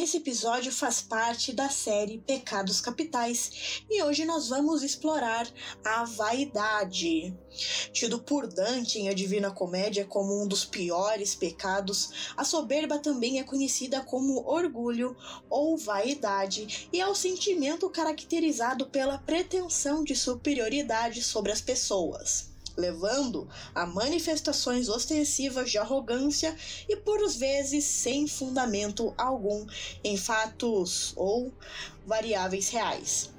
Esse 0.00 0.18
episódio 0.18 0.70
faz 0.70 1.00
parte 1.00 1.52
da 1.52 1.68
série 1.68 2.18
Pecados 2.18 2.80
Capitais 2.80 3.82
e 3.90 4.00
hoje 4.00 4.24
nós 4.24 4.48
vamos 4.48 4.84
explorar 4.84 5.44
a 5.84 6.04
vaidade. 6.04 7.36
Tido 7.92 8.20
por 8.20 8.46
Dante 8.46 9.00
em 9.00 9.08
A 9.08 9.12
Divina 9.12 9.50
Comédia 9.50 10.04
como 10.04 10.40
um 10.40 10.46
dos 10.46 10.64
piores 10.64 11.34
pecados, 11.34 12.32
a 12.36 12.44
soberba 12.44 13.00
também 13.00 13.40
é 13.40 13.42
conhecida 13.42 14.00
como 14.00 14.48
orgulho 14.48 15.16
ou 15.50 15.76
vaidade 15.76 16.88
e 16.92 17.00
é 17.00 17.06
o 17.08 17.14
sentimento 17.14 17.90
caracterizado 17.90 18.86
pela 18.86 19.18
pretensão 19.18 20.04
de 20.04 20.14
superioridade 20.14 21.24
sobre 21.24 21.50
as 21.50 21.60
pessoas 21.60 22.56
levando 22.78 23.48
a 23.74 23.84
manifestações 23.84 24.88
ostensivas 24.88 25.70
de 25.70 25.78
arrogância 25.78 26.56
e 26.88 26.96
por 26.96 27.28
vezes 27.28 27.84
sem 27.84 28.28
fundamento 28.28 29.12
algum 29.18 29.66
em 30.02 30.16
fatos 30.16 31.12
ou 31.16 31.52
variáveis 32.06 32.68
reais. 32.70 33.30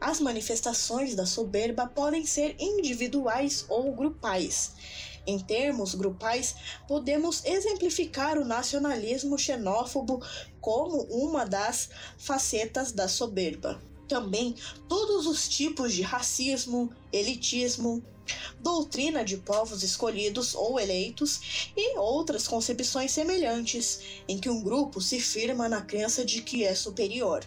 As 0.00 0.20
manifestações 0.20 1.14
da 1.14 1.26
soberba 1.26 1.86
podem 1.86 2.24
ser 2.24 2.56
individuais 2.58 3.64
ou 3.68 3.92
grupais. 3.94 4.72
Em 5.26 5.38
termos 5.38 5.94
grupais, 5.94 6.54
podemos 6.86 7.44
exemplificar 7.44 8.38
o 8.38 8.44
nacionalismo 8.44 9.36
xenófobo 9.36 10.22
como 10.60 11.02
uma 11.02 11.44
das 11.44 11.90
facetas 12.16 12.92
da 12.92 13.06
soberba. 13.08 13.87
Também 14.08 14.54
todos 14.88 15.26
os 15.26 15.46
tipos 15.46 15.92
de 15.92 16.02
racismo, 16.02 16.90
elitismo, 17.12 18.02
doutrina 18.60 19.24
de 19.24 19.36
povos 19.36 19.82
escolhidos 19.82 20.54
ou 20.54 20.80
eleitos 20.80 21.70
e 21.76 21.98
outras 21.98 22.48
concepções 22.48 23.12
semelhantes, 23.12 24.00
em 24.26 24.38
que 24.38 24.48
um 24.48 24.62
grupo 24.62 25.00
se 25.00 25.20
firma 25.20 25.68
na 25.68 25.82
crença 25.82 26.24
de 26.24 26.42
que 26.42 26.64
é 26.64 26.74
superior. 26.74 27.44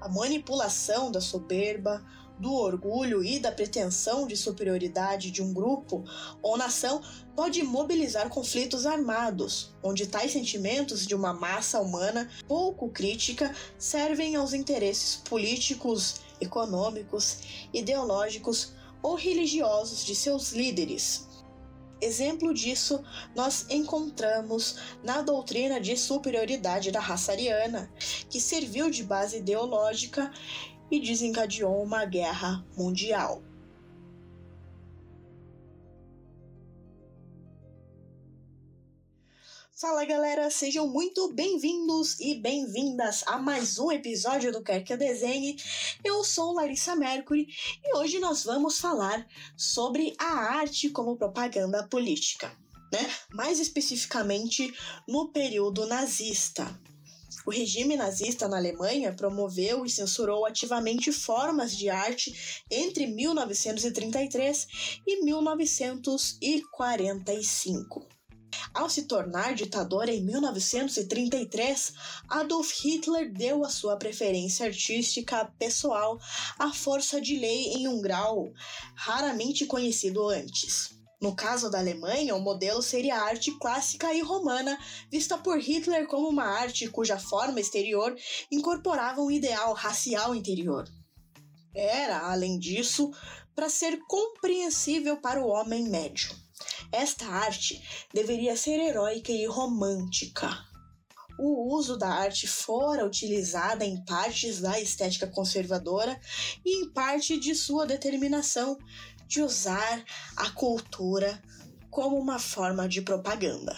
A 0.00 0.08
manipulação 0.08 1.10
da 1.10 1.20
soberba, 1.20 2.04
do 2.38 2.52
orgulho 2.52 3.24
e 3.24 3.38
da 3.38 3.52
pretensão 3.52 4.26
de 4.26 4.36
superioridade 4.36 5.30
de 5.30 5.42
um 5.42 5.52
grupo 5.52 6.04
ou 6.42 6.56
nação 6.56 7.00
pode 7.34 7.62
mobilizar 7.62 8.28
conflitos 8.28 8.86
armados, 8.86 9.74
onde 9.82 10.06
tais 10.06 10.32
sentimentos 10.32 11.06
de 11.06 11.14
uma 11.14 11.32
massa 11.32 11.80
humana 11.80 12.28
pouco 12.46 12.88
crítica 12.88 13.54
servem 13.78 14.36
aos 14.36 14.52
interesses 14.52 15.16
políticos, 15.16 16.20
econômicos, 16.40 17.66
ideológicos 17.72 18.72
ou 19.02 19.14
religiosos 19.14 20.04
de 20.04 20.14
seus 20.14 20.52
líderes. 20.52 21.26
Exemplo 22.00 22.52
disso 22.52 23.02
nós 23.34 23.66
encontramos 23.70 24.76
na 25.02 25.22
doutrina 25.22 25.80
de 25.80 25.96
superioridade 25.96 26.90
da 26.90 27.00
raça 27.00 27.32
ariana, 27.32 27.90
que 28.28 28.40
serviu 28.40 28.90
de 28.90 29.02
base 29.02 29.38
ideológica 29.38 30.30
e 30.94 31.00
desencadeou 31.00 31.82
uma 31.82 32.04
guerra 32.04 32.64
mundial. 32.76 33.42
Fala 39.72 40.04
galera, 40.04 40.48
sejam 40.50 40.86
muito 40.86 41.32
bem-vindos 41.32 42.20
e 42.20 42.36
bem-vindas 42.36 43.24
a 43.26 43.38
mais 43.38 43.76
um 43.76 43.90
episódio 43.90 44.52
do 44.52 44.62
Quer 44.62 44.84
Que 44.84 44.92
Eu 44.92 44.96
Desenhe. 44.96 45.56
Eu 46.04 46.22
sou 46.22 46.52
Larissa 46.52 46.94
Mercury 46.94 47.48
e 47.82 47.96
hoje 47.96 48.20
nós 48.20 48.44
vamos 48.44 48.78
falar 48.78 49.26
sobre 49.56 50.14
a 50.16 50.58
arte 50.58 50.90
como 50.90 51.16
propaganda 51.16 51.82
política, 51.88 52.56
né? 52.92 53.10
Mais 53.32 53.58
especificamente 53.58 54.72
no 55.08 55.32
período 55.32 55.86
nazista. 55.86 56.64
O 57.46 57.50
regime 57.50 57.96
nazista 57.96 58.48
na 58.48 58.56
Alemanha 58.56 59.12
promoveu 59.12 59.84
e 59.84 59.90
censurou 59.90 60.46
ativamente 60.46 61.12
formas 61.12 61.76
de 61.76 61.90
arte 61.90 62.64
entre 62.70 63.06
1933 63.06 64.66
e 65.06 65.22
1945. 65.22 68.08
Ao 68.72 68.88
se 68.88 69.02
tornar 69.02 69.54
ditador 69.54 70.08
em 70.08 70.22
1933, 70.22 71.92
Adolf 72.28 72.72
Hitler 72.82 73.30
deu 73.32 73.64
a 73.64 73.68
sua 73.68 73.96
preferência 73.96 74.66
artística 74.66 75.44
pessoal 75.58 76.20
à 76.58 76.72
força 76.72 77.20
de 77.20 77.36
lei 77.36 77.74
em 77.74 77.88
um 77.88 78.00
grau 78.00 78.52
raramente 78.94 79.66
conhecido 79.66 80.28
antes. 80.28 81.03
No 81.24 81.34
caso 81.34 81.70
da 81.70 81.78
Alemanha, 81.78 82.36
o 82.36 82.40
modelo 82.42 82.82
seria 82.82 83.16
a 83.16 83.24
arte 83.24 83.50
clássica 83.52 84.12
e 84.12 84.20
romana, 84.20 84.78
vista 85.10 85.38
por 85.38 85.58
Hitler 85.58 86.06
como 86.06 86.28
uma 86.28 86.44
arte 86.44 86.86
cuja 86.86 87.18
forma 87.18 87.58
exterior 87.58 88.14
incorporava 88.52 89.22
um 89.22 89.30
ideal 89.30 89.72
racial 89.72 90.34
interior. 90.34 90.86
Era, 91.74 92.30
além 92.30 92.58
disso, 92.58 93.10
para 93.56 93.70
ser 93.70 94.00
compreensível 94.06 95.16
para 95.16 95.42
o 95.42 95.48
homem 95.48 95.88
médio. 95.88 96.28
Esta 96.92 97.24
arte 97.24 97.82
deveria 98.12 98.54
ser 98.54 98.78
heróica 98.78 99.32
e 99.32 99.46
romântica. 99.46 100.50
O 101.38 101.74
uso 101.74 101.96
da 101.96 102.10
arte 102.10 102.46
fora 102.46 103.06
utilizada 103.06 103.82
em 103.82 104.04
partes 104.04 104.60
da 104.60 104.78
estética 104.78 105.26
conservadora 105.26 106.20
e 106.62 106.82
em 106.82 106.92
parte 106.92 107.40
de 107.40 107.54
sua 107.54 107.86
determinação 107.86 108.76
de 109.34 109.42
usar 109.42 110.04
a 110.36 110.48
cultura 110.50 111.42
como 111.90 112.16
uma 112.16 112.38
forma 112.38 112.88
de 112.88 113.02
propaganda. 113.02 113.74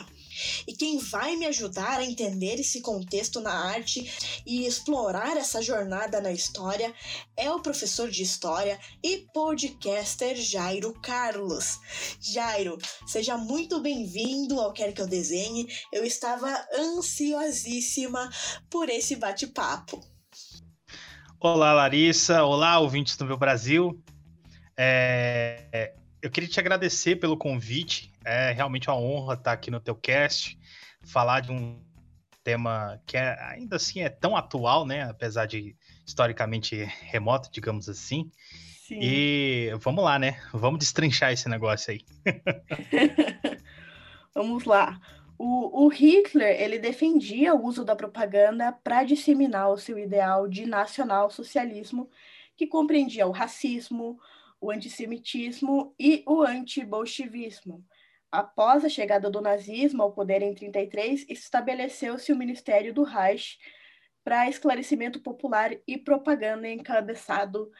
E 0.68 0.74
quem 0.74 0.98
vai 0.98 1.34
me 1.34 1.46
ajudar 1.46 1.98
a 1.98 2.04
entender 2.04 2.60
esse 2.60 2.82
contexto 2.82 3.40
na 3.40 3.52
arte 3.52 4.06
e 4.44 4.66
explorar 4.66 5.34
essa 5.34 5.62
jornada 5.62 6.20
na 6.20 6.30
história 6.30 6.92
é 7.34 7.50
o 7.50 7.60
professor 7.60 8.10
de 8.10 8.22
história 8.22 8.78
e 9.02 9.26
podcaster 9.32 10.36
Jairo 10.36 10.92
Carlos. 11.00 11.78
Jairo, 12.20 12.76
seja 13.06 13.38
muito 13.38 13.80
bem-vindo 13.80 14.60
ao 14.60 14.74
Quer 14.74 14.92
Que 14.92 15.00
Eu 15.00 15.08
Desenhe. 15.08 15.66
Eu 15.90 16.04
estava 16.04 16.54
ansiosíssima 16.78 18.28
por 18.68 18.90
esse 18.90 19.16
bate-papo. 19.16 20.06
Olá, 21.40 21.72
Larissa. 21.72 22.44
Olá, 22.44 22.78
ouvintes 22.78 23.16
do 23.16 23.24
meu 23.24 23.38
Brasil. 23.38 23.98
É, 24.76 25.94
eu 26.20 26.30
queria 26.30 26.48
te 26.48 26.60
agradecer 26.60 27.16
pelo 27.16 27.36
convite. 27.36 28.12
É 28.24 28.52
realmente 28.52 28.88
uma 28.88 28.98
honra 28.98 29.34
estar 29.34 29.52
aqui 29.52 29.70
no 29.70 29.80
teu 29.80 29.94
cast, 29.94 30.58
falar 31.02 31.40
de 31.40 31.52
um 31.52 31.80
tema 32.42 33.00
que 33.06 33.16
é, 33.16 33.36
ainda 33.40 33.76
assim 33.76 34.00
é 34.00 34.08
tão 34.08 34.36
atual, 34.36 34.86
né? 34.86 35.02
Apesar 35.02 35.46
de 35.46 35.76
historicamente 36.06 36.76
remoto, 37.02 37.50
digamos 37.50 37.88
assim. 37.88 38.30
Sim. 38.86 39.00
E 39.02 39.70
vamos 39.80 40.04
lá, 40.04 40.16
né? 40.16 40.40
Vamos 40.52 40.78
destrinchar 40.78 41.32
esse 41.32 41.48
negócio 41.48 41.92
aí. 41.92 42.00
vamos 44.32 44.64
lá. 44.64 45.00
O, 45.36 45.84
o, 45.84 45.88
Hitler 45.88 46.60
ele 46.60 46.78
defendia 46.78 47.52
o 47.52 47.64
uso 47.66 47.84
da 47.84 47.96
propaganda 47.96 48.72
para 48.72 49.02
disseminar 49.02 49.70
o 49.70 49.76
seu 49.76 49.98
ideal 49.98 50.48
de 50.48 50.66
nacional-socialismo, 50.66 52.08
que 52.56 52.66
compreendia 52.66 53.26
o 53.26 53.32
racismo, 53.32 54.18
o 54.60 54.70
antissemitismo 54.70 55.94
e 55.98 56.22
o 56.26 56.42
antibolchevismo. 56.42 57.84
Após 58.30 58.84
a 58.84 58.88
chegada 58.88 59.30
do 59.30 59.40
nazismo 59.40 60.02
ao 60.02 60.12
poder 60.12 60.42
em 60.42 60.54
33, 60.54 61.26
estabeleceu-se 61.28 62.32
o 62.32 62.36
Ministério 62.36 62.92
do 62.92 63.02
Reich 63.02 63.58
para 64.24 64.48
esclarecimento 64.48 65.20
popular 65.20 65.70
e 65.86 65.96
propaganda 65.96 66.68
encabeçado 66.68 67.70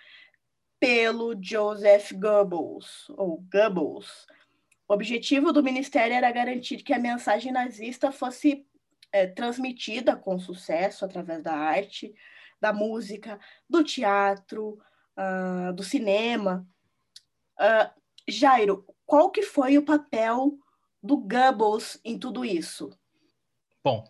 pelo 0.79 1.35
Joseph 1.43 2.13
Goebbels, 2.13 3.09
ou 3.11 3.43
Goebbels. 3.53 4.27
O 4.89 4.95
objetivo 4.95 5.53
do 5.53 5.63
ministério 5.63 6.15
era 6.15 6.31
garantir 6.31 6.83
que 6.85 6.93
a 6.93 6.99
mensagem 6.99 7.51
nazista 7.51 8.13
fosse 8.13 8.65
é, 9.11 9.27
transmitida 9.27 10.15
com 10.15 10.39
sucesso 10.39 11.05
através 11.05 11.43
da 11.43 11.55
arte, 11.55 12.15
da 12.61 12.73
música, 12.73 13.41
do 13.69 13.83
teatro, 13.83 14.79
uh, 15.17 15.73
do 15.73 15.83
cinema. 15.83 16.67
Uh, 17.59 17.91
Jairo, 18.29 18.85
qual 19.05 19.31
que 19.31 19.43
foi 19.43 19.79
o 19.79 19.85
papel 19.85 20.59
do 21.03 21.17
Goebbels 21.17 21.99
em 22.05 22.19
tudo 22.19 22.45
isso? 22.45 22.91
Bom, 23.83 24.05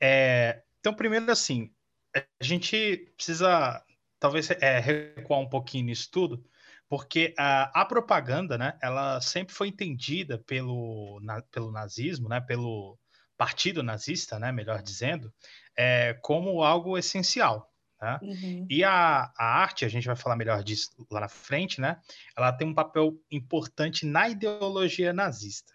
é, 0.00 0.62
então 0.80 0.92
primeiro 0.92 1.30
assim, 1.30 1.72
a 2.14 2.24
gente 2.44 3.12
precisa 3.16 3.84
talvez 4.18 4.50
é, 4.50 4.78
recuar 4.78 5.40
um 5.40 5.48
pouquinho 5.48 5.86
nisso 5.86 6.10
tudo, 6.10 6.44
porque 6.88 7.34
a, 7.38 7.80
a, 7.80 7.84
propaganda, 7.84 8.58
né, 8.58 8.78
ela 8.82 9.20
sempre 9.20 9.54
foi 9.54 9.68
entendida 9.68 10.38
pelo, 10.38 11.20
na, 11.22 11.40
pelo 11.42 11.72
nazismo, 11.72 12.28
né, 12.28 12.40
pelo 12.40 12.98
partido 13.36 13.82
nazista, 13.82 14.38
né, 14.38 14.52
melhor 14.52 14.82
dizendo, 14.82 15.32
é, 15.76 16.14
como 16.20 16.62
algo 16.62 16.98
essencial. 16.98 17.71
Tá? 18.02 18.18
Uhum. 18.20 18.66
E 18.68 18.82
a, 18.82 19.32
a 19.38 19.44
arte, 19.44 19.84
a 19.84 19.88
gente 19.88 20.08
vai 20.08 20.16
falar 20.16 20.34
melhor 20.34 20.64
disso 20.64 20.90
lá 21.08 21.20
na 21.20 21.28
frente, 21.28 21.80
né? 21.80 22.00
Ela 22.36 22.52
tem 22.52 22.66
um 22.66 22.74
papel 22.74 23.16
importante 23.30 24.04
na 24.04 24.28
ideologia 24.28 25.12
nazista. 25.12 25.72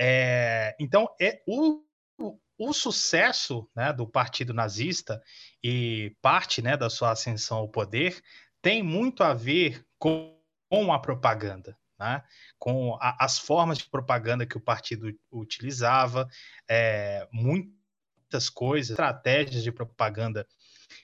É, 0.00 0.76
então, 0.78 1.08
é 1.20 1.42
o, 1.44 1.82
o 2.56 2.72
sucesso 2.72 3.68
né, 3.74 3.92
do 3.92 4.06
partido 4.06 4.54
nazista 4.54 5.20
e 5.60 6.16
parte 6.22 6.62
né, 6.62 6.76
da 6.76 6.88
sua 6.88 7.10
ascensão 7.10 7.58
ao 7.58 7.68
poder 7.68 8.22
tem 8.62 8.80
muito 8.80 9.24
a 9.24 9.34
ver 9.34 9.84
com, 9.98 10.38
com 10.70 10.92
a 10.92 11.00
propaganda, 11.00 11.76
né? 11.98 12.22
com 12.60 12.96
a, 13.00 13.24
as 13.24 13.40
formas 13.40 13.78
de 13.78 13.90
propaganda 13.90 14.46
que 14.46 14.56
o 14.56 14.62
partido 14.62 15.12
utilizava, 15.32 16.28
é, 16.70 17.26
muitas 17.32 18.48
coisas, 18.54 18.90
estratégias 18.90 19.64
de 19.64 19.72
propaganda 19.72 20.46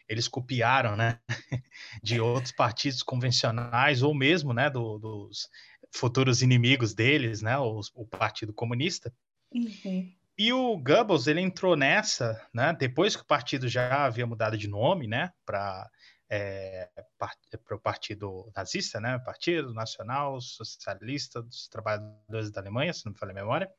eles 0.08 0.28
copiaram, 0.28 0.96
né, 0.96 1.18
de 2.02 2.20
outros 2.20 2.52
partidos 2.52 3.02
convencionais 3.02 4.02
ou 4.02 4.14
mesmo, 4.14 4.52
né, 4.52 4.70
do, 4.70 4.98
dos 4.98 5.48
futuros 5.94 6.42
inimigos 6.42 6.94
deles, 6.94 7.42
né, 7.42 7.58
o, 7.58 7.80
o 7.94 8.06
Partido 8.06 8.52
Comunista. 8.52 9.12
Uhum. 9.52 10.12
E 10.38 10.52
o 10.52 10.76
Goebbels, 10.78 11.26
ele 11.26 11.40
entrou 11.40 11.76
nessa, 11.76 12.40
né, 12.52 12.74
depois 12.78 13.14
que 13.14 13.22
o 13.22 13.26
partido 13.26 13.68
já 13.68 14.06
havia 14.06 14.26
mudado 14.26 14.56
de 14.56 14.68
nome, 14.68 15.06
né, 15.06 15.30
para 15.44 15.88
é, 16.34 16.88
para 17.18 17.76
o 17.76 17.78
partido 17.78 18.50
nazista, 18.56 18.98
né, 18.98 19.18
Partido 19.18 19.74
Nacional 19.74 20.40
Socialista 20.40 21.42
dos 21.42 21.68
Trabalhadores 21.68 22.50
da 22.50 22.58
Alemanha, 22.58 22.90
se 22.94 23.04
não 23.04 23.12
me 23.12 23.18
falha 23.18 23.32
a 23.32 23.34
memória, 23.34 23.70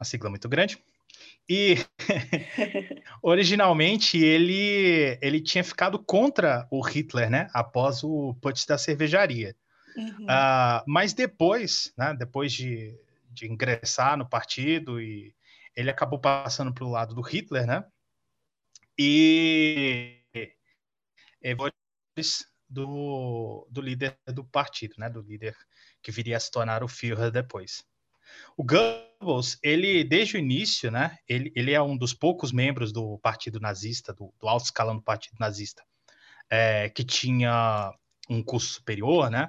uma 0.00 0.04
sigla 0.04 0.30
muito 0.30 0.48
grande. 0.48 0.82
E 1.48 1.76
originalmente 3.22 4.18
ele 4.18 5.18
ele 5.22 5.40
tinha 5.40 5.62
ficado 5.62 5.98
contra 5.98 6.66
o 6.70 6.80
Hitler, 6.80 7.30
né, 7.30 7.48
após 7.52 8.02
o 8.02 8.34
putsch 8.40 8.66
da 8.66 8.76
cervejaria. 8.76 9.54
Uhum. 9.96 10.24
Uh, 10.24 10.82
mas 10.86 11.14
depois, 11.14 11.92
né, 11.96 12.14
depois 12.14 12.52
de, 12.52 12.94
de 13.30 13.46
ingressar 13.50 14.16
no 14.16 14.28
partido 14.28 15.00
e 15.00 15.34
ele 15.74 15.90
acabou 15.90 16.18
passando 16.18 16.72
para 16.72 16.84
o 16.84 16.90
lado 16.90 17.14
do 17.14 17.20
Hitler, 17.20 17.66
né? 17.66 17.84
E, 18.98 20.22
e 21.42 21.54
do, 22.68 23.66
do 23.70 23.80
líder 23.80 24.18
do 24.26 24.42
partido, 24.42 24.94
né? 24.98 25.08
Do 25.08 25.20
líder 25.20 25.54
que 26.02 26.10
viria 26.10 26.36
a 26.36 26.40
se 26.40 26.50
tornar 26.50 26.82
o 26.82 26.88
Führer 26.88 27.30
depois. 27.30 27.84
O 28.56 28.64
Goebbels, 28.64 29.58
ele 29.62 30.04
desde 30.04 30.36
o 30.36 30.38
início, 30.38 30.90
né? 30.90 31.16
Ele, 31.28 31.52
ele 31.54 31.72
é 31.72 31.82
um 31.82 31.96
dos 31.96 32.14
poucos 32.14 32.52
membros 32.52 32.92
do 32.92 33.18
partido 33.18 33.60
nazista, 33.60 34.12
do, 34.12 34.32
do 34.40 34.48
alto 34.48 34.64
escalão 34.64 34.96
do 34.96 35.02
partido 35.02 35.36
nazista, 35.38 35.82
é, 36.50 36.88
que 36.90 37.04
tinha 37.04 37.92
um 38.28 38.42
curso 38.42 38.74
superior, 38.74 39.30
né? 39.30 39.48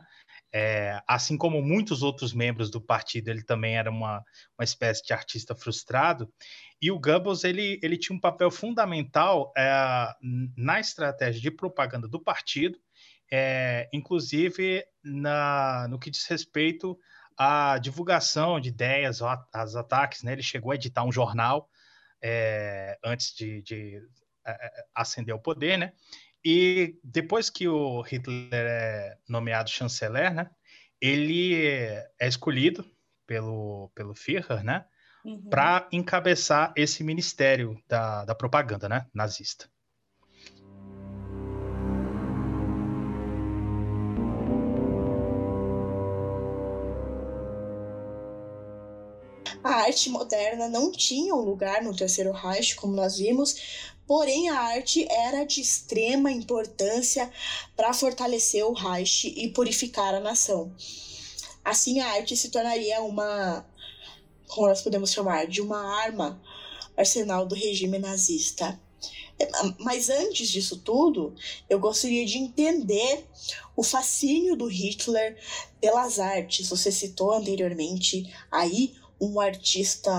É, 0.54 1.02
assim 1.08 1.38
como 1.38 1.62
muitos 1.62 2.02
outros 2.02 2.34
membros 2.34 2.72
do 2.72 2.80
partido, 2.80 3.30
ele 3.30 3.44
também 3.44 3.78
era 3.78 3.92
uma, 3.92 4.24
uma 4.58 4.64
espécie 4.64 5.06
de 5.06 5.14
artista 5.14 5.54
frustrado. 5.54 6.32
E 6.82 6.90
o 6.90 7.00
Goebbels 7.00 7.44
ele, 7.44 7.80
ele 7.84 7.98
tinha 7.98 8.16
um 8.16 8.20
papel 8.20 8.50
fundamental 8.50 9.52
é, 9.58 10.14
na 10.56 10.80
estratégia 10.80 11.42
de 11.42 11.52
propaganda 11.52 12.08
do 12.08 12.20
partido, 12.20 12.80
é, 13.32 13.90
inclusive 13.92 14.86
na, 15.04 15.88
no 15.90 16.00
que 16.00 16.10
diz 16.10 16.26
respeito 16.26 16.98
à 17.38 17.78
divulgação 17.78 18.60
de 18.60 18.70
ideias, 18.70 19.22
aos 19.22 19.76
ataques. 19.76 20.24
Né? 20.24 20.34
Ele 20.34 20.44
chegou 20.44 20.72
a 20.72 20.76
editar 20.76 21.04
um 21.04 21.12
jornal 21.12 21.70
é, 22.22 22.98
antes 23.04 23.34
de, 23.36 23.62
de 23.62 24.02
é, 24.46 24.52
é, 24.52 24.86
ascender 24.96 25.34
ao 25.34 25.40
poder, 25.40 25.78
né? 25.78 25.94
E 26.44 26.98
depois 27.04 27.50
que 27.50 27.68
o 27.68 28.02
Hitler 28.02 28.50
é 28.52 29.18
nomeado 29.28 29.70
chanceler, 29.70 30.34
né, 30.34 30.50
ele 31.02 31.68
é 32.18 32.28
escolhido 32.28 32.90
pelo, 33.26 33.92
pelo 33.94 34.16
Führer, 34.16 34.64
né, 34.64 34.86
uhum. 35.26 35.50
para 35.50 35.88
encabeçar 35.92 36.72
esse 36.76 37.04
ministério 37.04 37.78
da, 37.88 38.24
da 38.24 38.34
propaganda 38.34 38.88
né, 38.88 39.06
nazista. 39.14 39.70
Arte 49.88 50.10
moderna 50.10 50.68
não 50.70 50.92
tinha 50.92 51.34
um 51.34 51.42
lugar 51.42 51.82
no 51.82 51.96
Terceiro 51.96 52.32
Reich, 52.32 52.76
como 52.76 52.96
nós 52.96 53.18
vimos, 53.18 53.56
Porém, 54.08 54.48
a 54.48 54.58
arte 54.58 55.06
era 55.12 55.44
de 55.44 55.60
extrema 55.60 56.32
importância 56.32 57.30
para 57.76 57.94
fortalecer 57.94 58.66
o 58.66 58.72
Reich 58.72 59.28
e 59.36 59.50
purificar 59.50 60.16
a 60.16 60.22
nação. 60.22 60.74
Assim, 61.64 62.00
a 62.00 62.14
arte 62.14 62.38
se 62.38 62.50
tornaria 62.50 63.02
uma, 63.02 63.68
como 64.48 64.70
nós 64.70 64.82
podemos 64.82 65.12
chamar, 65.12 65.46
de 65.46 65.62
uma 65.62 66.02
arma 66.02 66.42
arsenal 66.96 67.46
do 67.46 67.54
regime 67.54 68.00
nazista. 68.00 68.80
Mas 69.78 70.10
antes 70.10 70.50
disso 70.50 70.78
tudo, 70.78 71.36
eu 71.70 71.78
gostaria 71.78 72.26
de 72.26 72.38
entender 72.38 73.26
o 73.76 73.84
fascínio 73.84 74.56
do 74.56 74.68
Hitler 74.68 75.38
pelas 75.82 76.18
artes. 76.18 76.70
Você 76.70 76.94
citou 76.94 77.34
anteriormente 77.34 78.34
aí 78.50 78.96
um 79.20 79.40
artista 79.40 80.12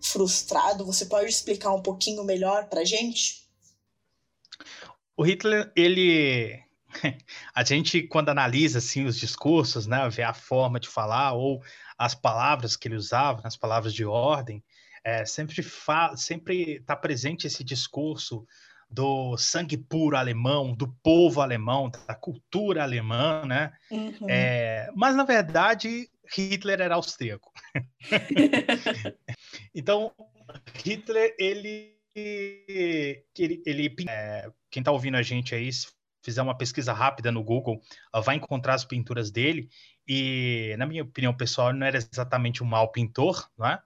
frustrado. 0.00 0.84
Você 0.84 1.06
pode 1.06 1.28
explicar 1.28 1.72
um 1.72 1.82
pouquinho 1.82 2.24
melhor 2.24 2.68
para 2.68 2.84
gente? 2.84 3.42
O 5.16 5.22
Hitler, 5.22 5.70
ele 5.76 6.62
a 7.54 7.64
gente 7.64 8.02
quando 8.02 8.30
analisa 8.30 8.78
assim 8.78 9.04
os 9.04 9.18
discursos, 9.18 9.86
né, 9.86 10.08
vê 10.08 10.22
a 10.22 10.34
forma 10.34 10.80
de 10.80 10.88
falar 10.88 11.32
ou 11.32 11.62
as 11.96 12.14
palavras 12.14 12.76
que 12.76 12.88
ele 12.88 12.96
usava, 12.96 13.42
as 13.44 13.56
palavras 13.56 13.94
de 13.94 14.04
ordem, 14.04 14.62
é, 15.04 15.24
sempre 15.24 15.62
fa 15.62 16.16
sempre 16.16 16.76
está 16.76 16.96
presente 16.96 17.46
esse 17.46 17.62
discurso 17.62 18.46
do 18.90 19.36
sangue 19.38 19.78
puro 19.78 20.16
alemão, 20.16 20.74
do 20.74 20.86
povo 21.02 21.40
alemão, 21.40 21.90
da 22.06 22.14
cultura 22.14 22.82
alemã, 22.82 23.42
né? 23.46 23.72
Uhum. 23.90 24.28
É, 24.28 24.90
mas 24.94 25.16
na 25.16 25.24
verdade 25.24 26.10
Hitler 26.34 26.80
era 26.80 26.94
austríaco. 26.94 27.52
então, 29.74 30.12
Hitler, 30.74 31.34
ele. 31.38 31.96
ele, 32.14 33.62
ele 33.66 33.94
é, 34.08 34.50
quem 34.70 34.80
está 34.80 34.92
ouvindo 34.92 35.16
a 35.16 35.22
gente 35.22 35.54
aí, 35.54 35.72
se 35.72 35.88
fizer 36.22 36.42
uma 36.42 36.56
pesquisa 36.56 36.92
rápida 36.92 37.32
no 37.32 37.42
Google, 37.42 37.80
vai 38.24 38.36
encontrar 38.36 38.74
as 38.74 38.84
pinturas 38.84 39.30
dele. 39.30 39.68
E, 40.06 40.74
na 40.78 40.86
minha 40.86 41.02
opinião 41.02 41.36
pessoal, 41.36 41.72
não 41.72 41.86
era 41.86 41.98
exatamente 41.98 42.62
um 42.62 42.66
mau 42.66 42.90
pintor, 42.90 43.48
não 43.58 43.66
é? 43.66 43.80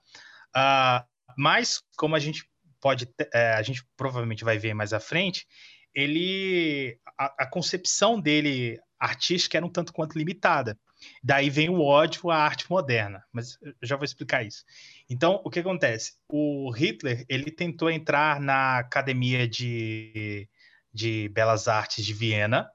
Uh, 0.54 1.04
mas, 1.36 1.82
como 1.96 2.14
a 2.14 2.18
gente 2.18 2.48
pode, 2.80 3.08
é, 3.32 3.52
a 3.52 3.62
gente 3.62 3.84
provavelmente 3.96 4.44
vai 4.44 4.58
ver 4.58 4.74
mais 4.74 4.92
à 4.92 5.00
frente, 5.00 5.46
ele, 5.94 6.98
a, 7.18 7.44
a 7.44 7.46
concepção 7.46 8.20
dele 8.20 8.78
artística 8.98 9.56
era 9.56 9.66
um 9.66 9.70
tanto 9.70 9.92
quanto 9.92 10.18
limitada. 10.18 10.78
Daí 11.22 11.50
vem 11.50 11.68
o 11.68 11.80
ódio 11.80 12.30
à 12.30 12.36
arte 12.36 12.70
moderna, 12.70 13.24
mas 13.32 13.58
eu 13.62 13.74
já 13.82 13.96
vou 13.96 14.04
explicar 14.04 14.44
isso. 14.44 14.64
Então, 15.08 15.40
o 15.44 15.50
que 15.50 15.60
acontece? 15.60 16.14
O 16.30 16.70
Hitler, 16.70 17.24
ele 17.28 17.50
tentou 17.50 17.90
entrar 17.90 18.40
na 18.40 18.78
Academia 18.78 19.46
de, 19.46 20.48
de 20.92 21.28
Belas 21.30 21.68
Artes 21.68 22.04
de 22.04 22.12
Viena. 22.12 22.70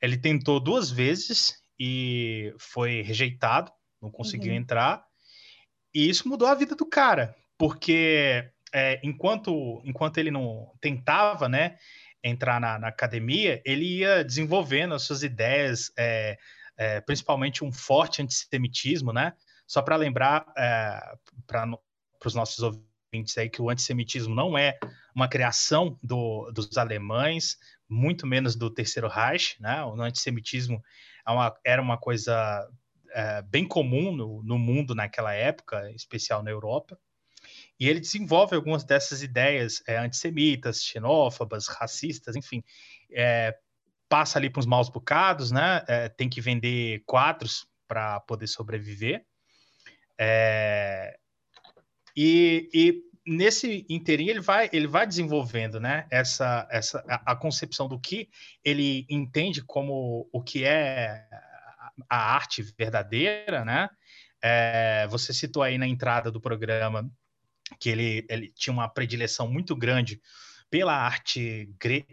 Ele 0.00 0.16
tentou 0.16 0.58
duas 0.60 0.90
vezes 0.90 1.62
e 1.78 2.54
foi 2.58 3.02
rejeitado, 3.02 3.70
não 4.00 4.10
conseguiu 4.10 4.52
uhum. 4.52 4.58
entrar. 4.58 5.04
E 5.94 6.08
isso 6.08 6.28
mudou 6.28 6.48
a 6.48 6.54
vida 6.54 6.74
do 6.74 6.86
cara, 6.86 7.36
porque 7.56 8.50
é, 8.72 9.00
enquanto, 9.04 9.80
enquanto 9.84 10.18
ele 10.18 10.30
não 10.30 10.72
tentava, 10.80 11.48
né, 11.48 11.76
entrar 12.22 12.60
na, 12.60 12.78
na 12.78 12.88
academia, 12.88 13.62
ele 13.64 13.98
ia 13.98 14.24
desenvolvendo 14.24 14.94
as 14.94 15.02
suas 15.02 15.22
ideias, 15.22 15.92
é, 15.96 16.36
é, 16.76 17.00
principalmente 17.00 17.64
um 17.64 17.72
forte 17.72 18.22
antissemitismo, 18.22 19.12
né? 19.12 19.34
Só 19.66 19.82
para 19.82 19.96
lembrar 19.96 20.46
é, 20.56 21.16
para 21.46 21.68
os 22.24 22.34
nossos 22.34 22.58
ouvintes 22.60 23.36
aí 23.38 23.48
que 23.48 23.62
o 23.62 23.70
antissemitismo 23.70 24.34
não 24.34 24.58
é 24.58 24.78
uma 25.14 25.28
criação 25.28 25.98
do, 26.02 26.50
dos 26.52 26.76
alemães, 26.76 27.56
muito 27.88 28.26
menos 28.26 28.56
do 28.56 28.70
Terceiro 28.70 29.08
Reich, 29.08 29.56
né? 29.60 29.84
O 29.84 30.00
antissemitismo 30.00 30.82
é 31.26 31.30
uma, 31.30 31.56
era 31.64 31.80
uma 31.80 31.96
coisa 31.96 32.68
é, 33.12 33.42
bem 33.42 33.66
comum 33.66 34.14
no, 34.14 34.42
no 34.42 34.58
mundo 34.58 34.94
naquela 34.94 35.32
época, 35.32 35.90
em 35.90 35.94
especial 35.94 36.42
na 36.42 36.50
Europa. 36.50 36.98
E 37.78 37.88
ele 37.88 38.00
desenvolve 38.00 38.54
algumas 38.54 38.84
dessas 38.84 39.22
ideias 39.22 39.82
é, 39.86 39.96
antissemitas, 39.96 40.82
xenófobas, 40.82 41.68
racistas, 41.68 42.36
enfim, 42.36 42.62
é, 43.12 43.56
passa 44.14 44.38
ali 44.38 44.48
para 44.48 44.60
os 44.60 44.66
maus 44.66 44.88
bocados, 44.88 45.50
né? 45.50 45.82
É, 45.88 46.08
tem 46.08 46.28
que 46.28 46.40
vender 46.40 47.02
quadros 47.04 47.66
para 47.88 48.20
poder 48.20 48.46
sobreviver. 48.46 49.26
É, 50.16 51.18
e, 52.16 52.70
e, 52.72 53.02
nesse 53.26 53.84
inteirinho 53.90 54.30
ele 54.30 54.40
vai, 54.40 54.70
ele 54.72 54.86
vai 54.86 55.04
desenvolvendo, 55.04 55.80
né? 55.80 56.06
Essa, 56.12 56.64
essa 56.70 57.04
a, 57.08 57.32
a, 57.32 57.34
concepção 57.34 57.88
do 57.88 57.98
que 57.98 58.28
ele 58.62 59.04
entende 59.10 59.60
como 59.64 60.28
o 60.32 60.40
que 60.40 60.64
é 60.64 61.26
a 62.08 62.36
arte 62.36 62.62
verdadeira, 62.78 63.64
né? 63.64 63.90
É, 64.40 65.08
você 65.10 65.32
citou 65.32 65.60
aí 65.60 65.76
na 65.76 65.88
entrada 65.88 66.30
do 66.30 66.40
programa 66.40 67.10
que 67.80 67.90
ele, 67.90 68.24
ele 68.30 68.52
tinha 68.54 68.72
uma 68.72 68.88
predileção 68.88 69.50
muito 69.50 69.74
grande 69.74 70.20
pela 70.70 70.94
arte 70.94 71.68
gre 71.80 72.06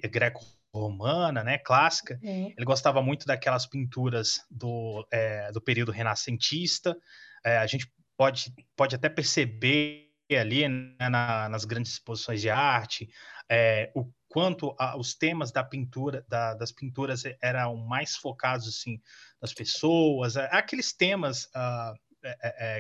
greco-romana, 0.72 1.44
né, 1.44 1.58
clássica. 1.58 2.20
Uhum. 2.24 2.54
Ele 2.56 2.66
gostava 2.66 3.01
muito 3.01 3.25
daquelas 3.25 3.66
pinturas 3.66 4.40
do, 4.50 5.06
é, 5.12 5.51
do 5.51 5.62
período 5.62 5.92
renascentista. 5.92 6.98
É, 7.44 7.58
a 7.58 7.68
gente 7.68 7.92
pode, 8.18 8.54
pode 8.75 8.96
até 8.96 9.10
perceber 9.10 10.10
ali 10.40 10.68
né, 10.68 11.10
na, 11.10 11.50
nas 11.50 11.66
grandes 11.66 11.92
exposições 11.92 12.40
de 12.40 12.50
arte 12.50 13.10
é, 13.50 13.92
o 13.94 14.10
quanto 14.30 14.74
a, 14.80 14.98
os 14.98 15.13
temas 15.13 15.51
da 15.51 15.62
pintura 15.62 16.25
da, 16.30 16.54
das 16.54 16.72
pinturas 16.72 17.24
eram 17.42 17.75
mais 17.75 18.16
focados 18.16 18.66
assim 18.66 19.01
nas 19.42 19.54
pessoas 19.54 20.38
é, 20.38 20.48
aqueles 20.54 20.94
temas 20.94 21.48
uh, 21.48 21.94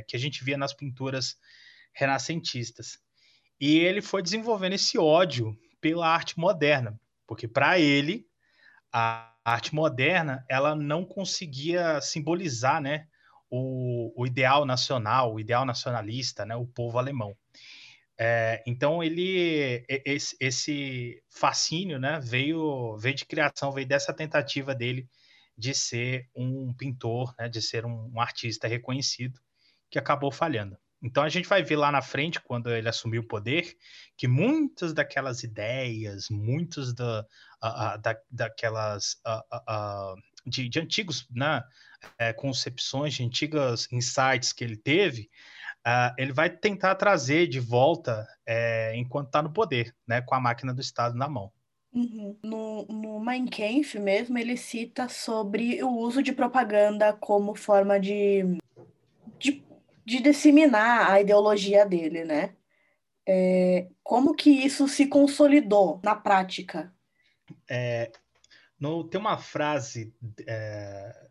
que 0.07 0.15
a 0.15 0.19
gente 0.19 0.45
via 0.45 0.57
nas 0.57 0.73
pinturas 0.73 1.35
renascentistas 1.93 2.97
e 3.59 3.79
ele 3.79 4.01
foi 4.01 4.23
desenvolvendo 4.23 4.71
esse 4.71 4.97
ódio 4.97 5.53
pela 5.81 6.07
arte 6.07 6.39
moderna 6.39 6.97
porque 7.31 7.47
para 7.47 7.79
ele 7.79 8.27
a 8.91 9.33
arte 9.45 9.73
moderna 9.73 10.45
ela 10.49 10.75
não 10.75 11.05
conseguia 11.05 12.01
simbolizar 12.01 12.81
né 12.81 13.07
o, 13.49 14.11
o 14.21 14.27
ideal 14.27 14.65
nacional 14.65 15.33
o 15.33 15.39
ideal 15.39 15.63
nacionalista 15.63 16.45
né 16.45 16.57
o 16.57 16.67
povo 16.67 16.99
alemão 16.99 17.33
é, 18.19 18.61
então 18.67 19.01
ele 19.01 19.85
esse, 19.87 20.35
esse, 20.41 21.23
fascínio, 21.29 21.97
né, 21.97 22.19
veio 22.21 22.97
veio 22.97 23.15
de 23.15 23.25
criação, 23.25 23.71
veio 23.71 23.87
dessa 23.87 24.13
tentativa 24.13 24.75
dele 24.75 25.07
de 25.57 25.73
ser 25.73 26.29
um 26.35 26.73
pintor, 26.73 27.33
né, 27.39 27.47
de 27.47 27.61
ser 27.61 27.85
um, 27.85 28.11
um, 28.13 28.19
artista 28.19 28.67
reconhecido, 28.67 29.39
que 29.89 29.97
acabou 29.97 30.33
falhando. 30.33 30.77
Então 31.01 31.23
a 31.23 31.29
gente 31.29 31.47
vai 31.47 31.63
ver 31.63 31.77
lá 31.77 31.91
na 31.91 32.01
frente, 32.01 32.39
quando 32.39 32.69
ele 32.69 32.87
assumiu 32.87 33.21
o 33.21 33.27
poder, 33.27 33.75
que 34.15 34.27
muitas 34.27 34.93
daquelas 34.93 35.43
ideias, 35.43 36.27
muitas 36.29 36.93
da, 36.93 37.25
da, 38.01 38.17
daquelas 38.29 39.15
uh, 39.25 40.15
de, 40.45 40.69
de, 40.69 40.79
antigos 40.79 41.27
né, 41.31 41.63
é, 42.19 42.31
concepções, 42.33 43.15
de 43.15 43.23
antigas 43.23 43.87
insights 43.91 44.53
que 44.53 44.63
ele 44.63 44.77
teve, 44.77 45.29
ele 46.17 46.31
vai 46.31 46.49
tentar 46.49 46.93
trazer 46.95 47.47
de 47.47 47.59
volta 47.59 48.27
é, 48.45 48.95
enquanto 48.95 49.27
está 49.27 49.41
no 49.41 49.51
poder, 49.51 49.95
né, 50.07 50.21
com 50.21 50.35
a 50.35 50.39
máquina 50.39 50.73
do 50.73 50.81
Estado 50.81 51.17
na 51.17 51.27
mão. 51.27 51.51
Uhum. 51.93 52.37
No, 52.41 52.85
no 52.85 53.19
Mein 53.19 53.47
Kampf 53.47 53.99
mesmo, 53.99 54.37
ele 54.37 54.55
cita 54.55 55.09
sobre 55.09 55.83
o 55.83 55.89
uso 55.89 56.23
de 56.23 56.31
propaganda 56.31 57.11
como 57.11 57.53
forma 57.53 57.99
de, 57.99 58.43
de, 60.05 60.21
disseminar 60.21 61.11
a 61.11 61.21
ideologia 61.21 61.85
dele, 61.85 62.23
né? 62.23 62.55
É, 63.27 63.87
como 64.03 64.35
que 64.35 64.49
isso 64.49 64.87
se 64.87 65.07
consolidou 65.07 65.99
na 66.03 66.15
prática? 66.15 66.93
É, 67.69 68.11
no, 68.79 69.03
tem 69.03 69.19
uma 69.19 69.37
frase 69.37 70.13
é, 70.47 71.27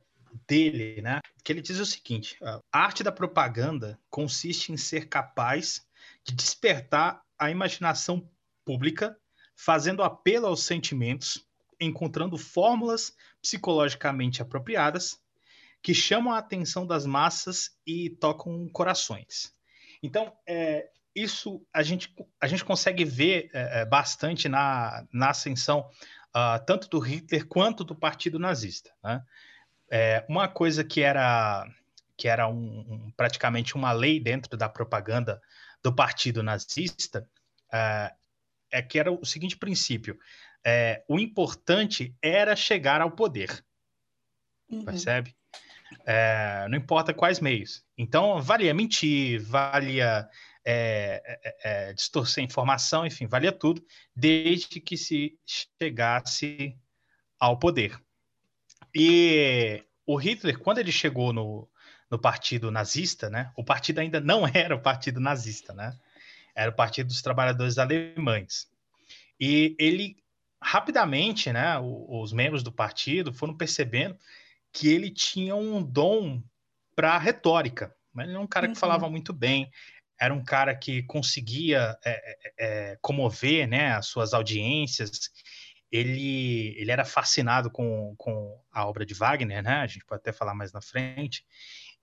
dele, 0.46 1.02
né? 1.02 1.20
Que 1.42 1.52
ele 1.52 1.60
diz 1.60 1.78
o 1.78 1.86
seguinte: 1.86 2.36
a 2.42 2.60
arte 2.72 3.02
da 3.02 3.12
propaganda 3.12 3.98
consiste 4.08 4.72
em 4.72 4.76
ser 4.76 5.08
capaz 5.08 5.86
de 6.24 6.34
despertar 6.34 7.22
a 7.38 7.50
imaginação 7.50 8.28
pública, 8.64 9.16
fazendo 9.56 10.02
apelo 10.02 10.46
aos 10.46 10.62
sentimentos, 10.62 11.46
encontrando 11.80 12.36
fórmulas 12.36 13.14
psicologicamente 13.42 14.42
apropriadas 14.42 15.18
que 15.82 15.94
chamam 15.94 16.32
a 16.32 16.38
atenção 16.38 16.86
das 16.86 17.06
massas 17.06 17.70
e 17.86 18.10
tocam 18.10 18.68
corações. 18.68 19.54
Então, 20.02 20.32
é, 20.46 20.88
isso 21.14 21.64
a 21.72 21.82
gente, 21.82 22.14
a 22.40 22.46
gente 22.46 22.64
consegue 22.64 23.04
ver 23.04 23.50
é, 23.52 23.80
é 23.80 23.84
bastante 23.84 24.48
na, 24.48 25.06
na 25.12 25.30
ascensão 25.30 25.88
uh, 26.30 26.64
tanto 26.66 26.88
do 26.88 26.98
Hitler 26.98 27.46
quanto 27.46 27.84
do 27.84 27.94
Partido 27.94 28.38
Nazista. 28.38 28.90
Né? 29.02 29.22
É, 29.90 30.24
uma 30.28 30.48
coisa 30.48 30.84
que 30.84 31.00
era 31.00 31.66
que 32.16 32.28
era 32.28 32.46
um, 32.46 32.80
um, 32.80 33.10
praticamente 33.16 33.74
uma 33.74 33.92
lei 33.92 34.20
dentro 34.20 34.54
da 34.54 34.68
propaganda 34.68 35.40
do 35.82 35.90
partido 35.90 36.42
nazista 36.42 37.26
é, 37.72 38.12
é 38.70 38.82
que 38.82 38.98
era 38.98 39.10
o 39.10 39.24
seguinte 39.24 39.56
princípio: 39.56 40.18
é, 40.62 41.02
o 41.08 41.18
importante 41.18 42.14
era 42.20 42.54
chegar 42.54 43.00
ao 43.00 43.10
poder, 43.10 43.64
uhum. 44.70 44.84
percebe? 44.84 45.34
É, 46.06 46.66
não 46.68 46.78
importa 46.78 47.14
quais 47.14 47.40
meios. 47.40 47.84
Então 47.96 48.40
valia 48.40 48.72
mentir, 48.72 49.40
valia 49.42 50.28
é, 50.64 51.22
é, 51.42 51.56
é, 51.64 51.92
distorcer 51.92 52.44
informação, 52.44 53.06
enfim, 53.06 53.26
valia 53.26 53.52
tudo, 53.52 53.84
desde 54.14 54.80
que 54.80 54.96
se 54.96 55.38
chegasse 55.80 56.76
ao 57.38 57.58
poder. 57.58 57.98
E 58.94 59.82
o 60.06 60.16
Hitler, 60.16 60.58
quando 60.58 60.78
ele 60.78 60.92
chegou 60.92 61.32
no, 61.32 61.68
no 62.10 62.18
partido 62.18 62.70
nazista, 62.70 63.30
né? 63.30 63.52
O 63.56 63.64
partido 63.64 64.00
ainda 64.00 64.20
não 64.20 64.42
era 64.52 64.74
o 64.74 64.80
partido 64.80 65.20
nazista, 65.20 65.72
né? 65.72 65.96
Era 66.54 66.70
o 66.70 66.74
Partido 66.74 67.06
dos 67.06 67.22
Trabalhadores 67.22 67.78
Alemães. 67.78 68.68
E 69.38 69.76
ele 69.78 70.16
rapidamente, 70.60 71.52
né? 71.52 71.78
Os 71.78 72.32
membros 72.32 72.62
do 72.62 72.72
partido 72.72 73.32
foram 73.32 73.56
percebendo 73.56 74.18
que 74.72 74.88
ele 74.88 75.10
tinha 75.10 75.54
um 75.54 75.82
dom 75.82 76.42
para 76.94 77.18
retórica. 77.18 77.94
Ele 78.18 78.30
era 78.30 78.40
um 78.40 78.46
cara 78.46 78.66
que 78.66 78.74
uhum. 78.74 78.78
falava 78.80 79.08
muito 79.08 79.32
bem, 79.32 79.70
era 80.20 80.34
um 80.34 80.44
cara 80.44 80.74
que 80.74 81.02
conseguia 81.04 81.96
é, 82.04 82.36
é, 82.58 82.92
é 82.92 82.98
comover, 83.00 83.66
né? 83.66 83.92
As 83.92 84.06
suas 84.06 84.34
audiências 84.34 85.30
ele, 85.90 86.74
ele 86.78 86.90
era 86.90 87.04
fascinado 87.04 87.70
com, 87.70 88.14
com 88.16 88.62
a 88.70 88.86
obra 88.86 89.04
de 89.04 89.12
Wagner, 89.12 89.62
né? 89.62 89.76
A 89.76 89.86
gente 89.86 90.04
pode 90.04 90.20
até 90.20 90.32
falar 90.32 90.54
mais 90.54 90.72
na 90.72 90.80
frente. 90.80 91.44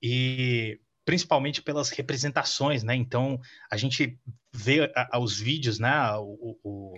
E 0.01 0.79
principalmente 1.05 1.61
pelas 1.61 1.89
representações, 1.89 2.83
né? 2.83 2.93
Então 2.95 3.39
a 3.71 3.77
gente 3.77 4.19
vê 4.53 4.91
a, 4.93 5.09
a, 5.13 5.19
os 5.19 5.39
vídeos, 5.39 5.79
né? 5.79 6.11
O, 6.17 6.59
o, 6.63 6.97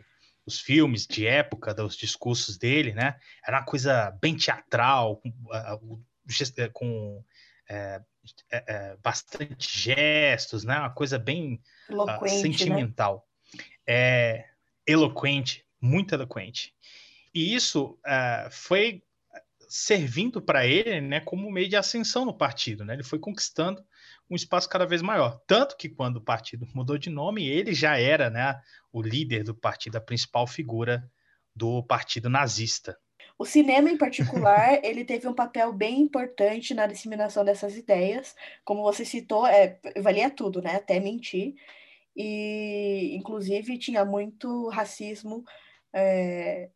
os 0.50 0.60
filmes 0.60 1.06
de 1.08 1.26
época, 1.26 1.74
dos 1.74 1.96
discursos 1.96 2.58
dele, 2.58 2.94
né? 2.94 3.18
Era 3.46 3.60
uma 3.60 3.66
coisa 3.66 4.12
bem 4.22 4.36
teatral, 4.36 5.18
com, 5.18 5.30
uh, 5.30 6.72
com 6.74 7.24
é, 7.70 8.02
é, 8.52 8.64
é, 8.68 8.98
bastante 9.02 9.80
gestos, 9.80 10.64
né? 10.64 10.78
Uma 10.80 10.90
coisa 10.90 11.18
bem 11.18 11.62
uh, 11.90 12.28
sentimental, 12.28 13.28
né? 13.56 13.64
é, 13.88 14.46
eloquente, 14.86 15.64
muito 15.80 16.14
eloquente. 16.14 16.74
E 17.34 17.54
isso 17.54 18.00
uh, 18.06 18.52
foi 18.52 19.04
servindo 19.70 20.42
para 20.42 20.66
ele 20.66 21.00
né, 21.00 21.20
como 21.20 21.52
meio 21.52 21.70
de 21.70 21.76
ascensão 21.76 22.26
no 22.26 22.34
partido. 22.34 22.84
Né? 22.84 22.96
Ele 22.96 23.04
foi 23.04 23.20
conquistando 23.20 23.84
um 24.30 24.36
espaço 24.36 24.70
cada 24.70 24.86
vez 24.86 25.02
maior. 25.02 25.42
Tanto 25.48 25.76
que 25.76 25.90
quando 25.90 26.18
o 26.18 26.24
partido 26.24 26.68
mudou 26.74 26.98
de 26.98 27.10
nome, 27.10 27.48
ele 27.48 27.74
já 27.74 27.98
era 27.98 28.30
né, 28.30 28.60
o 28.92 29.02
líder 29.02 29.44
do 29.44 29.56
partido, 29.56 29.98
a 29.98 30.02
principal 30.02 30.46
figura 30.46 31.04
do 31.56 31.84
partido 31.84 32.30
nazista. 32.30 32.98
O 33.38 33.46
cinema, 33.46 33.90
em 33.90 33.98
particular, 33.98 34.80
ele 34.84 35.04
teve 35.04 35.28
um 35.28 35.34
papel 35.34 35.74
bem 35.74 36.02
importante 36.02 36.74
na 36.74 36.86
disseminação 36.86 37.44
dessas 37.44 37.76
ideias. 37.76 38.36
Como 38.64 38.84
você 38.84 39.04
citou, 39.04 39.48
é, 39.48 39.80
valia 39.98 40.30
tudo, 40.30 40.62
né? 40.62 40.76
Até 40.76 41.00
mentir. 41.00 41.56
E, 42.16 43.16
inclusive, 43.16 43.78
tinha 43.78 44.04
muito 44.04 44.68
racismo 44.70 45.44
é, 45.94 46.70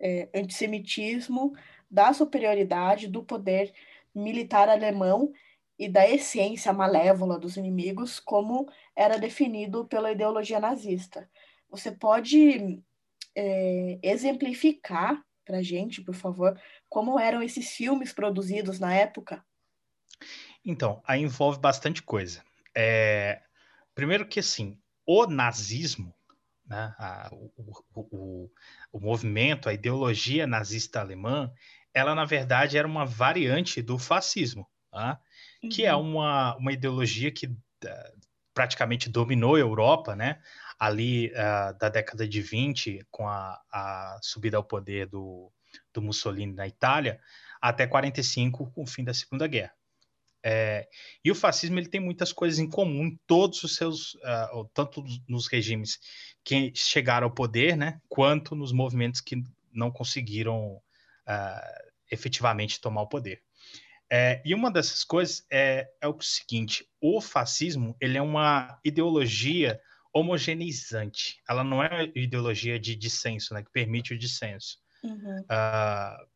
é, 0.00 0.28
antissemitismo, 0.34 1.52
da 1.90 2.12
superioridade 2.12 3.08
do 3.08 3.22
poder 3.22 3.72
militar 4.14 4.68
alemão 4.68 5.32
e 5.78 5.88
da 5.88 6.08
essência 6.08 6.72
malévola 6.72 7.38
dos 7.38 7.56
inimigos, 7.56 8.18
como 8.18 8.68
era 8.94 9.18
definido 9.18 9.86
pela 9.86 10.12
ideologia 10.12 10.58
nazista. 10.58 11.28
Você 11.68 11.90
pode 11.90 12.82
é, 13.34 13.98
exemplificar 14.02 15.22
para 15.44 15.62
gente, 15.62 16.02
por 16.02 16.14
favor, 16.14 16.60
como 16.88 17.18
eram 17.18 17.42
esses 17.42 17.70
filmes 17.70 18.12
produzidos 18.12 18.80
na 18.80 18.94
época? 18.94 19.44
Então, 20.64 21.02
aí 21.06 21.22
envolve 21.22 21.60
bastante 21.60 22.02
coisa. 22.02 22.42
É, 22.74 23.42
primeiro 23.94 24.26
que, 24.26 24.40
assim, 24.40 24.78
o 25.06 25.26
nazismo 25.26 26.16
né? 26.66 26.94
A, 26.98 27.30
o, 27.32 27.84
o, 27.94 28.50
o, 28.92 29.00
movimento, 29.00 29.68
a 29.68 29.72
ideologia 29.72 30.46
nazista 30.46 31.00
alemã, 31.00 31.50
ela 31.94 32.14
na 32.14 32.24
verdade 32.24 32.76
era 32.76 32.86
uma 32.86 33.06
variante 33.06 33.80
do 33.80 33.98
fascismo, 33.98 34.68
tá? 34.90 35.20
Uhum. 35.66 35.70
que 35.70 35.84
é 35.84 35.94
uhum. 35.94 36.12
uma, 36.12 36.56
uma 36.56 36.72
ideologia 36.72 37.30
que 37.30 37.46
uh, 37.46 37.56
praticamente 38.54 39.08
dominou 39.08 39.54
a 39.54 39.60
Europa, 39.60 40.16
né? 40.16 40.40
ali 40.78 41.28
uh, 41.28 41.78
da 41.78 41.88
década 41.88 42.28
de 42.28 42.40
20, 42.40 43.06
com 43.10 43.28
a, 43.28 43.60
a 43.72 44.18
subida 44.22 44.56
ao 44.56 44.64
poder 44.64 45.06
do, 45.06 45.50
do 45.92 46.02
Mussolini 46.02 46.52
na 46.52 46.66
Itália, 46.66 47.20
até 47.60 47.86
45, 47.86 48.70
com 48.70 48.82
o 48.82 48.86
fim 48.86 49.02
da 49.02 49.14
Segunda 49.14 49.46
Guerra. 49.46 49.72
É, 50.48 50.86
e 51.24 51.30
o 51.30 51.34
fascismo 51.34 51.78
ele 51.78 51.88
tem 51.88 52.00
muitas 52.00 52.32
coisas 52.32 52.60
em 52.60 52.70
comum 52.70 53.06
em 53.06 53.18
todos 53.26 53.64
os 53.64 53.74
seus, 53.74 54.14
uh, 54.14 54.64
tanto 54.72 55.04
nos 55.26 55.48
regimes 55.48 55.98
que 56.44 56.70
chegaram 56.72 57.26
ao 57.26 57.34
poder, 57.34 57.76
né, 57.76 58.00
quanto 58.08 58.54
nos 58.54 58.70
movimentos 58.70 59.20
que 59.20 59.42
não 59.72 59.90
conseguiram 59.90 60.76
uh, 60.76 61.92
efetivamente 62.10 62.80
tomar 62.80 63.02
o 63.02 63.08
poder. 63.08 63.42
É, 64.10 64.40
e 64.44 64.54
uma 64.54 64.70
dessas 64.70 65.02
coisas 65.02 65.44
é, 65.50 65.88
é, 66.00 66.08
o 66.08 66.20
seguinte: 66.20 66.86
o 67.00 67.20
fascismo 67.20 67.96
ele 68.00 68.16
é 68.16 68.22
uma 68.22 68.78
ideologia 68.84 69.80
homogeneizante. 70.12 71.42
Ela 71.48 71.62
não 71.62 71.82
é 71.82 71.88
uma 71.88 72.12
ideologia 72.14 72.78
de 72.78 72.96
dissenso, 72.96 73.52
né, 73.52 73.62
que 73.62 73.70
permite 73.70 74.14
o 74.14 74.18
dissenso. 74.18 74.78
Uhum. 75.02 75.40
Uh, 75.40 76.26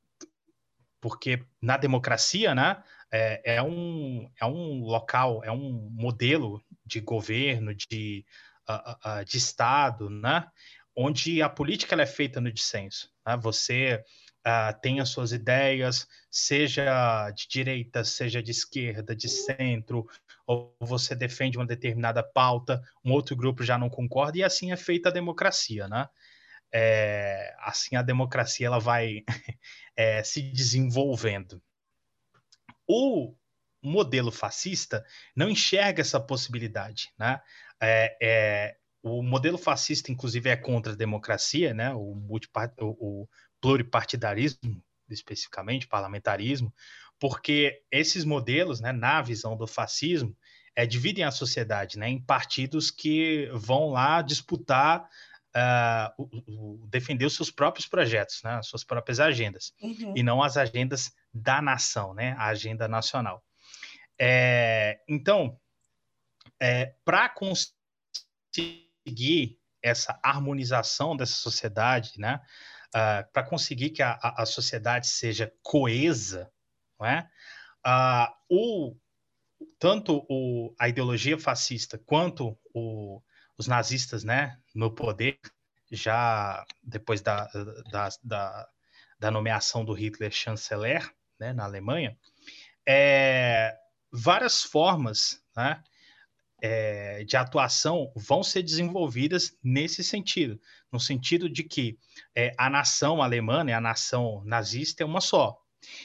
porque 1.00 1.42
na 1.62 1.78
democracia, 1.78 2.54
né, 2.54 2.82
é, 3.10 3.56
é, 3.56 3.62
um, 3.62 4.30
é 4.38 4.44
um 4.44 4.82
local, 4.82 5.42
é 5.42 5.50
um 5.50 5.88
modelo 5.92 6.62
de 6.84 7.00
governo, 7.00 7.74
de, 7.74 8.24
uh, 8.68 9.20
uh, 9.20 9.24
de 9.24 9.38
Estado, 9.38 10.10
né, 10.10 10.46
onde 10.94 11.40
a 11.40 11.48
política 11.48 12.00
é 12.00 12.06
feita 12.06 12.40
no 12.40 12.52
dissenso. 12.52 13.10
Né? 13.26 13.36
Você 13.38 14.04
uh, 14.46 14.78
tem 14.80 15.00
as 15.00 15.08
suas 15.08 15.32
ideias, 15.32 16.06
seja 16.30 17.30
de 17.30 17.48
direita, 17.48 18.04
seja 18.04 18.42
de 18.42 18.50
esquerda, 18.50 19.14
de 19.14 19.28
centro, 19.28 20.06
ou 20.46 20.74
você 20.80 21.14
defende 21.14 21.58
uma 21.58 21.66
determinada 21.66 22.22
pauta, 22.22 22.82
um 23.04 23.12
outro 23.12 23.36
grupo 23.36 23.62
já 23.62 23.78
não 23.78 23.88
concorda, 23.88 24.38
e 24.38 24.44
assim 24.44 24.72
é 24.72 24.76
feita 24.76 25.08
a 25.08 25.12
democracia, 25.12 25.88
né? 25.88 26.08
É, 26.72 27.54
assim 27.60 27.96
a 27.96 28.02
democracia 28.02 28.66
ela 28.66 28.78
vai 28.78 29.24
é, 29.96 30.22
se 30.22 30.40
desenvolvendo. 30.40 31.60
O 32.86 33.34
modelo 33.82 34.30
fascista 34.30 35.04
não 35.34 35.48
enxerga 35.48 36.00
essa 36.00 36.20
possibilidade, 36.20 37.12
né? 37.18 37.40
É, 37.80 38.16
é, 38.22 38.76
o 39.02 39.22
modelo 39.22 39.56
fascista, 39.56 40.12
inclusive, 40.12 40.50
é 40.50 40.56
contra 40.56 40.92
a 40.92 40.96
democracia, 40.96 41.72
né? 41.72 41.92
O, 41.94 42.16
o, 42.28 42.38
o 42.98 43.28
pluripartidarismo, 43.60 44.82
especificamente, 45.08 45.86
parlamentarismo, 45.86 46.72
porque 47.18 47.82
esses 47.90 48.24
modelos, 48.24 48.80
né, 48.80 48.92
na 48.92 49.20
visão 49.20 49.56
do 49.56 49.66
fascismo, 49.66 50.36
é, 50.74 50.86
dividem 50.86 51.24
a 51.24 51.30
sociedade 51.30 51.98
né, 51.98 52.08
em 52.08 52.20
partidos 52.20 52.90
que 52.90 53.50
vão 53.52 53.90
lá 53.90 54.22
disputar, 54.22 55.06
uh, 55.54 56.10
o, 56.16 56.78
o, 56.82 56.86
defender 56.86 57.26
os 57.26 57.34
seus 57.34 57.50
próprios 57.50 57.86
projetos, 57.86 58.40
né, 58.42 58.54
as 58.54 58.66
suas 58.66 58.84
próprias 58.84 59.20
agendas, 59.20 59.74
uhum. 59.82 60.14
e 60.16 60.22
não 60.22 60.42
as 60.42 60.56
agendas 60.56 61.12
da 61.32 61.60
nação, 61.60 62.14
né, 62.14 62.34
a 62.38 62.46
agenda 62.46 62.88
nacional. 62.88 63.44
É, 64.18 65.00
então, 65.08 65.58
é, 66.60 66.94
para 67.04 67.28
conseguir 67.28 67.68
essa 69.82 70.18
harmonização 70.22 71.16
dessa 71.16 71.34
sociedade, 71.34 72.12
né, 72.18 72.40
uh, 72.94 72.98
ah, 72.98 73.28
para 73.32 73.42
conseguir 73.42 73.90
que 73.90 74.02
a, 74.02 74.18
a, 74.22 74.46
sociedade 74.46 75.06
seja 75.06 75.52
coesa, 75.62 76.50
não 76.98 77.06
é? 77.06 77.28
Uh, 77.86 78.34
o, 78.48 78.96
tanto 79.78 80.26
o, 80.28 80.74
a 80.78 80.88
ideologia 80.88 81.38
fascista 81.38 81.98
quanto 81.98 82.58
o, 82.74 83.22
os 83.56 83.66
nazistas 83.66 84.24
né, 84.24 84.58
no 84.74 84.90
poder, 84.90 85.38
já 85.90 86.64
depois 86.82 87.20
da, 87.20 87.46
da, 87.90 88.08
da, 88.22 88.68
da 89.18 89.30
nomeação 89.30 89.84
do 89.84 89.92
Hitler 89.92 90.30
chanceler 90.30 91.10
né, 91.38 91.52
na 91.52 91.64
Alemanha, 91.64 92.16
é, 92.86 93.76
várias 94.12 94.62
formas 94.62 95.42
né, 95.56 95.82
é, 96.62 97.24
de 97.24 97.36
atuação 97.36 98.12
vão 98.14 98.42
ser 98.42 98.62
desenvolvidas 98.62 99.56
nesse 99.62 100.04
sentido, 100.04 100.60
no 100.92 101.00
sentido 101.00 101.48
de 101.48 101.64
que 101.64 101.98
é, 102.34 102.52
a 102.58 102.68
nação 102.68 103.22
alemã, 103.22 103.64
né, 103.64 103.72
a 103.72 103.80
nação 103.80 104.42
nazista 104.44 105.02
é 105.02 105.06
uma 105.06 105.20
só. 105.20 105.58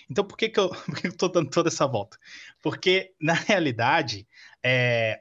Então, 0.09 0.25
por 0.25 0.37
que, 0.37 0.49
que 0.49 0.59
eu 0.59 0.71
estou 1.03 1.29
dando 1.29 1.49
toda 1.49 1.69
essa 1.69 1.85
volta? 1.85 2.17
Porque, 2.61 3.13
na 3.19 3.33
realidade, 3.33 4.27
é, 4.63 5.19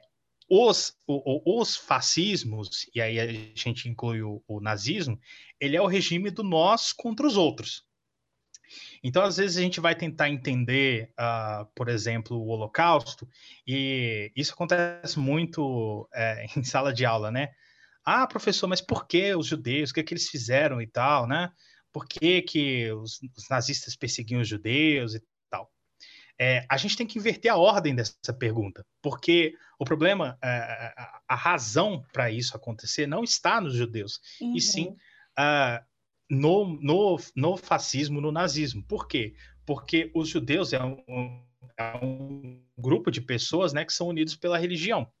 os, 0.49 0.95
o, 1.07 1.59
os 1.59 1.75
fascismos, 1.75 2.89
e 2.93 3.01
aí 3.01 3.19
a 3.19 3.27
gente 3.27 3.89
inclui 3.89 4.21
o, 4.21 4.43
o 4.47 4.61
nazismo, 4.61 5.19
ele 5.59 5.75
é 5.75 5.81
o 5.81 5.87
regime 5.87 6.29
do 6.29 6.43
nós 6.43 6.93
contra 6.93 7.25
os 7.25 7.35
outros. 7.35 7.83
Então, 9.03 9.23
às 9.23 9.37
vezes, 9.37 9.57
a 9.57 9.61
gente 9.61 9.79
vai 9.79 9.95
tentar 9.95 10.29
entender, 10.29 11.11
uh, 11.19 11.65
por 11.75 11.89
exemplo, 11.89 12.37
o 12.37 12.47
Holocausto, 12.47 13.27
e 13.65 14.31
isso 14.35 14.53
acontece 14.53 15.19
muito 15.19 16.07
é, 16.13 16.45
em 16.55 16.63
sala 16.63 16.93
de 16.93 17.05
aula, 17.05 17.31
né? 17.31 17.49
Ah, 18.03 18.27
professor, 18.27 18.67
mas 18.67 18.81
por 18.81 19.07
que 19.07 19.33
os 19.35 19.47
judeus? 19.47 19.89
O 19.89 19.93
que, 19.93 19.99
é 19.99 20.03
que 20.03 20.13
eles 20.13 20.29
fizeram 20.29 20.81
e 20.81 20.87
tal, 20.87 21.27
né? 21.27 21.51
Por 21.91 22.05
que, 22.05 22.41
que 22.41 22.91
os, 22.91 23.19
os 23.35 23.49
nazistas 23.49 23.95
perseguiam 23.95 24.41
os 24.41 24.47
judeus 24.47 25.15
e 25.15 25.23
tal? 25.49 25.71
É, 26.39 26.65
a 26.69 26.77
gente 26.77 26.97
tem 26.97 27.07
que 27.07 27.17
inverter 27.17 27.51
a 27.51 27.55
ordem 27.55 27.95
dessa 27.95 28.33
pergunta, 28.37 28.85
porque 29.01 29.53
o 29.79 29.85
problema, 29.85 30.37
é, 30.43 30.49
a, 30.97 31.21
a 31.29 31.35
razão 31.35 32.03
para 32.13 32.29
isso 32.29 32.55
acontecer 32.55 33.07
não 33.07 33.23
está 33.23 33.59
nos 33.59 33.73
judeus, 33.73 34.19
uhum. 34.39 34.55
e 34.55 34.61
sim 34.61 34.95
uh, 35.39 35.83
no, 36.29 36.79
no, 36.81 37.17
no 37.35 37.57
fascismo, 37.57 38.19
no 38.19 38.31
nazismo. 38.31 38.83
Por 38.83 39.07
quê? 39.07 39.35
Porque 39.65 40.11
os 40.13 40.29
judeus 40.29 40.73
é 40.73 40.83
um, 40.83 41.43
é 41.77 41.97
um 42.03 42.61
grupo 42.77 43.11
de 43.11 43.21
pessoas 43.21 43.73
né, 43.73 43.85
que 43.85 43.93
são 43.93 44.07
unidos 44.07 44.35
pela 44.35 44.57
religião. 44.57 45.11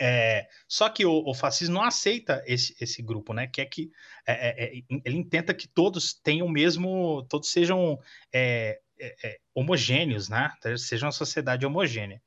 É, 0.00 0.48
só 0.66 0.88
que 0.88 1.04
o, 1.04 1.22
o, 1.28 1.34
fascismo 1.34 1.74
não 1.74 1.84
aceita 1.84 2.42
esse, 2.46 2.74
esse 2.80 3.00
grupo, 3.02 3.32
né? 3.32 3.46
Quer 3.46 3.66
que 3.66 3.90
é, 4.26 4.48
é, 4.48 4.78
é 4.78 4.82
ele 5.04 5.24
tenta 5.24 5.54
que 5.54 5.68
todos 5.68 6.12
tenham 6.12 6.46
o 6.46 6.50
mesmo, 6.50 7.24
todos 7.28 7.52
sejam 7.52 8.00
é, 8.32 8.80
é, 8.98 9.38
homogêneos, 9.54 10.28
né? 10.28 10.50
Sejam 10.76 11.06
uma 11.06 11.12
sociedade 11.12 11.64
homogênea. 11.64 12.20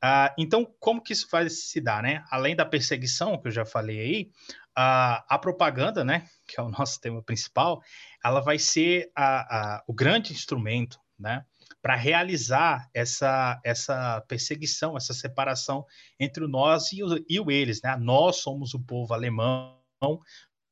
Ah, 0.00 0.34
então, 0.36 0.70
como 0.78 1.02
que 1.02 1.12
isso 1.12 1.26
vai 1.30 1.48
se 1.48 1.80
dar, 1.80 2.02
né? 2.02 2.22
Além 2.30 2.54
da 2.54 2.66
perseguição 2.66 3.38
que 3.40 3.48
eu 3.48 3.52
já 3.52 3.64
falei 3.64 3.98
aí, 3.98 4.30
a, 4.76 5.24
a 5.34 5.38
propaganda, 5.38 6.04
né, 6.04 6.28
que 6.46 6.60
é 6.60 6.62
o 6.62 6.68
nosso 6.68 7.00
tema 7.00 7.22
principal, 7.22 7.82
ela 8.22 8.40
vai 8.40 8.58
ser 8.58 9.10
a, 9.16 9.76
a, 9.76 9.84
o 9.86 9.94
grande 9.94 10.32
instrumento, 10.32 11.00
né, 11.18 11.44
para 11.80 11.94
realizar 11.94 12.90
essa, 12.92 13.60
essa 13.64 14.20
perseguição, 14.28 14.96
essa 14.96 15.14
separação 15.14 15.86
entre 16.20 16.44
o 16.44 16.48
nós 16.48 16.92
e 16.92 17.02
o, 17.02 17.24
e 17.28 17.40
o 17.40 17.50
eles, 17.50 17.80
né? 17.80 17.96
Nós 17.96 18.36
somos 18.36 18.74
o 18.74 18.80
povo 18.80 19.14
alemão, 19.14 19.78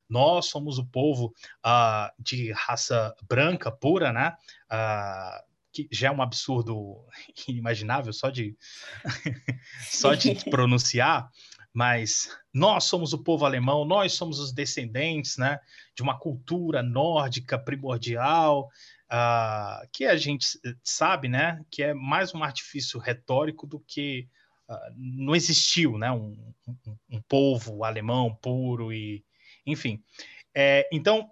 nós 0.09 0.47
somos 0.47 0.79
o 0.79 0.85
povo 0.85 1.33
uh, 1.65 2.11
de 2.19 2.53
raça 2.53 3.15
branca 3.29 3.71
pura, 3.71 4.13
né? 4.13 4.35
Uh, 4.71 5.55
que 5.73 5.89
já 5.91 6.09
é 6.09 6.11
um 6.11 6.23
absurdo 6.23 7.05
inimaginável 7.49 8.13
só 8.13 8.31
de 8.31 8.57
só 9.91 10.15
de 10.15 10.35
pronunciar, 10.51 11.31
mas 11.75 12.31
nós 12.53 12.85
somos 12.85 13.13
o 13.13 13.19
povo 13.19 13.45
alemão, 13.45 13.85
nós 13.85 14.13
somos 14.13 14.39
os 14.39 14.53
descendentes 14.53 15.37
né, 15.37 15.59
de 15.95 16.03
uma 16.03 16.17
cultura 16.17 16.85
nórdica 16.85 17.59
primordial, 17.59 18.71
uh, 19.11 19.89
que 19.93 20.05
a 20.05 20.17
gente 20.17 20.47
sabe 20.85 21.29
né, 21.29 21.61
que 21.69 21.83
é 21.83 21.93
mais 21.93 22.33
um 22.33 22.45
artifício 22.45 23.01
retórico 23.01 23.67
do 23.67 23.81
que 23.81 24.29
uh, 24.69 24.95
não 24.97 25.35
existiu 25.35 25.99
né, 25.99 26.13
um, 26.13 26.55
um, 26.69 26.97
um, 27.11 27.23
povo 27.23 27.83
alemão 27.83 28.33
puro 28.37 28.93
e 28.93 29.25
enfim. 29.67 30.01
É, 30.55 30.89
então, 30.93 31.29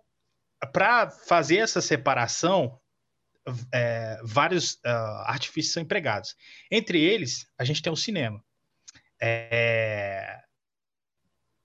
para 0.73 1.09
fazer 1.09 1.59
essa 1.59 1.81
separação, 1.81 2.81
é, 3.73 4.21
vários 4.25 4.75
uh, 4.75 5.23
artifícios 5.27 5.73
são 5.73 5.83
empregados. 5.83 6.35
Entre 6.69 7.01
eles, 7.01 7.47
a 7.57 7.65
gente 7.65 7.81
tem 7.81 7.93
o 7.93 7.97
cinema. 7.97 8.43
É, 9.23 10.43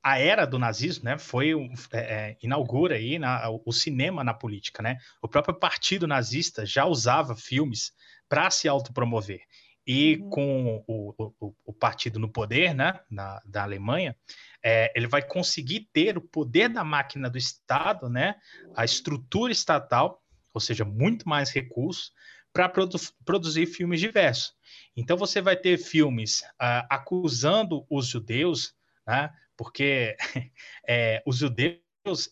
a 0.04 0.20
era 0.20 0.46
do 0.46 0.60
nazismo, 0.60 1.06
né, 1.06 1.17
foi 1.17 1.52
é, 1.91 1.98
é, 1.98 2.38
inaugura 2.41 2.96
aí 2.96 3.20
na, 3.20 3.50
o 3.65 3.74
cinema 3.74 4.24
na 4.24 4.34
política, 4.34 4.82
né? 4.82 4.98
O 5.22 5.28
próprio 5.28 5.54
partido 5.54 6.08
nazista 6.08 6.65
já 6.65 6.86
usava 6.86 7.36
filmes 7.36 7.91
para 8.30 8.50
se 8.52 8.67
autopromover. 8.67 9.41
E 9.86 10.17
uhum. 10.17 10.30
com 10.30 10.84
o, 10.88 11.34
o, 11.39 11.56
o, 11.65 11.74
partido 11.74 12.20
no 12.20 12.30
poder, 12.30 12.74
né, 12.74 13.00
na, 13.10 13.41
da 13.46 13.63
Alemanha, 13.63 14.15
é, 14.63 14.91
ele 14.96 15.08
vai 15.08 15.22
conseguir 15.22 15.89
ter 15.91 16.17
o 16.17 16.22
poder 16.22 16.70
da 16.70 16.84
máquina 16.84 17.30
do 17.30 17.38
Estado, 17.38 18.10
né, 18.10 18.36
a 18.76 18.86
estrutura 18.86 19.52
estatal, 19.52 20.22
ou 20.54 20.62
seja, 20.62 20.86
muito 20.86 21.28
mais 21.28 21.50
recursos 21.50 22.12
para 22.58 22.67
produ 22.67 22.98
produzir 23.24 23.67
filmes 23.67 24.00
diversos. 24.00 24.52
Então 24.96 25.15
você 25.15 25.39
vai 25.39 25.56
ter 25.56 25.78
filmes 25.78 26.41
uh, 26.60 26.88
acusando 26.89 27.86
os 27.88 28.08
judeus, 28.08 28.74
né, 29.06 29.30
porque 29.56 30.17
é, 30.88 31.22
os 31.24 31.38
judeus 31.38 31.84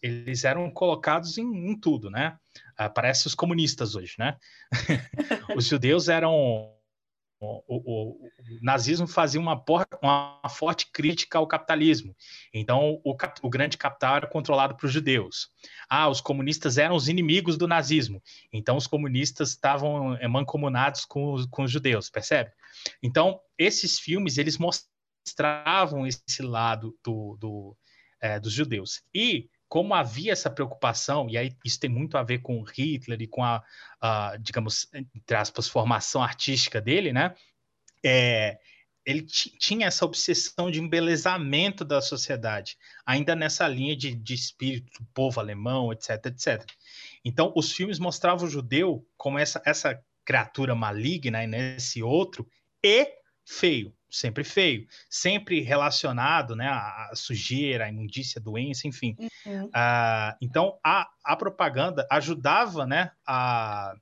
eles 0.01 0.43
eram 0.43 0.71
colocados 0.71 1.38
em, 1.38 1.45
em 1.45 1.79
tudo, 1.79 2.09
né? 2.09 2.39
Uh, 2.79 2.91
parece 2.91 3.27
os 3.27 3.35
comunistas 3.35 3.95
hoje, 3.95 4.15
né? 4.17 4.35
os 5.55 5.67
judeus 5.67 6.09
eram 6.09 6.74
o, 7.39 7.63
o, 7.67 8.11
o, 8.11 8.29
nazismo 8.61 9.07
fazia 9.07 9.39
uma, 9.39 9.61
uma, 10.01 10.49
forte 10.49 10.87
crítica 10.91 11.37
ao 11.37 11.47
capitalismo. 11.47 12.15
Então, 12.53 13.01
o, 13.03 13.15
o 13.41 13.49
grande 13.49 13.77
capital 13.77 14.17
era 14.17 14.27
controlado 14.27 14.75
por 14.75 14.89
judeus. 14.89 15.49
Ah, 15.89 16.07
os 16.09 16.21
comunistas 16.21 16.77
eram 16.77 16.95
os 16.95 17.09
inimigos 17.09 17.57
do 17.57 17.67
nazismo. 17.67 18.21
Então, 18.51 18.77
os 18.77 18.87
comunistas 18.87 19.49
estavam 19.49 20.15
é, 20.15 20.27
mancomunados 20.27 21.05
com 21.05 21.33
os, 21.33 21.45
com 21.45 21.63
os 21.63 21.71
judeus, 21.71 22.09
percebe? 22.09 22.51
Então, 23.03 23.39
esses 23.57 23.99
filmes, 23.99 24.37
eles 24.37 24.57
mostravam 24.57 26.07
esse 26.07 26.41
lado 26.41 26.97
do, 27.03 27.37
do 27.39 27.77
é, 28.21 28.39
dos 28.39 28.53
judeus. 28.53 29.03
E 29.13 29.49
como 29.67 29.93
havia 29.93 30.32
essa 30.32 30.49
preocupação, 30.49 31.30
e 31.30 31.38
aí 31.38 31.56
isso 31.63 31.80
tem 31.80 31.89
muito 31.89 32.17
a 32.17 32.23
ver 32.23 32.39
com 32.39 32.63
Hitler 32.63 33.21
e 33.21 33.28
com 33.28 33.43
a, 33.43 33.63
a 33.99 34.38
digamos, 34.38 34.88
entre 34.93 35.36
aspas, 35.36 35.67
formação 35.67 36.21
artística 36.21 36.80
dele, 36.80 37.12
né? 37.12 37.36
É, 38.04 38.60
ele 39.06 39.21
tinha 39.21 39.88
essa 39.88 40.04
obsessão 40.04 40.71
de 40.71 40.82
embelezamento 40.82 41.86
da 41.86 42.01
sociedade, 42.01 42.78
ainda 43.06 43.36
nessa 43.36 43.67
linha 43.67 43.95
de, 43.95 44.15
de 44.15 44.34
espírito 44.34 45.04
do 45.04 45.08
povo 45.13 45.39
alemão, 45.39 45.93
etc, 45.93 46.25
etc. 46.25 46.65
Então, 47.23 47.54
os 47.56 47.71
filmes 47.71 47.99
mostravam 47.99 48.47
o 48.47 48.49
judeu 48.49 49.08
como 49.15 49.38
essa, 49.38 49.62
essa 49.63 49.99
criatura 50.23 50.73
maligna, 50.73 51.45
né, 51.45 51.75
esse 51.75 52.01
outro, 52.01 52.47
e 52.84 53.08
feio 53.45 53.93
sempre 54.15 54.43
feio, 54.43 54.88
sempre 55.10 55.62
relacionado 55.62 56.56
né, 56.56 56.67
à 56.67 57.12
sujeira, 57.13 57.86
à 57.86 57.89
imundícia, 57.89 58.39
à 58.39 58.43
doença, 58.43 58.88
enfim. 58.88 59.15
Uhum. 59.45 59.65
Uh, 59.65 60.38
então, 60.41 60.80
a, 60.84 61.10
a 61.23 61.36
propaganda 61.36 62.08
ajudava 62.10 62.86
né, 62.86 63.12
a 63.25 63.93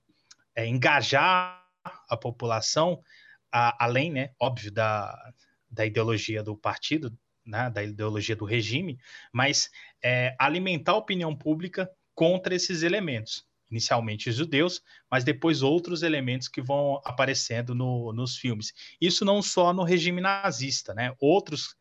é, 0.56 0.68
engajar 0.68 1.64
a 2.10 2.16
população, 2.16 3.02
a, 3.52 3.84
além, 3.84 4.12
né, 4.12 4.30
óbvio, 4.40 4.72
da, 4.72 5.34
da 5.70 5.86
ideologia 5.86 6.44
do 6.44 6.56
partido, 6.56 7.12
né, 7.46 7.70
da 7.70 7.84
ideologia 7.84 8.36
do 8.36 8.46
regime, 8.46 9.00
mas 9.32 9.70
é, 10.04 10.36
alimentar 10.40 10.94
a 10.94 10.98
opinião 10.98 11.36
pública 11.36 11.90
contra 12.16 12.54
esses 12.54 12.84
elementos 12.84 13.46
inicialmente 13.74 14.32
judeus, 14.32 14.82
mas 15.10 15.24
depois 15.24 15.62
outros 15.62 16.04
elementos 16.04 16.48
que 16.48 16.62
vão 16.62 17.02
aparecendo 17.04 17.74
no, 17.74 18.14
nos 18.14 18.38
filmes. 18.38 18.72
Isso 19.02 19.26
não 19.26 19.42
só 19.42 19.74
no 19.74 19.84
regime 19.84 20.22
nazista, 20.22 20.94
né? 20.94 21.14
Outros, 21.20 21.72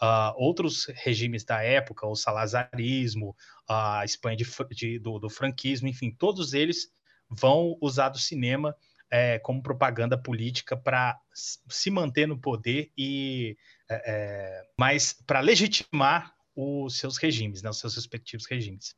uh, 0.00 0.32
outros 0.36 0.86
regimes 0.94 1.44
da 1.44 1.62
época, 1.62 2.06
o 2.06 2.16
salazarismo, 2.16 3.36
a 3.68 4.02
Espanha 4.04 4.36
de, 4.36 4.46
de, 4.70 4.98
do, 4.98 5.18
do, 5.18 5.28
franquismo, 5.28 5.86
enfim, 5.86 6.10
todos 6.10 6.54
eles 6.54 6.90
vão 7.28 7.76
usar 7.80 8.08
do 8.08 8.18
cinema 8.18 8.74
é, 9.10 9.38
como 9.38 9.62
propaganda 9.62 10.16
política 10.16 10.74
para 10.74 11.20
se 11.34 11.90
manter 11.90 12.26
no 12.26 12.38
poder 12.38 12.90
e 12.96 13.56
é, 13.88 14.02
é 14.06 14.62
mas 14.78 15.12
para 15.26 15.40
legitimar 15.40 16.34
os 16.56 16.98
seus 16.98 17.16
regimes, 17.18 17.62
né, 17.62 17.70
os 17.70 17.78
seus 17.78 17.94
respectivos 17.94 18.46
regimes. 18.46 18.94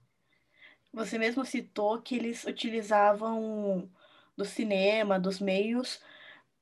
Você 0.95 1.19
mesmo 1.19 1.45
citou 1.45 2.01
que 2.01 2.15
eles 2.15 2.45
utilizavam 2.45 3.91
do 4.37 4.45
cinema, 4.45 5.19
dos 5.19 5.41
meios, 5.41 6.01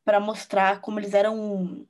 para 0.04 0.18
mostrar 0.18 0.80
como 0.80 0.98
eles 0.98 1.14
eram 1.14 1.86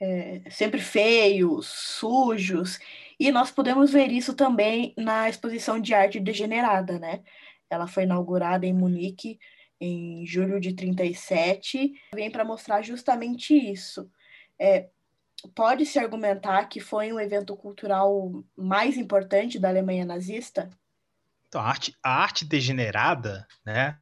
é, 0.00 0.42
sempre 0.50 0.80
feios, 0.80 1.66
sujos, 1.66 2.78
e 3.18 3.30
nós 3.32 3.50
podemos 3.50 3.92
ver 3.92 4.10
isso 4.10 4.34
também 4.34 4.94
na 4.96 5.28
exposição 5.28 5.80
de 5.80 5.92
arte 5.94 6.20
degenerada, 6.20 6.98
né? 6.98 7.22
Ela 7.68 7.86
foi 7.86 8.04
inaugurada 8.04 8.66
em 8.66 8.72
Munique 8.72 9.38
em 9.80 10.24
julho 10.24 10.60
de 10.60 10.74
37, 10.74 11.92
vem 12.14 12.30
para 12.30 12.44
mostrar 12.44 12.82
justamente 12.82 13.52
isso. 13.54 14.08
É, 14.58 14.88
Pode-se 15.54 15.98
argumentar 15.98 16.66
que 16.66 16.80
foi 16.80 17.12
um 17.12 17.20
evento 17.20 17.56
cultural 17.56 18.44
mais 18.56 18.96
importante 18.96 19.58
da 19.58 19.68
Alemanha 19.68 20.04
nazista? 20.04 20.70
Então, 21.54 21.62
a 21.62 21.68
arte, 21.68 21.96
a 22.02 22.10
arte 22.10 22.44
degenerada, 22.44 23.46
né? 23.64 23.96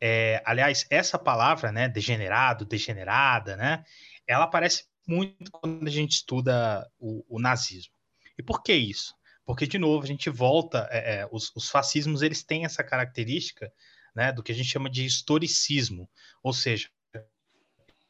É, 0.00 0.40
aliás, 0.46 0.86
essa 0.88 1.18
palavra, 1.18 1.72
né, 1.72 1.88
degenerado, 1.88 2.64
degenerada, 2.64 3.56
né, 3.56 3.82
ela 4.28 4.44
aparece 4.44 4.84
muito 5.04 5.50
quando 5.50 5.88
a 5.88 5.90
gente 5.90 6.12
estuda 6.12 6.88
o, 6.96 7.24
o 7.28 7.40
nazismo. 7.40 7.92
E 8.38 8.44
por 8.44 8.62
que 8.62 8.72
isso? 8.72 9.12
Porque, 9.44 9.66
de 9.66 9.76
novo, 9.76 10.04
a 10.04 10.06
gente 10.06 10.30
volta, 10.30 10.86
é, 10.88 11.16
é, 11.16 11.28
os, 11.32 11.50
os, 11.56 11.68
fascismos, 11.68 12.22
eles 12.22 12.44
têm 12.44 12.64
essa 12.64 12.84
característica, 12.84 13.72
né, 14.14 14.30
do 14.30 14.40
que 14.40 14.52
a 14.52 14.54
gente 14.54 14.68
chama 14.68 14.88
de 14.88 15.04
historicismo, 15.04 16.08
ou 16.44 16.52
seja, 16.52 16.88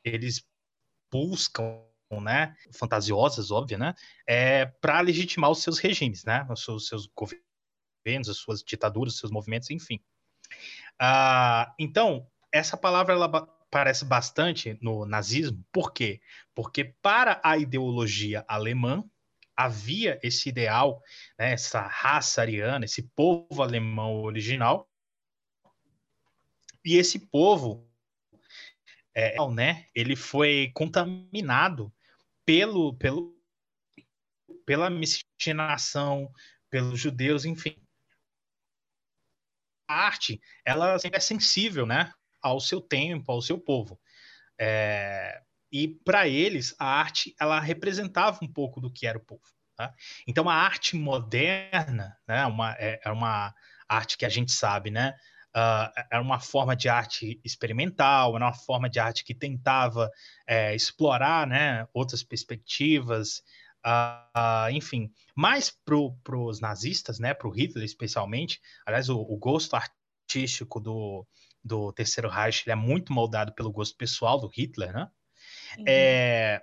eles 0.05 0.45
buscam 1.11 1.81
né, 2.23 2.55
fantasiosas, 2.71 3.51
óbvio, 3.51 3.79
né, 3.79 3.95
é, 4.27 4.67
para 4.67 5.01
legitimar 5.01 5.51
os 5.51 5.63
seus 5.63 5.79
regimes, 5.79 6.23
né, 6.25 6.47
os 6.51 6.63
seus, 6.63 6.87
seus 6.87 7.07
governos 7.07 7.54
governos, 8.05 8.29
as 8.29 8.37
suas 8.37 8.63
ditaduras, 8.63 9.15
os 9.15 9.19
seus 9.19 9.33
movimentos, 9.33 9.71
enfim. 9.71 9.99
Uh, 11.01 11.73
então, 11.79 12.31
essa 12.53 12.77
palavra 12.77 13.15
ela 13.15 13.27
aparece 13.27 14.05
bastante 14.05 14.79
no 14.81 15.07
nazismo, 15.07 15.65
por 15.73 15.93
quê? 15.93 16.21
Porque 16.55 16.85
para 16.85 17.41
a 17.43 17.57
ideologia 17.57 18.45
alemã 18.47 19.03
havia 19.57 20.21
esse 20.23 20.49
ideal, 20.49 21.03
né, 21.39 21.53
essa 21.53 21.81
raça 21.81 22.43
ariana, 22.43 22.85
esse 22.85 23.03
povo 23.15 23.63
alemão 23.63 24.21
original, 24.23 24.89
e 26.85 26.97
esse 26.97 27.19
povo, 27.19 27.89
é, 29.15 29.37
né, 29.53 29.87
ele 29.95 30.15
foi 30.15 30.71
contaminado 30.75 31.93
pelo, 32.45 32.95
pelo, 32.97 33.35
pela 34.67 34.91
miscigenação, 34.91 36.31
pelos 36.69 37.01
judeus, 37.01 37.45
enfim 37.45 37.84
arte, 39.89 40.41
ela 40.65 40.99
sempre 40.99 41.19
é 41.19 41.21
sensível, 41.21 41.87
né, 41.87 42.13
ao 42.43 42.61
seu 42.61 42.81
tempo, 42.81 43.31
ao 43.31 43.43
seu 43.43 43.59
povo. 43.59 43.99
É, 44.59 45.41
e 45.71 45.89
para 45.89 46.29
eles, 46.29 46.75
a 46.79 46.87
arte, 46.87 47.35
ela 47.41 47.59
representava 47.59 48.39
um 48.43 48.49
pouco 48.49 48.81
do 48.81 48.91
que 48.91 49.07
era 49.07 49.19
o 49.19 49.25
povo. 49.25 49.43
Tá? 49.77 49.93
Então, 50.27 50.49
a 50.49 50.55
arte 50.55 50.97
moderna, 50.97 52.17
né, 52.29 52.47
uma, 52.47 52.73
é, 52.79 53.01
é 53.05 53.11
uma 53.11 53.53
arte 53.89 54.17
que 54.17 54.25
a 54.25 54.29
gente 54.29 54.53
sabe, 54.53 54.91
né, 54.91 55.15
uh, 55.55 55.91
era 56.11 56.23
uma 56.23 56.41
forma 56.41 56.77
de 56.77 56.89
arte 56.89 57.41
experimental, 57.45 58.37
era 58.37 58.45
uma 58.45 58.55
forma 58.55 58.89
de 58.89 59.01
arte 59.01 59.25
que 59.25 59.35
tentava 59.35 60.11
é, 60.47 60.75
explorar, 60.75 61.47
né, 61.47 61.87
outras 61.93 62.23
perspectivas, 62.23 63.43
Uh, 63.87 64.71
enfim, 64.73 65.13
mais 65.37 65.71
para 65.71 66.39
os 66.39 66.61
nazistas, 66.61 67.19
né, 67.19 67.35
para 67.35 67.47
o 67.47 67.51
Hitler 67.51 67.85
especialmente, 67.85 68.59
aliás, 68.87 69.11
o, 69.11 69.21
o, 69.21 69.37
gosto 69.37 69.77
artístico 69.77 70.81
do, 70.81 71.27
do 71.63 71.93
Terceiro 71.93 72.31
Reich 72.31 72.69
é 72.71 72.75
muito 72.75 73.13
moldado 73.13 73.55
pelo 73.55 73.71
gosto 73.71 73.95
pessoal 73.97 74.41
do 74.41 74.49
Hitler, 74.49 74.93
né? 74.93 75.11
Uhum. 75.77 75.85
É, 75.87 76.63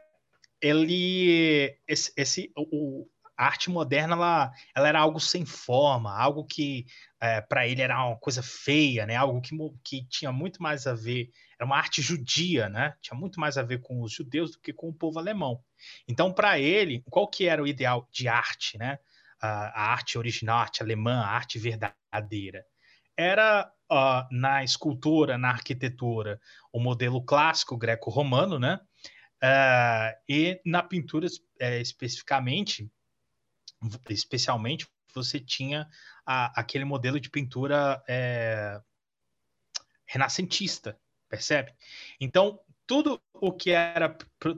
ele, 0.60 1.78
esse, 1.88 2.12
esse 2.18 2.52
o, 2.58 3.08
a 3.42 3.46
arte 3.46 3.72
moderna, 3.72 4.14
ela, 4.14 4.52
ela 4.76 4.88
era 4.88 5.00
algo 5.00 5.20
sem 5.20 5.46
forma, 5.46 6.16
algo 6.16 6.46
que 6.46 6.86
é, 7.20 7.42
para 7.42 7.68
ele 7.68 7.82
era 7.82 8.06
uma 8.06 8.16
coisa 8.16 8.44
feia, 8.44 9.04
né? 9.08 9.16
Algo 9.16 9.42
que, 9.42 9.56
que 9.84 10.08
tinha 10.08 10.32
muito 10.32 10.62
mais 10.62 10.86
a 10.86 10.94
ver, 10.94 11.32
era 11.58 11.66
uma 11.66 11.76
arte 11.76 12.04
judia, 12.04 12.70
né? 12.70 12.94
Tinha 13.02 13.18
muito 13.18 13.40
mais 13.40 13.58
a 13.58 13.64
ver 13.64 13.82
com 13.82 14.00
os 14.04 14.14
judeus 14.14 14.52
do 14.52 14.60
que 14.60 14.72
com 14.72 14.90
o 14.90 14.94
povo 14.94 15.18
alemão. 15.18 15.60
Então, 16.08 16.32
para 16.32 16.60
ele, 16.60 17.04
qual 17.10 17.28
que 17.28 17.48
era 17.48 17.64
o 17.64 17.66
ideal 17.66 18.08
de 18.12 18.28
arte, 18.28 18.78
né? 18.78 19.00
A, 19.42 19.86
a 19.86 19.92
arte 19.92 20.20
original, 20.20 20.60
a 20.60 20.62
arte 20.62 20.84
alemã, 20.84 21.22
a 21.22 21.30
arte 21.30 21.58
verdadeira. 21.58 22.64
Era 23.18 23.72
uh, 23.92 24.28
na 24.30 24.64
escultura, 24.64 25.36
na 25.36 25.50
arquitetura, 25.50 26.40
o 26.72 26.80
modelo 26.80 27.26
clássico 27.26 27.76
greco-romano, 27.76 28.60
né? 28.60 28.80
Uh, 29.44 30.14
e 30.30 30.62
na 30.64 30.84
pintura, 30.84 31.26
é, 31.60 31.82
especificamente, 31.82 32.88
especialmente, 34.10 34.88
você 35.14 35.40
tinha 35.40 35.88
a, 36.26 36.60
aquele 36.60 36.86
modelo 36.86 37.20
de 37.20 37.30
pintura 37.30 38.02
é, 38.08 38.82
renascentista, 40.06 40.98
percebe? 41.30 41.74
Então, 42.20 42.60
tudo 42.86 43.22
o 43.34 43.52
que 43.52 43.72
era 43.72 44.18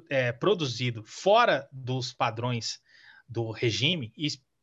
é, 0.09 0.31
produzido 0.31 1.03
fora 1.05 1.67
dos 1.71 2.13
padrões 2.13 2.81
do 3.27 3.51
regime, 3.51 4.12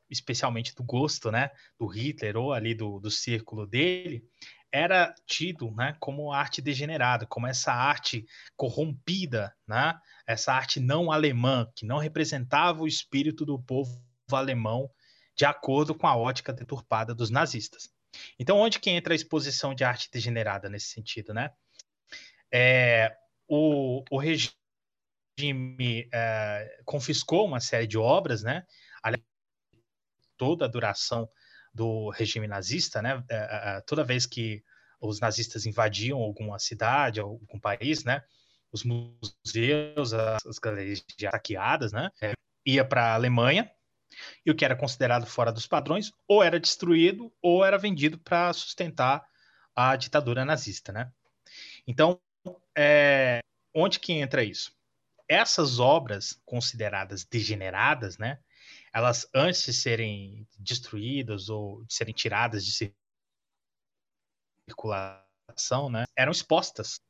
especialmente 0.09 0.75
do 0.75 0.83
gosto, 0.83 1.31
né, 1.31 1.51
do 1.79 1.87
Hitler 1.87 2.37
ou 2.37 2.53
ali 2.53 2.75
do, 2.75 2.99
do 3.01 3.11
círculo 3.11 3.66
dele, 3.66 4.25
era 4.73 5.14
tido, 5.27 5.70
né, 5.73 5.96
como 5.99 6.33
arte 6.33 6.62
degenerada, 6.62 7.27
como 7.27 7.46
essa 7.46 7.73
arte 7.73 8.27
corrompida, 8.57 9.55
né, 9.66 9.99
essa 10.27 10.53
arte 10.53 10.79
não 10.79 11.11
alemã 11.11 11.68
que 11.75 11.87
não 11.87 11.99
representava 11.99 12.83
o 12.83 12.88
espírito 12.88 13.44
do 13.44 13.59
povo 13.59 14.05
alemão 14.37 14.90
de 15.37 15.45
acordo 15.45 15.95
com 15.95 16.07
a 16.07 16.16
ótica 16.16 16.53
deturpada 16.53 17.14
dos 17.14 17.31
nazistas. 17.31 17.90
Então, 18.38 18.59
onde 18.59 18.79
que 18.79 18.90
entra 18.90 19.14
a 19.14 19.16
exposição 19.16 19.75
de 19.75 19.85
arte 19.85 20.11
degenerada 20.12 20.69
nesse 20.69 20.88
sentido, 20.88 21.33
né? 21.33 21.51
É, 22.53 23.16
o, 23.49 24.05
o 24.11 24.19
regime 24.19 24.55
é, 26.12 26.81
confiscou 26.85 27.47
uma 27.47 27.61
série 27.61 27.87
de 27.87 27.97
obras, 27.97 28.43
né? 28.43 28.66
Toda 30.37 30.64
a 30.64 30.69
duração 30.69 31.29
do 31.73 32.11
regime 32.11 32.47
nazista, 32.47 33.01
né? 33.01 33.25
É, 33.29 33.37
é, 33.37 33.77
é, 33.77 33.81
toda 33.83 34.05
vez 34.05 34.27
que 34.27 34.62
os 35.01 35.21
nazistas 35.21 35.64
invadiam 35.64 36.19
alguma 36.19 36.59
cidade, 36.59 37.21
algum 37.21 37.59
país, 37.59 38.05
né? 38.05 38.23
Os 38.73 38.85
museus, 38.85 40.12
as, 40.12 40.47
as 40.47 40.59
galerias 40.59 41.05
saqueadas, 41.31 41.93
né? 41.93 42.11
É, 42.21 42.33
ia 42.66 42.85
para 42.85 43.12
a 43.12 43.14
Alemanha 43.14 43.71
e 44.44 44.51
o 44.51 44.55
que 44.55 44.64
era 44.64 44.77
considerado 44.77 45.27
fora 45.27 45.53
dos 45.53 45.66
padrões 45.66 46.12
ou 46.27 46.42
era 46.42 46.59
destruído 46.59 47.33
ou 47.40 47.64
era 47.64 47.79
vendido 47.79 48.18
para 48.18 48.53
sustentar 48.53 49.27
a 49.75 49.96
ditadura 49.96 50.44
nazista, 50.44 50.92
né? 50.92 51.12
Então, 51.87 52.20
é, 52.77 53.40
onde 53.75 53.99
que 53.99 54.12
entra 54.12 54.44
isso? 54.44 54.73
Essas 55.29 55.79
obras 55.79 56.40
consideradas 56.44 57.25
degeneradas, 57.25 58.18
né? 58.18 58.38
Elas 58.92 59.29
antes 59.35 59.64
de 59.64 59.73
serem 59.73 60.46
destruídas 60.59 61.49
ou 61.49 61.85
de 61.85 61.94
serem 61.94 62.14
tiradas 62.14 62.64
de 62.64 62.92
circulação, 64.68 65.88
né? 65.90 66.05
Eram 66.16 66.33
expostas 66.33 67.01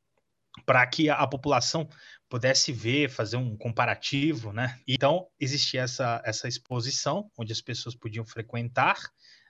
para 0.65 0.85
que 0.87 1.09
a, 1.09 1.15
a, 1.15 1.27
população 1.27 1.87
pudesse 2.31 2.71
ver, 2.71 3.09
fazer 3.09 3.35
um 3.35 3.57
comparativo, 3.57 4.53
né? 4.53 4.79
Então 4.87 5.27
existia 5.37 5.81
essa, 5.81 6.21
essa 6.23 6.47
exposição 6.47 7.29
onde 7.37 7.51
as 7.51 7.59
pessoas 7.59 7.93
podiam 7.93 8.23
frequentar, 8.23 8.97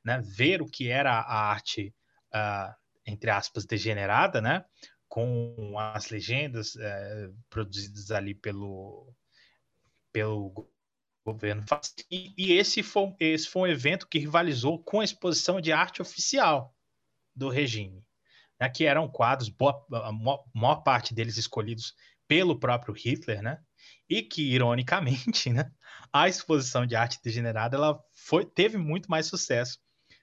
né? 0.04 0.20
Ver 0.26 0.64
o 0.64 0.66
que 0.66 0.90
era 0.90 1.12
a 1.12 1.52
arte, 1.52 1.94
uh, 2.34 2.74
entre 3.06 3.30
aspas, 3.30 3.68
degenerada, 3.68 4.42
né? 4.42 4.66
Com 5.08 5.78
as 5.78 6.10
legendas 6.10 6.74
uh, 6.74 7.38
produzidas 7.52 8.10
ali 8.10 8.34
pelo 8.34 9.14
pelo 10.12 10.68
governo 11.24 11.64
e, 12.10 12.34
e 12.36 12.54
esse 12.54 12.82
foi 12.82 13.16
esse 13.20 13.48
foi 13.48 13.62
um 13.62 13.72
evento 13.72 14.08
que 14.08 14.18
rivalizou 14.18 14.84
com 14.84 15.00
a 15.00 15.06
exposição 15.06 15.62
de 15.62 15.72
arte 15.72 16.02
oficial 16.02 16.76
do 17.36 17.48
regime 17.48 18.04
né, 18.62 18.70
que 18.70 18.86
eram 18.86 19.08
quadros, 19.08 19.50
boa, 19.50 19.84
a 19.92 20.12
maior 20.54 20.84
parte 20.84 21.16
deles 21.16 21.36
escolhidos 21.36 21.96
pelo 22.32 22.58
próprio 22.58 22.94
Hitler, 22.94 23.42
né? 23.42 23.60
E 24.10 24.22
que, 24.22 24.54
ironicamente, 24.54 25.50
né, 25.52 25.70
a 26.14 26.30
exposição 26.30 26.86
de 26.86 26.96
arte 26.96 27.20
degenerada 27.22 27.76
ela 27.76 28.02
foi, 28.14 28.46
teve 28.46 28.78
muito 28.78 29.12
mais 29.12 29.26
sucesso 29.26 29.78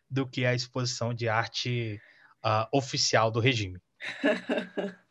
do 0.08 0.26
que 0.26 0.46
a 0.46 0.54
exposição 0.54 1.12
de 1.12 1.28
arte 1.28 2.00
uh, 2.42 2.66
oficial 2.72 3.30
do 3.30 3.40
regime. 3.40 3.78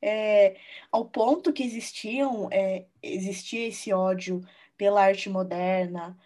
é, 0.00 0.56
ao 0.90 1.04
ponto 1.04 1.52
que 1.52 1.62
existiam, 1.62 2.48
é, 2.50 2.86
existia 3.02 3.68
esse 3.68 3.92
ódio 3.92 4.40
pela 4.78 5.04
arte 5.04 5.28
moderna, 5.28 6.16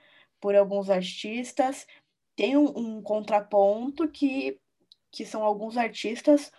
por 0.40 0.54
alguns 0.54 0.88
artistas, 0.88 1.84
tem 2.36 2.56
um, 2.56 2.78
um 2.78 3.02
contraponto 3.02 4.06
que 4.06 4.56
que 5.10 5.24
são 5.24 5.42
alguns 5.42 5.76
artistas 5.78 6.52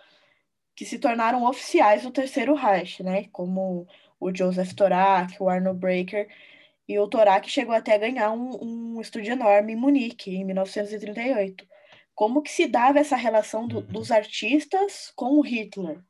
que 0.74 0.84
se 0.84 0.98
tornaram 0.98 1.44
oficiais 1.44 2.02
do 2.02 2.10
Terceiro 2.10 2.54
Reich, 2.54 3.02
né? 3.02 3.24
Como 3.32 3.86
o 4.18 4.34
Joseph 4.34 4.72
Torak, 4.74 5.36
o 5.40 5.48
Arno 5.48 5.74
Breker, 5.74 6.28
e 6.88 6.98
o 6.98 7.06
Torak 7.06 7.48
chegou 7.48 7.74
até 7.74 7.94
a 7.94 7.98
ganhar 7.98 8.32
um, 8.32 8.96
um 8.96 9.00
estúdio 9.00 9.32
enorme 9.32 9.72
em 9.72 9.76
Munique, 9.76 10.34
em 10.34 10.44
1938. 10.44 11.66
Como 12.14 12.42
que 12.42 12.50
se 12.50 12.66
dava 12.66 12.98
essa 12.98 13.16
relação 13.16 13.66
do, 13.66 13.80
dos 13.80 14.10
artistas 14.10 15.12
com 15.14 15.38
o 15.38 15.40
Hitler? 15.40 16.02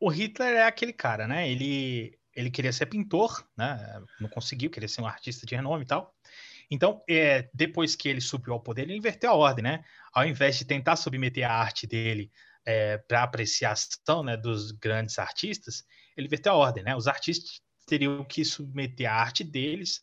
O 0.00 0.08
Hitler 0.08 0.54
é 0.54 0.62
aquele 0.62 0.92
cara, 0.92 1.26
né? 1.26 1.50
Ele, 1.50 2.18
ele 2.34 2.50
queria 2.50 2.72
ser 2.72 2.86
pintor, 2.86 3.46
né? 3.56 4.00
Não 4.20 4.28
conseguiu, 4.28 4.70
queria 4.70 4.88
ser 4.88 5.02
um 5.02 5.06
artista 5.06 5.44
de 5.44 5.54
renome 5.54 5.82
e 5.84 5.86
tal. 5.86 6.14
Então, 6.70 7.02
é, 7.08 7.48
depois 7.52 7.94
que 7.94 8.08
ele 8.08 8.20
subiu 8.20 8.54
ao 8.54 8.60
poder, 8.60 8.82
ele 8.82 8.96
inverteu 8.96 9.30
a 9.30 9.34
ordem, 9.34 9.62
né? 9.62 9.84
Ao 10.12 10.24
invés 10.24 10.56
de 10.56 10.64
tentar 10.64 10.96
submeter 10.96 11.50
a 11.50 11.54
arte 11.54 11.86
dele 11.86 12.30
é, 12.64 12.98
para 12.98 13.22
apreciação 13.22 14.22
né, 14.22 14.36
dos 14.36 14.72
grandes 14.72 15.18
artistas, 15.18 15.84
ele 16.16 16.26
inverteu 16.26 16.52
a 16.52 16.56
ordem, 16.56 16.84
né? 16.84 16.96
Os 16.96 17.06
artistas 17.06 17.60
teriam 17.86 18.24
que 18.24 18.44
submeter 18.44 19.10
a 19.10 19.14
arte 19.14 19.44
deles 19.44 20.02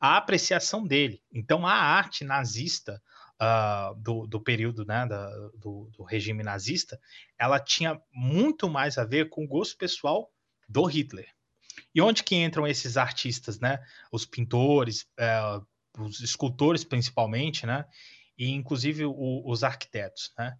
à 0.00 0.16
apreciação 0.16 0.86
dele. 0.86 1.22
Então, 1.32 1.66
a 1.66 1.72
arte 1.72 2.24
nazista 2.24 3.00
uh, 3.40 3.94
do, 4.00 4.26
do, 4.26 4.40
período 4.40 4.84
né, 4.84 5.06
da, 5.06 5.30
do, 5.54 5.90
do 5.96 6.02
regime 6.04 6.42
nazista, 6.42 7.00
ela 7.38 7.58
tinha 7.58 8.00
muito 8.12 8.68
mais 8.68 8.98
a 8.98 9.04
ver 9.04 9.28
com 9.28 9.44
o 9.44 9.48
gosto 9.48 9.76
pessoal 9.76 10.30
do 10.68 10.84
Hitler. 10.84 11.28
E 11.94 12.00
onde 12.00 12.22
que 12.22 12.36
entram 12.36 12.66
esses 12.66 12.96
artistas, 12.96 13.58
né? 13.58 13.78
Os 14.10 14.26
pintores, 14.26 15.06
é, 15.18 15.40
os 15.98 16.20
escultores 16.20 16.84
principalmente, 16.84 17.66
né? 17.66 17.84
E 18.36 18.50
inclusive 18.50 19.04
o, 19.04 19.42
os 19.46 19.62
arquitetos, 19.62 20.32
né? 20.38 20.56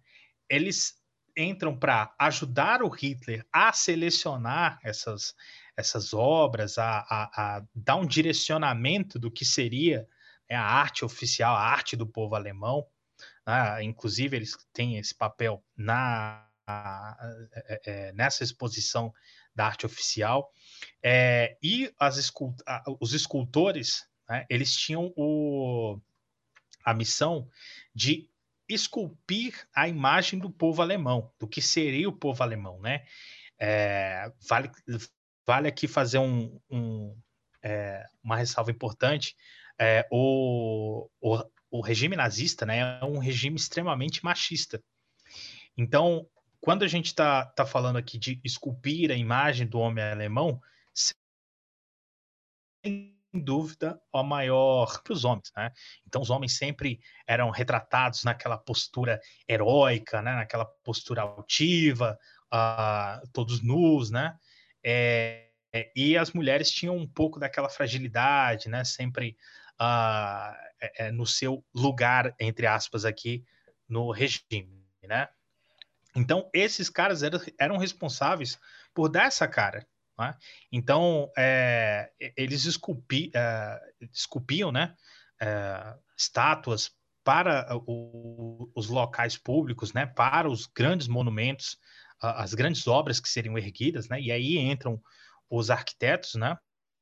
Eles 0.49 0.95
entram 1.35 1.77
para 1.77 2.13
ajudar 2.17 2.81
o 2.81 2.89
Hitler 2.89 3.45
a 3.51 3.71
selecionar 3.71 4.79
essas, 4.83 5.35
essas 5.75 6.13
obras, 6.13 6.77
a, 6.77 6.99
a, 6.99 7.57
a 7.57 7.63
dar 7.75 7.95
um 7.95 8.05
direcionamento 8.05 9.19
do 9.19 9.29
que 9.29 9.45
seria 9.45 10.07
né, 10.49 10.55
a 10.55 10.63
arte 10.63 11.05
oficial, 11.05 11.55
a 11.55 11.61
arte 11.61 11.95
do 11.95 12.07
povo 12.07 12.35
alemão. 12.35 12.87
Né? 13.45 13.83
Inclusive, 13.83 14.35
eles 14.35 14.57
têm 14.73 14.97
esse 14.97 15.13
papel 15.13 15.63
na, 15.75 16.47
é, 16.67 17.81
é, 17.85 18.13
nessa 18.13 18.43
exposição 18.43 19.13
da 19.55 19.67
arte 19.67 19.85
oficial. 19.85 20.51
É, 21.01 21.57
e 21.61 21.93
as 21.99 22.17
escult 22.17 22.61
os 22.99 23.13
escultores, 23.13 24.07
né, 24.27 24.45
eles 24.49 24.75
tinham 24.75 25.13
o, 25.15 25.99
a 26.83 26.93
missão 26.93 27.49
de 27.93 28.29
esculpir 28.69 29.67
a 29.73 29.87
imagem 29.87 30.39
do 30.39 30.49
povo 30.49 30.81
alemão, 30.81 31.31
do 31.39 31.47
que 31.47 31.61
seria 31.61 32.09
o 32.09 32.13
povo 32.13 32.43
alemão, 32.43 32.79
né? 32.79 33.05
É, 33.59 34.31
vale, 34.47 34.69
vale 35.45 35.67
aqui 35.67 35.87
fazer 35.87 36.19
um, 36.19 36.59
um, 36.69 37.17
é, 37.63 38.05
uma 38.23 38.37
ressalva 38.37 38.71
importante. 38.71 39.35
É, 39.79 40.07
o, 40.11 41.09
o, 41.19 41.43
o 41.71 41.81
regime 41.81 42.15
nazista 42.15 42.65
né, 42.65 42.99
é 43.01 43.05
um 43.05 43.19
regime 43.19 43.55
extremamente 43.55 44.23
machista. 44.23 44.83
Então, 45.77 46.27
quando 46.59 46.83
a 46.83 46.87
gente 46.87 47.07
está 47.07 47.45
tá 47.45 47.65
falando 47.65 47.97
aqui 47.97 48.17
de 48.17 48.39
esculpir 48.43 49.11
a 49.11 49.15
imagem 49.15 49.67
do 49.67 49.79
homem 49.79 50.03
alemão, 50.03 50.61
dúvida, 53.33 53.99
a 54.13 54.23
maior 54.23 55.01
para 55.03 55.13
os 55.13 55.23
homens, 55.25 55.51
né? 55.55 55.71
Então, 56.05 56.21
os 56.21 56.29
homens 56.29 56.57
sempre 56.57 56.99
eram 57.25 57.49
retratados 57.49 58.23
naquela 58.23 58.57
postura 58.57 59.19
heróica, 59.47 60.21
né? 60.21 60.35
Naquela 60.35 60.65
postura 60.83 61.21
altiva, 61.21 62.17
uh, 62.53 63.27
todos 63.31 63.61
nus, 63.61 64.09
né? 64.09 64.35
É, 64.83 65.49
e 65.95 66.17
as 66.17 66.31
mulheres 66.31 66.71
tinham 66.71 66.95
um 66.95 67.07
pouco 67.07 67.39
daquela 67.39 67.69
fragilidade, 67.69 68.69
né? 68.69 68.83
Sempre 68.83 69.37
uh, 69.79 70.55
é, 70.79 71.11
no 71.11 71.25
seu 71.25 71.63
lugar, 71.73 72.33
entre 72.39 72.65
aspas, 72.65 73.05
aqui 73.05 73.43
no 73.87 74.11
regime, 74.11 74.85
né? 75.03 75.27
Então, 76.15 76.49
esses 76.53 76.89
caras 76.89 77.21
eram, 77.21 77.39
eram 77.59 77.77
responsáveis 77.77 78.59
por 78.93 79.09
dar 79.09 79.25
essa 79.25 79.47
cara. 79.47 79.87
Né? 80.17 80.35
Então, 80.71 81.31
é, 81.37 82.09
eles 82.35 82.65
esculpi, 82.65 83.31
é, 83.35 83.79
esculpiam 84.11 84.71
né, 84.71 84.95
é, 85.39 85.95
estátuas 86.17 86.91
para 87.23 87.67
o, 87.85 88.71
os 88.73 88.87
locais 88.87 89.37
públicos, 89.37 89.93
né, 89.93 90.05
para 90.05 90.49
os 90.49 90.65
grandes 90.65 91.07
monumentos, 91.07 91.77
as 92.19 92.53
grandes 92.53 92.87
obras 92.87 93.19
que 93.19 93.29
seriam 93.29 93.57
erguidas, 93.57 94.07
né, 94.07 94.19
e 94.19 94.31
aí 94.31 94.57
entram 94.57 94.99
os 95.49 95.69
arquitetos, 95.69 96.35
né, 96.35 96.57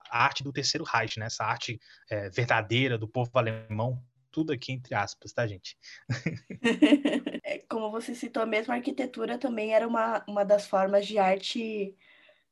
a 0.10 0.24
arte 0.24 0.44
do 0.44 0.52
Terceiro 0.52 0.84
Reich, 0.84 1.20
né, 1.20 1.28
essa 1.28 1.44
arte 1.46 1.80
é, 2.10 2.30
verdadeira 2.30 2.98
do 2.98 3.08
povo 3.08 3.32
alemão, 3.36 4.04
tudo 4.32 4.52
aqui 4.52 4.74
entre 4.74 4.94
aspas, 4.94 5.32
tá, 5.32 5.48
gente? 5.48 5.78
É, 7.48 7.60
como 7.70 7.92
você 7.92 8.16
citou, 8.16 8.42
a 8.42 8.46
mesma 8.48 8.74
arquitetura 8.74 9.38
também 9.38 9.76
era 9.76 9.88
uma, 9.88 10.26
uma 10.28 10.44
das 10.44 10.66
formas 10.66 11.06
de 11.06 11.20
arte 11.20 11.96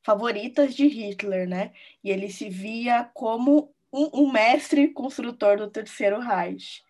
favoritas 0.03 0.75
de 0.75 0.87
Hitler, 0.87 1.47
né? 1.47 1.73
E 2.03 2.11
ele 2.11 2.29
se 2.29 2.49
via 2.49 3.09
como 3.13 3.73
um, 3.91 4.23
um 4.23 4.31
mestre 4.31 4.89
construtor 4.89 5.57
do 5.57 5.69
Terceiro 5.69 6.19
Reich. 6.19 6.83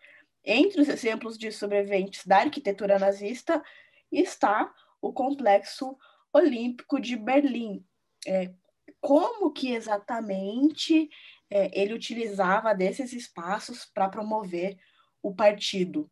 Entre 0.44 0.82
os 0.82 0.90
exemplos 0.90 1.38
de 1.38 1.52
sobreviventes 1.52 2.26
da 2.26 2.38
arquitetura 2.38 3.00
nazista 3.00 3.64
está 4.12 4.74
o 5.02 5.14
Complexo 5.14 5.98
Olímpico 6.34 7.00
de 7.00 7.16
Berlim. 7.16 7.86
É, 8.26 8.52
como 9.00 9.52
que 9.52 9.74
exatamente 9.74 11.10
é, 11.50 11.70
ele 11.80 11.94
utilizava 11.94 12.74
desses 12.74 13.14
espaços 13.14 13.86
para 13.86 14.10
promover 14.10 14.78
o 15.22 15.34
partido? 15.34 16.10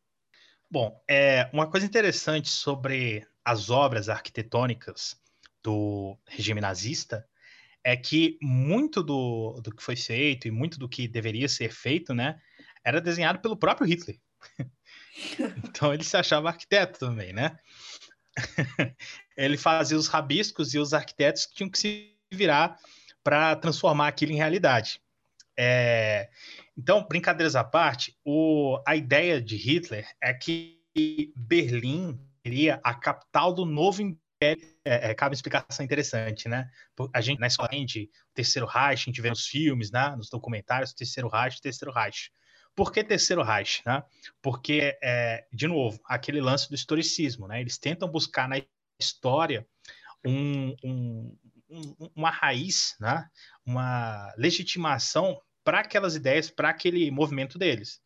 Bom, 0.70 1.02
é, 1.10 1.50
uma 1.52 1.70
coisa 1.70 1.86
interessante 1.86 2.50
sobre 2.50 3.26
as 3.44 3.70
obras 3.70 4.08
arquitetônicas 4.08 5.20
do 5.64 6.18
regime 6.28 6.62
nazista 6.62 7.28
é 7.84 7.98
que 7.98 8.38
muito 8.42 9.02
do, 9.02 9.60
do 9.64 9.76
que 9.76 9.84
foi 9.84 9.96
feito 9.96 10.48
e 10.48 10.52
muito 10.52 10.78
do 10.78 10.88
que 10.88 11.08
deveria 11.08 11.50
ser 11.50 11.72
feito, 11.72 12.14
né, 12.14 12.40
era 12.84 13.02
desenhado 13.02 13.40
pelo 13.40 13.58
próprio 13.58 13.88
Hitler. 13.88 14.20
então 15.64 15.94
ele 15.94 16.04
se 16.04 16.16
achava 16.16 16.50
arquiteto 16.50 17.00
também, 17.00 17.34
né? 17.34 17.58
ele 19.36 19.58
fazia 19.58 19.98
os 19.98 20.08
rabiscos 20.08 20.74
e 20.74 20.80
os 20.80 20.94
arquitetos 20.94 21.48
tinham 21.48 21.70
que 21.70 21.78
se 21.78 22.16
virar 22.32 22.78
para 23.24 23.56
transformar 23.56 24.08
aquilo 24.08 24.32
em 24.32 24.38
realidade. 24.38 25.02
É... 25.58 26.30
Então, 26.78 27.06
brincadeiras 27.08 27.56
à 27.56 27.64
parte, 27.64 28.18
o... 28.26 28.82
a 28.88 28.96
ideia 28.96 29.42
de 29.42 29.56
Hitler 29.58 30.08
é 30.22 30.34
que 30.34 30.82
Berlim 31.36 32.20
seria 32.46 32.80
a 32.84 32.94
capital 32.94 33.54
do 33.54 33.66
novo. 33.66 34.02
É, 34.44 34.58
é, 34.84 35.14
cabe 35.14 35.32
uma 35.32 35.36
explicação 35.36 35.86
interessante, 35.86 36.50
né? 36.50 36.70
A 37.14 37.22
gente, 37.22 37.40
na 37.40 37.48
escola, 37.48 37.70
de 37.70 38.10
Terceiro 38.34 38.68
Reich, 38.68 39.04
a 39.04 39.06
gente 39.06 39.22
vê 39.22 39.30
nos 39.30 39.46
filmes, 39.46 39.92
né? 39.92 40.16
nos 40.16 40.30
documentários, 40.30 40.94
Terceiro 40.94 41.30
Reich, 41.30 41.62
Terceiro 41.62 41.94
Reich. 41.94 42.32
Por 42.76 42.92
que 42.92 43.04
Terceiro 43.04 43.44
Reich? 43.44 43.84
Né? 43.86 44.04
Porque, 44.42 44.98
é, 45.04 45.46
de 45.54 45.68
novo, 45.68 46.00
aquele 46.06 46.42
lance 46.42 46.68
do 46.70 46.76
historicismo. 46.76 47.48
Né? 47.48 47.62
Eles 47.62 47.78
tentam 47.78 48.10
buscar 48.10 48.50
na 48.50 48.60
história 49.00 49.68
um, 50.26 50.76
um, 50.84 51.38
uma 52.16 52.32
raiz, 52.32 52.96
né? 53.00 53.30
uma 53.64 54.34
legitimação 54.38 55.40
para 55.64 55.82
aquelas 55.82 56.16
ideias, 56.16 56.50
para 56.50 56.70
aquele 56.70 57.12
movimento 57.12 57.60
deles. 57.60 58.02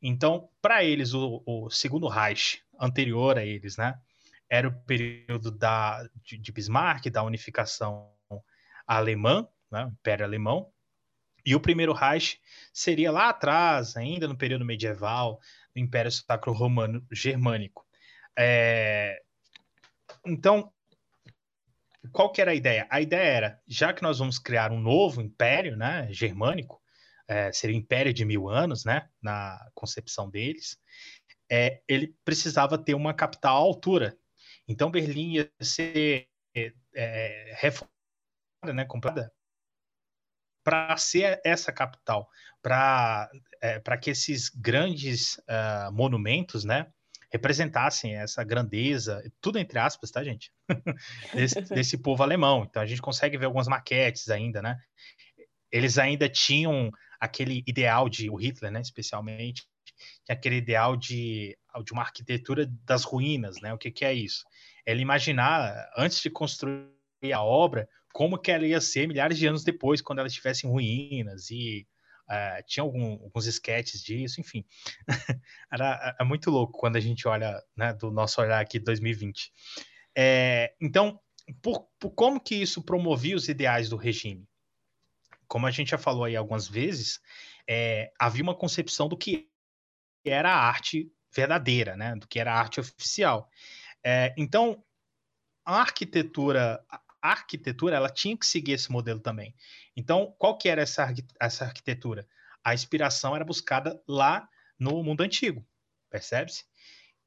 Então, 0.00 0.48
para 0.60 0.84
eles, 0.84 1.14
o, 1.14 1.42
o, 1.46 1.70
segundo 1.70 2.08
Reich, 2.08 2.60
anterior 2.78 3.38
a 3.38 3.44
eles, 3.44 3.78
né, 3.78 3.94
era 4.54 4.68
o 4.68 4.72
período 4.84 5.50
da, 5.50 6.08
de, 6.22 6.52
Bismarck, 6.52 7.10
da 7.10 7.24
unificação 7.24 8.08
alemã, 8.86 9.48
né, 9.70 9.90
Império 9.90 10.24
Alemão, 10.24 10.70
e 11.44 11.56
o 11.56 11.60
primeiro 11.60 11.92
Reich 11.92 12.40
seria 12.72 13.10
lá 13.10 13.30
atrás, 13.30 13.96
ainda 13.96 14.28
no 14.28 14.38
período 14.38 14.64
medieval, 14.64 15.40
do 15.74 15.80
Império 15.80 16.10
Sacro 16.12 16.52
Romano 16.52 17.04
Germânico. 17.10 17.84
É... 18.38 19.20
Então, 20.24 20.72
qual 22.12 22.30
que 22.30 22.40
era 22.40 22.52
a 22.52 22.54
ideia? 22.54 22.86
A 22.88 23.00
ideia 23.00 23.22
era, 23.22 23.60
já 23.66 23.92
que 23.92 24.02
nós 24.02 24.20
vamos 24.20 24.38
criar 24.38 24.70
um 24.70 24.80
novo 24.80 25.20
império, 25.20 25.76
né, 25.76 26.06
germânico, 26.10 26.80
é, 27.26 27.50
seria 27.50 27.74
o 27.74 27.78
império 27.78 28.14
de 28.14 28.24
mil 28.24 28.48
anos, 28.48 28.84
né, 28.84 29.08
na 29.20 29.58
concepção 29.74 30.30
deles, 30.30 30.78
é, 31.50 31.82
ele 31.88 32.14
precisava 32.24 32.78
ter 32.78 32.94
uma 32.94 33.12
capital 33.12 33.56
à 33.56 33.60
altura. 33.60 34.16
Então, 34.66 34.90
Berlim 34.90 35.34
ia 35.34 35.52
ser 35.60 36.28
é, 36.54 37.52
reformada, 37.56 38.72
né, 38.72 38.84
comprada 38.84 39.32
para 40.64 40.96
ser 40.96 41.40
essa 41.44 41.70
capital, 41.70 42.28
para 42.62 43.30
é, 43.60 43.78
que 43.98 44.10
esses 44.10 44.48
grandes 44.48 45.36
uh, 45.40 45.92
monumentos, 45.92 46.64
né, 46.64 46.90
representassem 47.30 48.16
essa 48.16 48.42
grandeza, 48.42 49.22
tudo 49.40 49.58
entre 49.58 49.78
aspas, 49.78 50.10
tá, 50.10 50.24
gente? 50.24 50.50
desse, 51.34 51.60
desse, 51.62 51.98
povo 51.98 52.22
alemão. 52.22 52.64
Então 52.64 52.80
a 52.80 52.86
gente 52.86 53.02
consegue 53.02 53.36
ver 53.36 53.46
algumas 53.46 53.68
maquetes 53.68 54.30
ainda, 54.30 54.62
né? 54.62 54.78
Eles 55.70 55.98
ainda 55.98 56.28
tinham 56.28 56.90
aquele 57.20 57.62
ideal 57.66 58.08
de 58.08 58.30
o 58.30 58.36
Hitler, 58.36 58.70
né, 58.70 58.80
especialmente, 58.80 59.66
aquele 60.28 60.56
ideal 60.56 60.96
de, 60.96 61.56
de 61.84 61.92
uma 61.92 62.02
arquitetura 62.02 62.66
das 62.84 63.04
ruínas, 63.04 63.60
né? 63.60 63.72
O 63.72 63.78
que, 63.78 63.90
que 63.90 64.04
é 64.04 64.12
isso? 64.12 64.44
Ele 64.86 65.02
imaginar 65.02 65.90
antes 65.96 66.20
de 66.20 66.30
construir 66.30 67.32
a 67.32 67.42
obra 67.42 67.88
como 68.12 68.38
que 68.38 68.50
ela 68.50 68.66
ia 68.66 68.80
ser 68.80 69.08
milhares 69.08 69.36
de 69.36 69.46
anos 69.46 69.64
depois, 69.64 70.00
quando 70.00 70.20
ela 70.20 70.28
estivesse 70.28 70.66
em 70.66 70.70
ruínas 70.70 71.50
e 71.50 71.86
uh, 72.30 72.62
tinha 72.66 72.82
algum, 72.82 73.12
alguns 73.24 73.46
esquetes 73.46 74.02
disso, 74.02 74.40
enfim. 74.40 74.64
Era 75.72 76.16
é 76.18 76.24
muito 76.24 76.50
louco 76.50 76.78
quando 76.78 76.96
a 76.96 77.00
gente 77.00 77.26
olha, 77.26 77.60
né, 77.76 77.92
do 77.92 78.10
nosso 78.10 78.40
olhar 78.40 78.60
aqui 78.60 78.78
2020. 78.78 79.52
É, 80.16 80.74
então, 80.80 81.18
por, 81.60 81.88
por 81.98 82.10
como 82.10 82.40
que 82.40 82.54
isso 82.54 82.82
promovia 82.82 83.36
os 83.36 83.48
ideais 83.48 83.88
do 83.88 83.96
regime? 83.96 84.46
Como 85.48 85.66
a 85.66 85.70
gente 85.70 85.90
já 85.90 85.98
falou 85.98 86.24
aí 86.24 86.36
algumas 86.36 86.68
vezes, 86.68 87.20
é, 87.68 88.12
havia 88.18 88.42
uma 88.42 88.54
concepção 88.54 89.08
do 89.08 89.16
que 89.16 89.48
era 90.30 90.52
a 90.52 90.66
arte 90.68 91.10
verdadeira, 91.34 91.96
né? 91.96 92.14
Do 92.16 92.26
que 92.26 92.38
era 92.38 92.52
a 92.52 92.58
arte 92.58 92.80
oficial. 92.80 93.48
É, 94.02 94.34
então, 94.36 94.82
a 95.64 95.80
arquitetura, 95.80 96.84
a 96.90 97.30
arquitetura, 97.30 97.96
ela 97.96 98.10
tinha 98.10 98.36
que 98.36 98.46
seguir 98.46 98.72
esse 98.72 98.92
modelo 98.92 99.20
também. 99.20 99.54
Então, 99.96 100.34
qual 100.38 100.58
que 100.58 100.68
era 100.68 100.82
essa, 100.82 101.12
essa 101.40 101.64
arquitetura? 101.64 102.26
A 102.62 102.74
inspiração 102.74 103.34
era 103.34 103.44
buscada 103.44 104.00
lá 104.06 104.48
no 104.78 105.02
mundo 105.02 105.22
antigo, 105.22 105.66
percebe-se? 106.10 106.64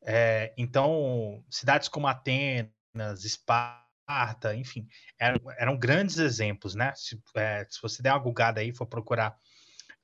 É, 0.04 0.54
então, 0.58 1.44
cidades 1.50 1.88
como 1.88 2.08
Atenas, 2.08 3.26
Esparta, 3.26 4.56
enfim, 4.56 4.88
eram, 5.20 5.40
eram 5.58 5.78
grandes 5.78 6.18
exemplos, 6.18 6.76
né? 6.76 6.94
Se, 6.96 7.22
é, 7.36 7.66
se, 7.70 7.82
você 7.82 8.02
der 8.02 8.14
uma 8.14 8.20
gulgada 8.20 8.62
aí, 8.62 8.74
for 8.74 8.86
procurar 8.86 9.36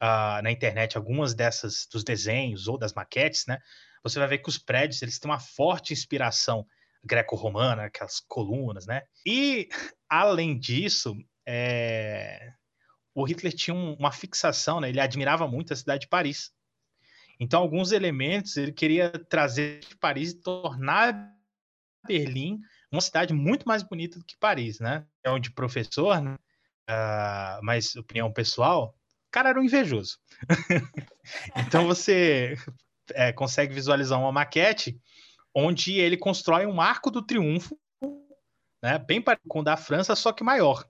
uh, 0.03 0.41
na 0.41 0.51
internet 0.51 0.97
algumas 0.97 1.33
dessas, 1.33 1.87
dos 1.89 2.03
desenhos 2.03 2.67
ou 2.67 2.77
das 2.77 2.93
maquetes, 2.93 3.45
né? 3.47 3.59
Você 4.03 4.19
vai 4.19 4.27
ver 4.27 4.39
que 4.39 4.49
os 4.49 4.57
prédios, 4.57 5.01
eles 5.01 5.17
têm 5.17 5.31
uma 5.31 5.39
forte 5.39 5.93
inspiração 5.93 6.67
greco-romana, 7.01 7.85
aquelas 7.85 8.19
colunas, 8.19 8.85
né? 8.85 9.03
E, 9.25 9.69
além 10.09 10.59
disso, 10.59 11.15
é... 11.47 12.51
o 13.15 13.23
Hitler 13.23 13.53
tinha 13.53 13.73
um, 13.73 13.93
uma 13.93 14.11
fixação, 14.11 14.81
né? 14.81 14.89
Ele 14.89 14.99
admirava 14.99 15.47
muito 15.47 15.71
a 15.71 15.75
cidade 15.75 16.01
de 16.01 16.09
Paris. 16.09 16.51
Então, 17.39 17.61
alguns 17.61 17.91
elementos 17.91 18.57
ele 18.57 18.73
queria 18.73 19.09
trazer 19.09 19.79
de 19.79 19.95
Paris 19.97 20.31
e 20.31 20.41
tornar 20.41 21.33
Berlim 22.05 22.59
uma 22.91 23.01
cidade 23.01 23.33
muito 23.33 23.67
mais 23.67 23.81
bonita 23.81 24.19
do 24.19 24.25
que 24.25 24.37
Paris, 24.37 24.79
né? 24.79 25.05
É 25.23 25.31
onde 25.31 25.51
professor, 25.51 26.21
né? 26.21 26.35
Uh, 26.89 27.63
mas 27.63 27.95
opinião 27.95 28.31
pessoal, 28.31 28.93
cara 29.33 29.49
era 29.49 29.59
um 29.59 29.63
invejoso. 29.63 30.19
então 31.57 31.87
você 31.87 32.55
é, 33.13 33.33
consegue 33.33 33.73
visualizar 33.73 34.19
uma 34.19 34.31
maquete 34.31 34.97
onde 35.53 35.99
ele 35.99 36.15
constrói 36.15 36.65
um 36.65 36.79
arco 36.79 37.09
do 37.09 37.21
triunfo, 37.21 37.77
né, 38.81 38.99
bem 38.99 39.21
parecido 39.21 39.49
com 39.49 39.59
o 39.59 39.63
da 39.63 39.75
França, 39.75 40.15
só 40.15 40.31
que 40.31 40.43
maior. 40.43 40.87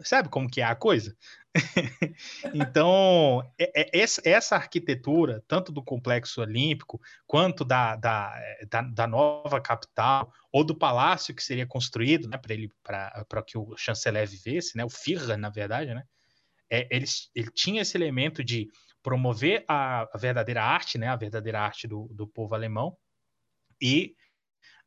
Sabe 0.00 0.28
como 0.28 0.50
que 0.50 0.60
é 0.60 0.64
a 0.64 0.74
coisa? 0.74 1.16
então, 2.52 3.48
é, 3.58 3.82
é, 3.82 4.04
essa 4.24 4.56
arquitetura, 4.56 5.42
tanto 5.46 5.70
do 5.70 5.84
complexo 5.84 6.40
olímpico, 6.40 7.00
quanto 7.26 7.64
da, 7.64 7.94
da, 7.94 8.34
da, 8.68 8.82
da 8.82 9.06
nova 9.06 9.60
capital, 9.60 10.32
ou 10.52 10.64
do 10.64 10.76
palácio 10.76 11.34
que 11.34 11.42
seria 11.42 11.66
construído 11.66 12.28
né, 12.28 12.36
para 12.82 13.42
que 13.46 13.56
o 13.56 13.76
chanceler 13.76 14.28
vivesse, 14.28 14.76
né, 14.76 14.84
o 14.84 14.90
Führer, 14.90 15.38
na 15.38 15.48
verdade, 15.48 15.94
né, 15.94 16.04
é, 16.74 16.88
ele, 16.90 17.04
ele 17.34 17.50
tinha 17.52 17.82
esse 17.82 17.96
elemento 17.96 18.42
de 18.42 18.68
promover 19.02 19.64
a, 19.68 20.08
a 20.12 20.18
verdadeira 20.18 20.62
arte, 20.62 20.98
né, 20.98 21.08
a 21.08 21.16
verdadeira 21.16 21.60
arte 21.60 21.86
do, 21.86 22.08
do 22.10 22.26
povo 22.26 22.54
alemão, 22.54 22.96
e 23.80 24.16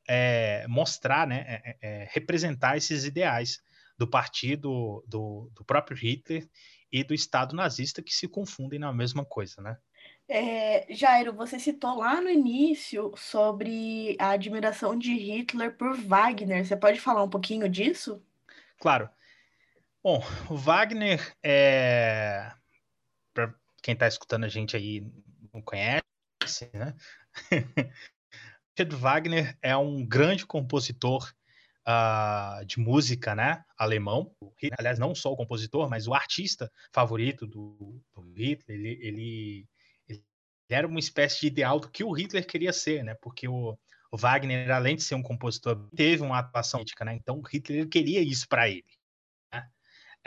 é, 0.08 0.66
mostrar, 0.68 1.26
né, 1.26 1.46
é, 1.48 1.62
é, 1.64 1.78
é, 1.82 2.10
representar 2.12 2.76
esses 2.76 3.06
ideais 3.06 3.60
do 3.98 4.08
partido 4.08 5.04
do, 5.08 5.50
do, 5.54 5.64
próprio 5.64 5.98
Hitler 5.98 6.48
e 6.92 7.04
do 7.04 7.14
Estado 7.14 7.56
nazista 7.56 8.02
que 8.02 8.14
se 8.14 8.28
confundem 8.28 8.80
na 8.80 8.92
mesma 8.92 9.26
coisa, 9.26 9.62
né? 9.62 9.78
É, 10.30 10.94
Jairo, 10.94 11.34
você 11.34 11.58
citou 11.58 11.98
lá 11.98 12.22
no 12.22 12.30
início 12.30 13.14
sobre 13.16 14.18
a 14.20 14.32
admiração 14.32 14.98
de 14.98 15.14
Hitler 15.14 15.76
por 15.76 15.96
Wagner. 15.96 16.66
Você 16.66 16.76
pode 16.76 17.00
falar 17.00 17.24
um 17.24 17.30
pouquinho 17.30 17.70
disso? 17.70 18.22
Claro. 18.80 19.10
Bom, 20.10 20.24
o 20.50 20.56
Wagner 20.56 21.36
é. 21.44 22.50
Para 23.34 23.54
quem 23.84 23.94
está 23.94 24.08
escutando 24.08 24.46
a 24.46 24.48
gente 24.48 24.74
aí 24.74 25.06
não 25.54 25.62
conhece, 25.62 26.02
né? 26.74 26.96
Richard 28.72 28.96
Wagner 28.96 29.58
é 29.62 29.76
um 29.76 30.06
grande 30.06 30.46
compositor 30.46 31.30
uh, 31.86 32.66
de 32.66 32.80
música, 32.80 33.36
né, 33.36 33.66
alemão. 33.78 34.34
Aliás, 34.80 34.98
não 34.98 35.14
só 35.14 35.34
o 35.34 35.36
compositor, 35.36 35.90
mas 35.90 36.08
o 36.08 36.14
artista 36.14 36.72
favorito 36.94 37.46
do, 37.46 38.02
do 38.16 38.32
Hitler. 38.34 38.80
Ele, 38.80 39.00
ele, 39.02 39.68
ele, 40.08 40.24
era 40.70 40.88
uma 40.88 41.00
espécie 41.00 41.42
de 41.42 41.48
ideal 41.48 41.82
do 41.82 41.92
que 41.92 42.06
o 42.06 42.14
Hitler 42.14 42.48
queria 42.48 42.72
ser, 42.72 43.04
né? 43.04 43.14
Porque 43.22 43.46
o, 43.46 43.78
o 44.10 44.18
Wagner, 44.18 44.72
além 44.72 44.96
de 44.96 45.04
ser 45.04 45.16
um 45.16 45.22
compositor, 45.22 45.90
teve 45.98 46.24
uma 46.24 46.40
atuação 46.40 46.80
política, 46.80 47.04
né? 47.04 47.14
Então, 47.14 47.42
Hitler 47.42 47.90
queria 47.90 48.22
isso 48.22 48.48
para 48.48 48.70
ele. 48.70 48.97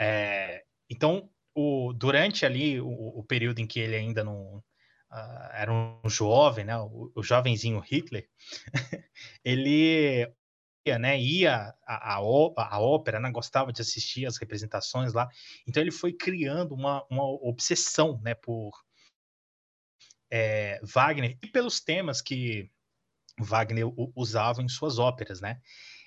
É, 0.03 0.63
então, 0.89 1.29
o, 1.53 1.93
durante 1.93 2.43
ali 2.43 2.81
o, 2.81 2.89
o, 2.89 3.23
período 3.23 3.59
em 3.59 3.67
que 3.67 3.79
ele 3.79 3.95
ainda 3.95 4.23
não 4.23 4.57
uh, 4.57 5.49
era 5.53 5.71
um 5.71 6.09
jovem, 6.09 6.65
né, 6.65 6.75
o, 6.75 7.11
o 7.13 7.21
jovenzinho 7.21 7.79
Hitler, 7.79 8.27
ele 9.45 10.27
né, 10.99 11.19
ia 11.21 11.75
a, 11.85 12.15
a 12.15 12.21
ópera, 12.81 13.19
né, 13.19 13.29
gostava 13.29 13.71
de 13.71 13.79
assistir 13.79 14.25
as 14.25 14.37
representações 14.37 15.13
lá. 15.13 15.29
Então 15.67 15.83
ele 15.83 15.91
foi 15.91 16.13
criando 16.13 16.73
uma, 16.73 17.05
uma 17.07 17.23
obsessão, 17.23 18.19
né, 18.23 18.33
por 18.33 18.71
é, 20.31 20.79
Wagner 20.81 21.37
e 21.43 21.47
pelos 21.47 21.79
temas 21.79 22.21
que 22.23 22.71
Wagner 23.39 23.85
usava 24.15 24.63
em 24.63 24.67
suas 24.67 24.97
óperas, 24.97 25.41
né? 25.41 25.61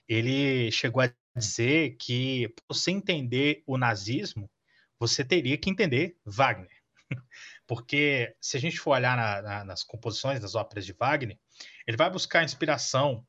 Ele 0.09 0.71
chegou 0.73 1.01
a 1.01 1.13
dizer 1.37 1.97
que 1.97 2.49
para 2.49 2.65
você 2.69 2.91
entender 2.91 3.63
o 3.67 3.77
nazismo, 3.77 4.51
você 4.99 5.25
teria 5.25 5.59
que 5.59 5.71
entender 5.71 6.17
Wagner. 6.25 6.71
Porque 7.67 8.35
se 8.41 8.57
a 8.57 8.61
gente 8.61 8.79
for 8.79 8.93
olhar 8.93 9.17
na, 9.17 9.43
na, 9.43 9.65
nas 9.65 9.83
composições 9.83 10.41
das 10.41 10.55
óperas 10.55 10.87
de 10.87 10.93
Wagner, 10.93 11.39
ele 11.87 11.97
vai 11.97 12.11
buscar 12.11 12.45
inspiração 12.45 13.27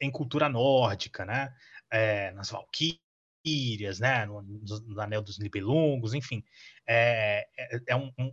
em 0.00 0.10
cultura 0.10 0.48
nórdica, 0.48 1.24
né? 1.24 1.54
É, 1.90 2.32
nas 2.32 2.50
valquírias, 2.50 4.00
né? 4.00 4.24
No, 4.26 4.42
no, 4.42 5.00
Anel 5.00 5.22
dos 5.22 5.38
Nibelungos, 5.38 6.14
enfim. 6.14 6.44
É, 6.86 7.46
é, 7.56 7.80
é 7.88 7.96
um, 7.96 8.12
um, 8.18 8.32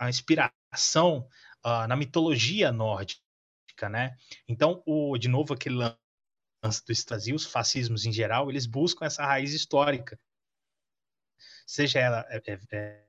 uma 0.00 0.08
inspiração 0.08 1.28
uh, 1.64 1.86
na 1.88 1.96
mitologia 1.96 2.72
nórdica, 2.72 3.88
né? 3.90 4.16
Então, 4.48 4.82
o, 4.86 5.18
de 5.18 5.28
novo, 5.28 5.52
aquele 5.52 5.76
do 6.62 7.04
Brasil, 7.06 7.34
os 7.34 7.44
fascismos 7.44 8.04
em 8.04 8.12
geral, 8.12 8.48
eles 8.48 8.66
buscam 8.66 9.04
essa 9.04 9.24
raiz 9.24 9.52
histórica. 9.52 10.18
Seja 11.66 11.98
ela 11.98 12.24
é, 12.28 12.42
é, 12.46 12.58
é 12.72 13.04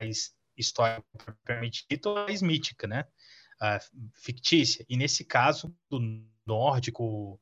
raiz 0.00 0.34
histórica 0.56 1.04
propriamente 1.18 1.84
dita 1.90 2.08
ou 2.08 2.14
raiz 2.14 2.42
mítica, 2.42 2.86
né? 2.86 3.04
Fictícia. 4.14 4.84
E 4.88 4.96
nesse 4.96 5.24
caso, 5.24 5.74
do 5.88 6.00
nórdico 6.46 7.40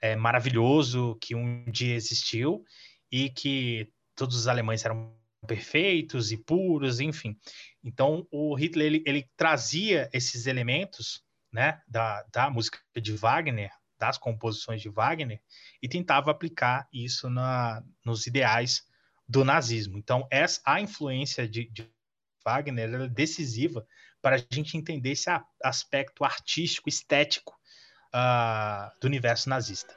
é, 0.00 0.16
maravilhoso 0.16 1.16
que 1.20 1.34
um 1.34 1.64
dia 1.70 1.94
existiu 1.94 2.64
e 3.10 3.30
que 3.30 3.92
todos 4.16 4.36
os 4.36 4.48
alemães 4.48 4.84
eram 4.84 5.16
perfeitos 5.46 6.30
e 6.32 6.36
puros, 6.36 7.00
enfim. 7.00 7.36
Então, 7.82 8.26
o 8.30 8.54
Hitler 8.54 8.86
ele, 8.86 9.02
ele 9.06 9.30
trazia 9.36 10.08
esses 10.12 10.46
elementos 10.46 11.22
né, 11.52 11.80
da, 11.86 12.22
da 12.32 12.50
música 12.50 12.78
de 13.00 13.12
Wagner, 13.12 13.70
das 14.02 14.18
composições 14.18 14.82
de 14.82 14.88
Wagner, 14.88 15.40
e 15.80 15.88
tentava 15.88 16.32
aplicar 16.32 16.88
isso 16.92 17.30
na, 17.30 17.84
nos 18.04 18.26
ideais 18.26 18.84
do 19.28 19.44
nazismo. 19.44 19.96
Então, 19.96 20.26
essa, 20.28 20.60
a 20.64 20.80
influência 20.80 21.46
de, 21.48 21.70
de 21.70 21.88
Wagner 22.44 22.92
é 22.92 23.08
decisiva 23.08 23.86
para 24.20 24.34
a 24.34 24.38
gente 24.50 24.76
entender 24.76 25.12
esse 25.12 25.30
aspecto 25.62 26.24
artístico, 26.24 26.88
estético 26.88 27.56
uh, 28.12 28.90
do 29.00 29.06
universo 29.06 29.48
nazista. 29.48 29.94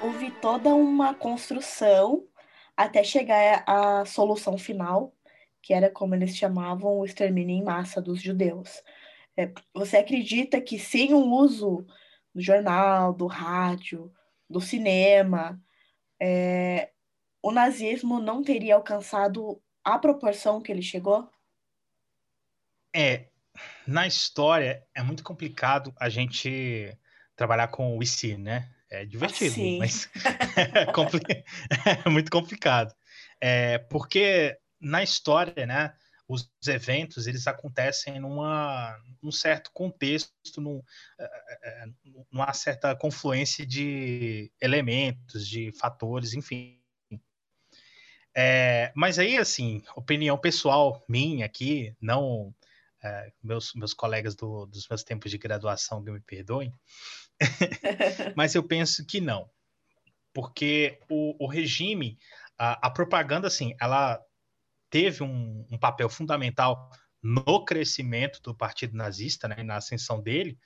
Houve 0.00 0.32
toda 0.40 0.74
uma 0.74 1.14
construção 1.14 2.27
até 2.78 3.02
chegar 3.02 3.64
à 3.66 4.04
solução 4.04 4.56
final, 4.56 5.12
que 5.60 5.74
era 5.74 5.90
como 5.90 6.14
eles 6.14 6.36
chamavam 6.36 7.00
o 7.00 7.04
extermínio 7.04 7.56
em 7.56 7.64
massa 7.64 8.00
dos 8.00 8.22
judeus. 8.22 8.84
É, 9.36 9.52
você 9.74 9.96
acredita 9.96 10.60
que 10.60 10.78
sem 10.78 11.12
o 11.12 11.18
uso 11.18 11.84
do 12.32 12.40
jornal, 12.40 13.12
do 13.12 13.26
rádio, 13.26 14.12
do 14.48 14.60
cinema, 14.60 15.60
é, 16.22 16.92
o 17.42 17.50
nazismo 17.50 18.20
não 18.20 18.44
teria 18.44 18.76
alcançado 18.76 19.60
a 19.82 19.98
proporção 19.98 20.60
que 20.60 20.70
ele 20.70 20.82
chegou? 20.82 21.28
É, 22.94 23.26
na 23.84 24.06
história 24.06 24.86
é 24.94 25.02
muito 25.02 25.24
complicado 25.24 25.92
a 25.98 26.08
gente 26.08 26.96
trabalhar 27.34 27.68
com 27.68 27.98
o 27.98 28.02
IC, 28.04 28.36
né? 28.36 28.72
É 28.90 29.04
divertido, 29.04 29.54
Sim. 29.54 29.78
mas 29.78 30.08
é, 30.56 30.86
compli... 30.92 31.20
é, 32.06 32.08
muito 32.08 32.30
complicado. 32.30 32.94
É, 33.40 33.78
porque 33.78 34.58
na 34.80 35.02
história, 35.02 35.66
né, 35.66 35.94
os 36.26 36.50
eventos 36.66 37.26
eles 37.26 37.46
acontecem 37.46 38.20
numa, 38.20 38.98
num 39.22 39.32
certo 39.32 39.70
contexto, 39.72 40.60
num, 40.60 40.82
é, 41.18 41.24
é, 41.24 41.68
é, 41.68 41.86
numa 42.30 42.52
certa 42.52 42.94
confluência 42.94 43.66
de 43.66 44.50
elementos, 44.60 45.46
de 45.46 45.72
fatores, 45.72 46.34
enfim. 46.34 46.78
É, 48.34 48.92
mas 48.94 49.18
aí, 49.18 49.36
assim, 49.36 49.82
opinião 49.96 50.38
pessoal 50.38 51.02
minha 51.08 51.46
aqui, 51.46 51.94
não 52.00 52.54
meus, 53.42 53.72
meus 53.74 53.94
colegas 53.94 54.34
do, 54.34 54.66
dos 54.66 54.88
meus 54.88 55.02
tempos 55.02 55.30
de 55.30 55.38
graduação 55.38 56.02
que 56.02 56.10
me 56.10 56.20
perdoem, 56.20 56.72
mas 58.36 58.54
eu 58.54 58.62
penso 58.62 59.04
que 59.06 59.20
não, 59.20 59.48
porque 60.32 61.00
o, 61.08 61.44
o 61.44 61.48
regime, 61.48 62.18
a, 62.58 62.86
a, 62.86 62.90
propaganda, 62.90 63.46
assim, 63.46 63.74
ela 63.80 64.20
teve 64.90 65.22
um, 65.22 65.66
um, 65.70 65.78
papel 65.78 66.08
fundamental 66.08 66.90
no 67.22 67.64
crescimento 67.64 68.40
do 68.42 68.54
Partido 68.54 68.96
Nazista, 68.96 69.48
né, 69.48 69.62
na 69.62 69.76
ascensão 69.76 70.20
dele, 70.20 70.58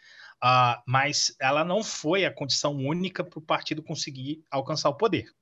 uh, 0.43 0.81
mas 0.87 1.35
ela 1.41 1.64
não 1.64 1.83
foi 1.83 2.25
a 2.25 2.33
condição 2.33 2.77
única 2.77 3.25
para 3.25 3.39
o 3.39 3.43
partido 3.43 3.83
conseguir 3.83 4.45
alcançar 4.51 4.89
o 4.89 4.97
poder, 4.97 5.33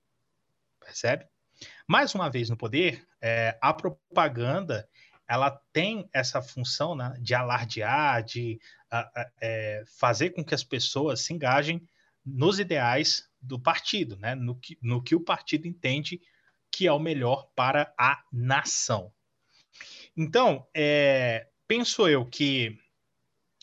percebe? 0.78 1.26
Mais 1.86 2.14
uma 2.14 2.30
vez 2.30 2.48
no 2.48 2.56
poder, 2.56 3.06
é, 3.20 3.58
a 3.60 3.74
propaganda 3.74 4.88
ela 5.28 5.60
tem 5.72 6.08
essa 6.12 6.42
função 6.42 6.96
né, 6.96 7.14
de 7.20 7.34
alardear, 7.34 8.24
de 8.24 8.58
é, 9.40 9.82
fazer 9.98 10.30
com 10.30 10.44
que 10.44 10.54
as 10.54 10.64
pessoas 10.64 11.20
se 11.20 11.32
engajem 11.32 11.80
nos 12.24 12.58
ideais 12.58 13.28
do 13.40 13.58
partido, 13.58 14.16
né, 14.16 14.34
no, 14.34 14.54
que, 14.54 14.78
no 14.82 15.02
que 15.02 15.14
o 15.14 15.20
partido 15.20 15.66
entende 15.66 16.20
que 16.70 16.86
é 16.86 16.92
o 16.92 16.98
melhor 16.98 17.48
para 17.54 17.92
a 17.98 18.22
nação. 18.32 19.12
Então, 20.16 20.66
é, 20.74 21.48
penso 21.66 22.06
eu 22.08 22.26
que 22.26 22.78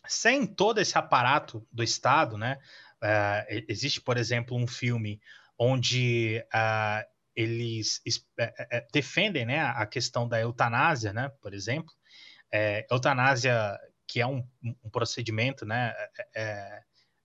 sem 0.07 0.45
todo 0.45 0.80
esse 0.80 0.97
aparato 0.97 1.65
do 1.71 1.84
Estado, 1.84 2.38
né, 2.38 2.57
é, 3.01 3.65
existe, 3.67 4.01
por 4.01 4.17
exemplo, 4.17 4.57
um 4.57 4.65
filme 4.65 5.21
onde 5.57 6.43
uh, 6.53 7.05
eles 7.36 8.01
é, 8.38 8.78
é, 8.78 8.88
defendem 8.91 9.45
né, 9.45 9.59
a 9.59 9.86
questão 9.86 10.28
da 10.28 10.39
eutanásia, 10.39 11.13
né, 11.13 11.30
por 11.41 11.53
exemplo. 11.53 11.93
É, 12.51 12.86
eutanásia, 12.89 13.78
que 14.08 14.22
é 14.22 14.28
um, 14.28 14.47
um 14.64 14.89
procedimento 14.89 15.66
né, 15.66 15.93
é, 16.36 16.84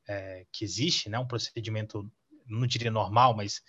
é, 0.08 0.46
que 0.52 0.64
existe, 0.64 1.08
né, 1.08 1.18
um 1.18 1.26
procedimento, 1.26 2.10
não 2.46 2.66
diria 2.66 2.90
normal, 2.90 3.34
mas 3.34 3.62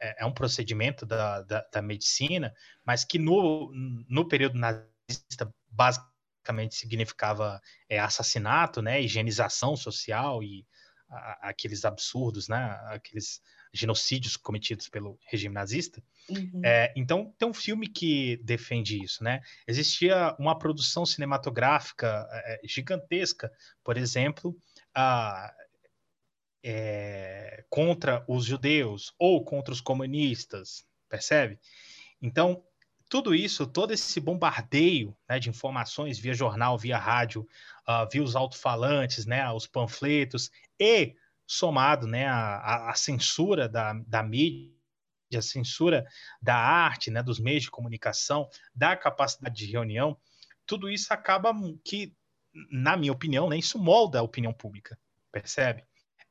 é, 0.00 0.24
um 0.24 0.32
procedimento 0.32 1.04
da, 1.04 1.42
da, 1.42 1.66
da, 1.72 1.82
medicina, 1.82 2.54
mas 2.84 3.04
que 3.04 3.18
no, 3.18 3.70
no 4.08 4.26
período 4.26 4.58
nazista 4.58 5.52
basicamente 5.68 6.74
significava 6.74 7.60
assassinato, 8.00 8.80
né, 8.80 9.00
higienização 9.00 9.76
social 9.76 10.42
e 10.42 10.66
a, 11.08 11.48
aqueles 11.48 11.84
absurdos, 11.84 12.48
né, 12.48 12.78
aqueles 12.86 13.40
genocídios 13.72 14.36
cometidos 14.36 14.88
pelo 14.88 15.18
regime 15.26 15.54
nazista. 15.54 16.02
Uhum. 16.28 16.60
É, 16.62 16.92
então, 16.94 17.34
tem 17.38 17.48
um 17.48 17.54
filme 17.54 17.88
que 17.88 18.36
defende 18.38 19.02
isso, 19.02 19.24
né? 19.24 19.40
Existia 19.66 20.36
uma 20.38 20.58
produção 20.58 21.06
cinematográfica 21.06 22.26
é, 22.30 22.60
gigantesca, 22.64 23.50
por 23.82 23.96
exemplo, 23.96 24.56
a, 24.94 25.54
é, 26.62 27.64
contra 27.70 28.24
os 28.28 28.44
judeus 28.44 29.14
ou 29.18 29.44
contra 29.44 29.72
os 29.72 29.80
comunistas, 29.80 30.84
percebe? 31.08 31.58
Então, 32.20 32.62
tudo 33.08 33.34
isso, 33.34 33.66
todo 33.66 33.92
esse 33.92 34.18
bombardeio 34.20 35.14
né, 35.28 35.38
de 35.38 35.50
informações 35.50 36.18
via 36.18 36.32
jornal, 36.32 36.78
via 36.78 36.96
rádio, 36.96 37.46
uh, 37.86 38.08
via 38.10 38.22
os 38.22 38.34
alto-falantes, 38.34 39.26
né, 39.26 39.50
os 39.52 39.66
panfletos 39.66 40.50
e 40.80 41.14
somado 41.46 42.06
né, 42.06 42.26
a, 42.26 42.90
a 42.90 42.94
censura 42.94 43.68
da, 43.68 43.92
da 44.06 44.22
mídia, 44.22 44.72
a 45.36 45.42
censura 45.42 46.06
da 46.40 46.56
arte, 46.56 47.10
né, 47.10 47.22
dos 47.22 47.38
meios 47.38 47.64
de 47.64 47.70
comunicação, 47.70 48.48
da 48.74 48.96
capacidade 48.96 49.56
de 49.56 49.70
reunião, 49.70 50.16
tudo 50.66 50.90
isso 50.90 51.12
acaba 51.12 51.54
que, 51.84 52.14
na 52.70 52.96
minha 52.96 53.12
opinião, 53.12 53.48
né, 53.48 53.56
isso 53.56 53.78
molda 53.78 54.18
a 54.18 54.22
opinião 54.22 54.52
pública, 54.52 54.98
percebe? 55.30 55.84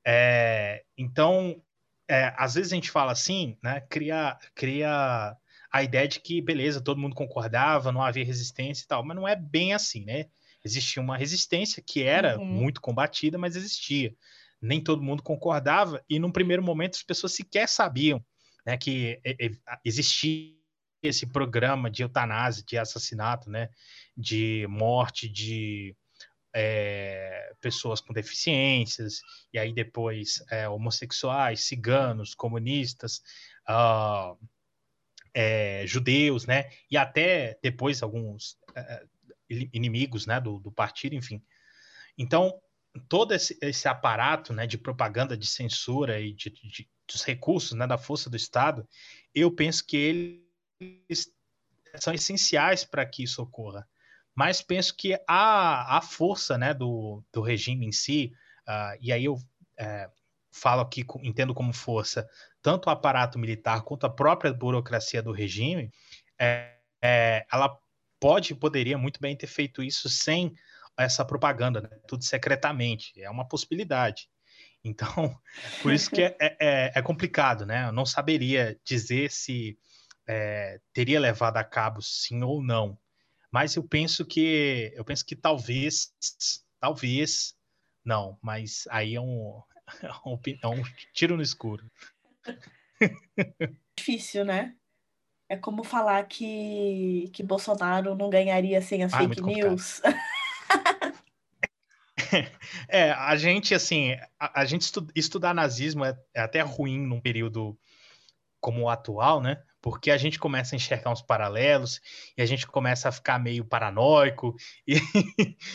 É, 0.06 0.84
então, 0.98 1.62
é, 2.08 2.34
às 2.38 2.56
vezes 2.56 2.72
a 2.72 2.76
gente 2.76 2.92
fala 2.92 3.12
assim, 3.12 3.58
né, 3.64 3.82
cria, 3.82 4.38
cria 4.56 5.38
a 5.72 5.84
ideia 5.84 6.08
de 6.08 6.20
que, 6.20 6.42
beleza, 6.42 6.82
todo 6.82 7.00
mundo 7.00 7.16
concordava, 7.16 7.92
não 7.92 8.02
havia 8.02 8.26
resistência 8.26 8.84
e 8.84 8.88
tal, 8.88 9.04
mas 9.04 9.16
não 9.16 9.28
é 9.28 9.36
bem 9.36 9.74
assim, 9.74 10.04
né? 10.04 10.26
Existia 10.64 11.02
uma 11.02 11.18
resistência 11.18 11.82
que 11.82 12.04
era 12.04 12.38
uhum. 12.38 12.46
muito 12.46 12.82
combatida, 12.82 13.38
mas 13.38 13.56
existia 13.56 14.14
nem 14.62 14.82
todo 14.82 15.02
mundo 15.02 15.24
concordava, 15.24 16.04
e 16.10 16.20
num 16.20 16.32
primeiro 16.32 16.62
momento 16.62 16.96
as 16.96 17.04
pessoas 17.04 17.34
sequer 17.34 17.68
sabiam 17.68 18.24
né, 18.66 18.78
que 18.78 19.20
existia 19.84 20.56
esse 21.02 21.26
programa 21.26 21.90
de 21.90 22.04
eutanásia, 22.04 22.64
de 22.64 22.78
assassinato, 22.78 23.50
né, 23.50 23.70
de 24.16 24.66
morte 24.70 25.28
de 25.28 25.96
é, 26.54 27.54
pessoas 27.60 28.00
com 28.00 28.14
deficiências, 28.14 29.22
e 29.52 29.58
aí 29.58 29.74
depois 29.74 30.44
é, 30.52 30.68
homossexuais, 30.70 31.62
ciganos, 31.62 32.36
comunistas, 32.36 33.22
uh, 33.68 34.38
é, 35.34 35.84
judeus, 35.88 36.46
né, 36.46 36.70
e 36.90 36.98
até 36.98 37.58
depois 37.64 38.04
alguns 38.04 38.58
é, 38.76 39.04
inimigos, 39.50 40.28
né, 40.28 40.40
do, 40.40 40.60
do 40.60 40.72
partido, 40.72 41.16
enfim. 41.16 41.44
Então, 42.18 42.62
todo 43.08 43.34
esse, 43.34 43.58
esse, 43.62 43.88
aparato 43.88 44.54
né, 44.54 44.68
de 44.68 44.78
propaganda, 44.78 45.38
de 45.38 45.48
censura 45.48 46.20
e 46.20 46.34
de, 46.34 46.50
de, 46.50 46.90
dos 47.08 47.24
recursos 47.24 47.72
né, 47.74 47.88
da 47.88 47.98
força 47.98 48.30
do 48.30 48.36
Estado, 48.36 48.88
eu 49.34 49.52
penso 49.52 49.86
que 49.86 50.44
eles 50.80 51.32
são 51.96 52.14
essenciais 52.14 52.84
para 52.84 53.06
que 53.06 53.24
isso 53.24 53.42
ocorra. 53.42 53.88
Mas 54.36 54.62
penso 54.62 54.96
que 54.96 55.18
a, 55.28 55.98
a 55.98 56.02
força 56.02 56.58
né, 56.58 56.74
do, 56.74 57.24
do 57.32 57.42
regime 57.42 57.86
em 57.86 57.92
si, 57.92 58.34
uh, 58.68 58.98
e 59.02 59.12
aí 59.12 59.26
eu 59.26 59.38
é, 59.78 60.10
falo 60.52 60.82
aqui, 60.82 61.06
entendo 61.22 61.54
como 61.54 61.74
força, 61.74 62.30
tanto 62.62 62.88
o 62.88 62.90
aparato 62.90 63.40
militar 63.40 63.82
quanto 63.84 64.06
a 64.06 64.10
própria 64.10 64.54
burocracia 64.54 65.22
do 65.22 65.32
regime, 65.32 65.92
é, 66.40 66.76
é, 67.02 67.46
ela 67.52 67.78
pode, 68.20 68.54
poderia 68.54 68.98
muito 68.98 69.20
bem 69.20 69.36
ter 69.36 69.48
feito 69.48 69.82
isso 69.82 70.08
sem 70.08 70.54
essa 70.98 71.26
propaganda, 71.26 71.82
né? 71.82 71.90
tudo 72.08 72.24
secretamente. 72.24 73.12
É 73.22 73.30
uma 73.30 73.48
possibilidade. 73.48 74.30
Então, 74.84 75.36
por 75.82 75.94
isso 75.94 76.10
que 76.10 76.22
é, 76.22 76.36
é, 76.40 76.58
é, 76.60 76.92
é 76.96 77.02
complicado, 77.02 77.66
né? 77.66 77.88
Eu 77.88 77.92
não 77.92 78.06
saberia 78.06 78.80
dizer 78.84 79.32
se 79.32 79.78
é, 80.28 80.80
teria 80.94 81.20
levado 81.20 81.58
a 81.58 81.64
cabo 81.64 82.02
sim 82.02 82.44
ou 82.44 82.62
não. 82.64 82.98
Mas 83.52 83.76
eu 83.76 83.84
penso 83.84 84.26
que 84.26 84.94
eu 84.96 85.04
penso 85.04 85.26
que 85.26 85.36
talvez, 85.36 86.14
talvez, 86.80 87.54
não, 88.04 88.38
mas 88.42 88.86
aí 88.90 89.16
é 89.16 89.22
um, 89.22 89.62
é 90.64 90.68
um 90.68 90.82
tiro 91.14 91.36
no 91.36 91.44
escuro. 91.44 91.86
Difícil, 93.98 94.46
né? 94.46 94.76
É 95.50 95.58
como 95.58 95.84
falar 95.84 96.24
que, 96.28 97.30
que 97.34 97.44
Bolsonaro 97.44 98.16
não 98.16 98.30
ganharia 98.30 98.82
sem 98.82 99.04
as 99.04 99.14
ah, 99.14 99.18
fake 99.18 99.42
news. 99.42 100.02
é, 102.88 103.12
a 103.12 103.36
gente, 103.36 103.74
assim, 103.74 104.14
a, 104.40 104.62
a 104.62 104.66
gente 104.66 104.82
estu, 104.82 105.08
estudar 105.16 105.54
nazismo 105.54 106.06
é, 106.06 106.18
é, 106.34 106.42
até 106.42 106.62
ruim 106.62 107.00
num 107.00 107.20
período 107.20 107.78
como 108.60 108.84
o 108.84 108.90
atual, 108.90 109.42
né? 109.42 109.62
Porque 109.82 110.12
a 110.12 110.18
gente 110.18 110.38
começa 110.38 110.76
a 110.76 110.78
enxergar 110.78 111.12
uns 111.12 111.22
paralelos 111.22 112.00
e 112.38 112.42
a 112.42 112.46
gente 112.46 112.68
começa 112.68 113.10
a 113.10 113.12
ficar 113.12 113.40
meio 113.40 113.66
paranoico 113.66 114.56
e, 114.88 115.02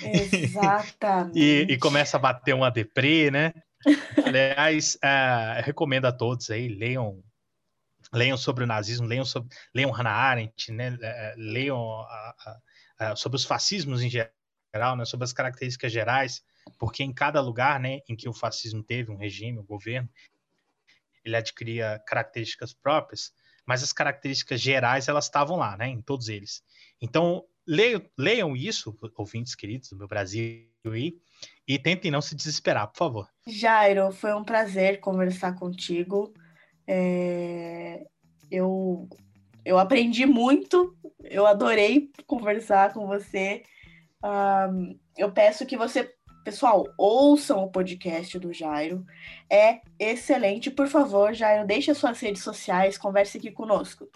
Exatamente. 0.02 1.36
e, 1.38 1.66
e 1.72 1.78
começa 1.78 2.16
a 2.16 2.20
bater 2.20 2.54
uma 2.54 2.70
deprê, 2.70 3.30
né? 3.30 3.52
Aliás, 4.24 4.96
uh, 5.02 5.62
recomendo 5.64 6.06
a 6.06 6.12
todos 6.12 6.50
aí, 6.50 6.68
leiam 6.68 7.22
leiam 8.12 8.36
sobre 8.36 8.62
o 8.62 8.66
nazismo, 8.68 9.06
leiam, 9.06 9.24
sobre, 9.24 9.48
leiam 9.74 9.90
Hannah 9.90 10.12
Arendt, 10.12 10.70
né? 10.70 10.96
É, 11.02 11.34
leiam 11.36 12.00
a, 12.02 12.34
a, 12.98 13.10
a, 13.10 13.16
sobre 13.16 13.34
os 13.34 13.44
fascismos 13.44 14.00
em 14.00 14.08
geral 14.08 14.35
geral, 14.76 14.96
né, 14.96 15.04
sobre 15.04 15.24
as 15.24 15.32
características 15.32 15.90
gerais, 15.90 16.44
porque 16.78 17.02
em 17.02 17.12
cada 17.12 17.40
lugar, 17.40 17.80
né, 17.80 18.00
em 18.08 18.14
que 18.14 18.28
o 18.28 18.32
fascismo 18.32 18.82
teve 18.82 19.10
um 19.10 19.16
regime, 19.16 19.58
um 19.58 19.64
governo, 19.64 20.08
ele 21.24 21.36
adquiria 21.36 22.00
características 22.06 22.72
próprias, 22.72 23.32
mas 23.64 23.82
as 23.82 23.92
características 23.92 24.60
gerais 24.60 25.08
elas 25.08 25.24
estavam 25.24 25.56
lá, 25.56 25.76
né, 25.76 25.88
em 25.88 26.00
todos 26.00 26.28
eles. 26.28 26.62
Então 27.00 27.44
leiam, 27.66 28.02
leiam 28.16 28.56
isso, 28.56 28.96
ouvintes 29.16 29.54
queridos 29.54 29.88
do 29.88 29.96
meu 29.96 30.06
Brasil 30.06 30.68
e 31.66 31.78
tentem 31.78 32.10
não 32.10 32.20
se 32.20 32.36
desesperar, 32.36 32.86
por 32.88 32.98
favor. 32.98 33.28
Jairo, 33.46 34.12
foi 34.12 34.32
um 34.34 34.44
prazer 34.44 35.00
conversar 35.00 35.56
contigo. 35.56 36.32
É... 36.86 38.06
Eu 38.48 39.08
eu 39.64 39.80
aprendi 39.80 40.24
muito, 40.24 40.96
eu 41.24 41.44
adorei 41.44 42.08
conversar 42.24 42.92
com 42.92 43.04
você. 43.04 43.64
Um, 44.26 44.98
eu 45.16 45.30
peço 45.30 45.64
que 45.64 45.76
você, 45.76 46.12
pessoal, 46.44 46.84
ouçam 46.98 47.62
o 47.62 47.70
podcast 47.70 48.36
do 48.40 48.52
Jairo. 48.52 49.06
É 49.48 49.80
excelente. 49.98 50.70
Por 50.70 50.88
favor, 50.88 51.32
Jairo, 51.32 51.66
deixe 51.66 51.90
as 51.92 51.98
suas 51.98 52.18
redes 52.18 52.42
sociais, 52.42 52.98
converse 52.98 53.38
aqui 53.38 53.52
conosco. 53.52 54.08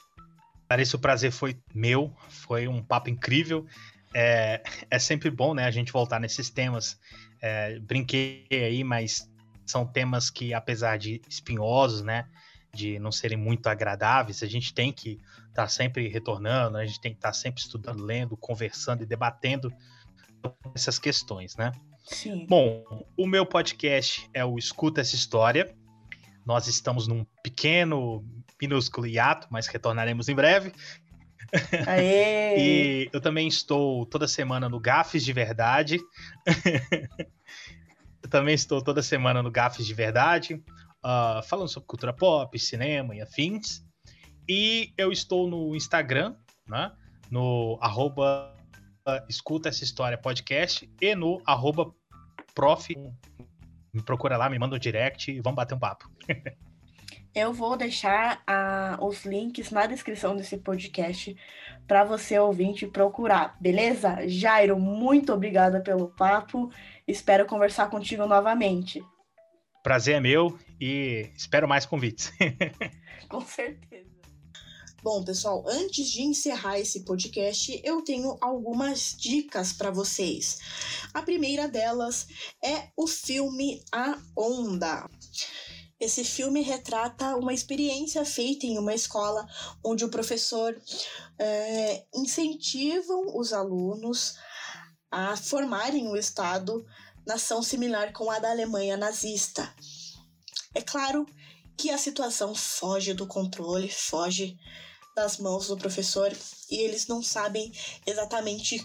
Larissa, 0.68 0.96
o 0.96 1.00
prazer 1.00 1.30
foi 1.30 1.58
meu, 1.74 2.12
foi 2.28 2.66
um 2.66 2.82
papo 2.82 3.08
incrível. 3.08 3.66
É, 4.12 4.62
é 4.90 4.98
sempre 4.98 5.30
bom, 5.30 5.54
né, 5.54 5.64
a 5.64 5.70
gente 5.70 5.92
voltar 5.92 6.18
nesses 6.18 6.50
temas. 6.50 6.98
É, 7.40 7.78
brinquei 7.78 8.46
aí, 8.50 8.82
mas 8.82 9.28
são 9.64 9.86
temas 9.86 10.30
que, 10.30 10.52
apesar 10.52 10.98
de 10.98 11.20
espinhosos, 11.28 12.02
né, 12.02 12.26
de 12.72 12.98
não 12.98 13.11
serem 13.11 13.38
muito 13.38 13.68
agradáveis, 13.68 14.42
a 14.42 14.46
gente 14.46 14.74
tem 14.74 14.92
que 14.92 15.20
estar 15.48 15.62
tá 15.62 15.68
sempre 15.68 16.08
retornando, 16.08 16.76
a 16.76 16.86
gente 16.86 17.00
tem 17.00 17.12
que 17.12 17.18
estar 17.18 17.30
tá 17.30 17.34
sempre 17.34 17.61
estudando, 17.61 18.02
lendo, 18.02 18.36
conversando 18.36 19.02
e 19.02 19.06
debatendo 19.06 19.72
essas 20.74 20.99
questões, 20.99 21.57
né? 21.57 21.72
Sim. 22.05 22.47
Bom, 22.49 22.84
o 23.16 23.26
meu 23.26 23.47
podcast 23.47 24.28
é 24.34 24.45
o 24.45 24.59
Escuta 24.59 25.01
essa 25.01 25.14
História. 25.14 25.74
Nós 26.45 26.66
estamos 26.66 27.07
num 27.07 27.24
pequeno, 27.43 28.24
minúsculo 28.61 29.07
hiato, 29.07 29.47
mas 29.51 29.66
retornaremos 29.66 30.28
em 30.28 30.34
breve. 30.34 30.72
Aê! 31.86 32.57
e 32.59 33.11
eu 33.12 33.20
também 33.20 33.47
estou 33.47 34.07
toda 34.07 34.26
semana 34.26 34.68
no 34.68 34.80
Gafes 34.80 35.24
de 35.24 35.32
Verdade. 35.32 35.99
eu 38.22 38.28
também 38.28 38.55
estou 38.55 38.82
toda 38.82 39.03
semana 39.03 39.43
no 39.43 39.51
Gafes 39.51 39.86
de 39.86 39.95
Verdade, 39.95 40.55
uh, 40.55 41.43
falando 41.47 41.68
sobre 41.68 41.86
cultura 41.86 42.12
pop, 42.12 42.59
cinema 42.59 43.14
e 43.14 43.20
afins. 43.20 43.84
E 44.49 44.93
eu 44.97 45.12
estou 45.12 45.49
no 45.49 45.76
Instagram, 45.76 46.34
né? 46.66 46.91
No 47.30 47.78
arroba 47.80 48.53
escuta 49.28 49.68
essa 49.68 49.84
história 49.84 50.18
podcast 50.18 50.90
e 51.01 51.14
no 51.14 51.40
arroba 51.46 51.92
prof. 52.55 52.94
Me 53.92 54.03
procura 54.03 54.36
lá, 54.36 54.48
me 54.48 54.59
manda 54.59 54.76
um 54.76 54.78
direct 54.78 55.30
e 55.30 55.40
vamos 55.40 55.57
bater 55.57 55.74
um 55.74 55.78
papo. 55.78 56.11
Eu 57.32 57.53
vou 57.53 57.76
deixar 57.76 58.38
uh, 58.38 59.05
os 59.05 59.24
links 59.24 59.70
na 59.70 59.86
descrição 59.86 60.36
desse 60.36 60.59
podcast 60.59 61.36
para 61.86 62.03
você 62.03 62.36
ouvinte 62.36 62.88
procurar, 62.88 63.57
beleza? 63.61 64.26
Jairo, 64.26 64.76
muito 64.78 65.32
obrigada 65.32 65.80
pelo 65.80 66.09
papo. 66.09 66.72
Espero 67.07 67.46
conversar 67.46 67.88
contigo 67.88 68.26
novamente. 68.26 69.01
Prazer 69.82 70.16
é 70.16 70.20
meu 70.20 70.59
e 70.80 71.30
espero 71.36 71.68
mais 71.68 71.86
convites. 71.86 72.32
Com 73.28 73.40
certeza. 73.40 74.09
Bom, 75.03 75.24
pessoal, 75.24 75.64
antes 75.66 76.11
de 76.11 76.20
encerrar 76.20 76.78
esse 76.78 77.05
podcast, 77.05 77.80
eu 77.82 78.03
tenho 78.03 78.36
algumas 78.38 79.16
dicas 79.16 79.72
para 79.72 79.90
vocês. 79.90 80.59
A 81.14 81.22
primeira 81.22 81.66
delas 81.66 82.26
é 82.62 82.90
o 82.94 83.07
filme 83.07 83.82
A 83.90 84.18
Onda. 84.36 85.09
Esse 85.98 86.22
filme 86.22 86.61
retrata 86.61 87.34
uma 87.36 87.55
experiência 87.55 88.26
feita 88.26 88.66
em 88.66 88.76
uma 88.76 88.94
escola 88.94 89.48
onde 89.82 90.05
o 90.05 90.11
professor 90.11 90.78
é, 91.38 92.05
incentivam 92.14 93.38
os 93.38 93.55
alunos 93.55 94.34
a 95.11 95.34
formarem 95.34 96.09
um 96.09 96.16
Estado, 96.16 96.84
nação 97.26 97.62
similar 97.62 98.12
com 98.12 98.30
a 98.30 98.38
da 98.38 98.51
Alemanha 98.51 98.98
nazista. 98.98 99.74
É 100.74 100.82
claro 100.82 101.24
que 101.74 101.88
a 101.88 101.96
situação 101.96 102.55
foge 102.55 103.14
do 103.14 103.26
controle, 103.26 103.88
foge 103.88 104.59
das 105.20 105.36
mãos 105.36 105.66
do 105.66 105.76
professor 105.76 106.34
e 106.70 106.76
eles 106.78 107.06
não 107.06 107.22
sabem 107.22 107.70
exatamente 108.06 108.82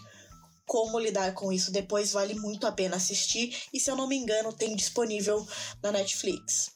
como 0.65 0.99
lidar 0.99 1.33
com 1.33 1.51
isso. 1.51 1.71
Depois 1.71 2.11
vale 2.11 2.35
muito 2.35 2.67
a 2.67 2.73
pena 2.73 2.97
assistir 2.97 3.55
e, 3.71 3.79
se 3.79 3.89
eu 3.89 3.95
não 3.95 4.05
me 4.05 4.17
engano, 4.17 4.51
tem 4.51 4.75
disponível 4.75 5.47
na 5.81 5.93
Netflix. 5.93 6.71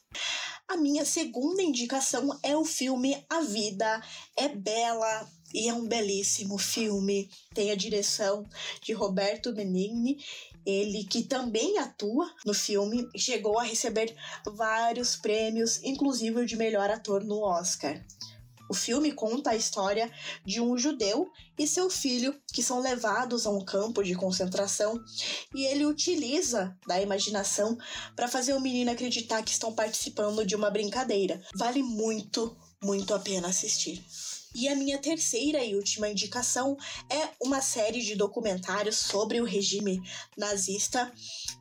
A 0.66 0.78
minha 0.78 1.04
segunda 1.04 1.62
indicação 1.62 2.38
é 2.42 2.56
o 2.56 2.64
filme 2.64 3.22
A 3.28 3.42
Vida 3.42 4.02
é 4.34 4.48
Bela 4.48 5.28
e 5.52 5.68
é 5.68 5.74
um 5.74 5.86
belíssimo 5.86 6.56
filme. 6.56 7.28
Tem 7.52 7.70
a 7.70 7.76
direção 7.76 8.48
de 8.80 8.94
Roberto 8.94 9.52
Benigni, 9.52 10.24
ele 10.64 11.04
que 11.04 11.24
também 11.24 11.76
atua 11.76 12.32
no 12.46 12.54
filme, 12.54 13.06
chegou 13.14 13.58
a 13.58 13.64
receber 13.64 14.16
vários 14.46 15.16
prêmios, 15.16 15.82
inclusive 15.82 16.40
o 16.40 16.46
de 16.46 16.56
melhor 16.56 16.88
ator 16.88 17.22
no 17.24 17.42
Oscar. 17.42 18.00
O 18.70 18.74
filme 18.74 19.10
conta 19.10 19.50
a 19.50 19.56
história 19.56 20.08
de 20.46 20.60
um 20.60 20.78
judeu 20.78 21.28
e 21.58 21.66
seu 21.66 21.90
filho 21.90 22.40
que 22.52 22.62
são 22.62 22.78
levados 22.78 23.44
a 23.44 23.50
um 23.50 23.64
campo 23.64 24.00
de 24.00 24.14
concentração 24.14 24.96
e 25.52 25.66
ele 25.66 25.84
utiliza 25.84 26.78
da 26.86 27.02
imaginação 27.02 27.76
para 28.14 28.28
fazer 28.28 28.54
o 28.54 28.60
menino 28.60 28.92
acreditar 28.92 29.42
que 29.42 29.50
estão 29.50 29.74
participando 29.74 30.46
de 30.46 30.54
uma 30.54 30.70
brincadeira. 30.70 31.42
Vale 31.56 31.82
muito 31.82 32.56
muito 32.80 33.12
a 33.12 33.18
pena 33.18 33.48
assistir. 33.48 34.06
E 34.54 34.68
a 34.68 34.76
minha 34.76 34.98
terceira 34.98 35.64
e 35.64 35.74
última 35.74 36.08
indicação 36.08 36.76
é 37.10 37.30
uma 37.42 37.60
série 37.60 38.00
de 38.00 38.14
documentários 38.14 38.96
sobre 38.96 39.40
o 39.40 39.44
regime 39.44 40.00
nazista. 40.38 41.12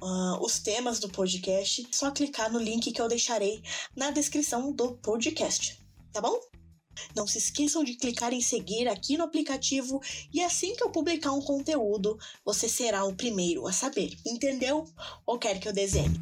uh, 0.00 0.42
os 0.42 0.58
temas 0.60 0.98
do 0.98 1.10
podcast, 1.10 1.82
é 1.82 1.94
só 1.94 2.10
clicar 2.10 2.50
no 2.50 2.58
link 2.58 2.90
que 2.90 3.00
eu 3.00 3.06
deixarei 3.06 3.62
na 3.94 4.10
descrição 4.10 4.72
do 4.72 4.94
podcast, 4.96 5.78
tá 6.10 6.22
bom? 6.22 6.51
Não 7.14 7.26
se 7.26 7.38
esqueçam 7.38 7.84
de 7.84 7.94
clicar 7.94 8.32
em 8.32 8.40
seguir 8.40 8.88
aqui 8.88 9.16
no 9.16 9.24
aplicativo 9.24 10.00
e 10.32 10.40
assim 10.40 10.74
que 10.74 10.82
eu 10.82 10.90
publicar 10.90 11.32
um 11.32 11.40
conteúdo, 11.40 12.18
você 12.44 12.68
será 12.68 13.04
o 13.04 13.14
primeiro 13.14 13.66
a 13.66 13.72
saber. 13.72 14.16
Entendeu? 14.26 14.86
Ou 15.26 15.38
quer 15.38 15.58
que 15.58 15.68
eu 15.68 15.72
desenhe? 15.72 16.20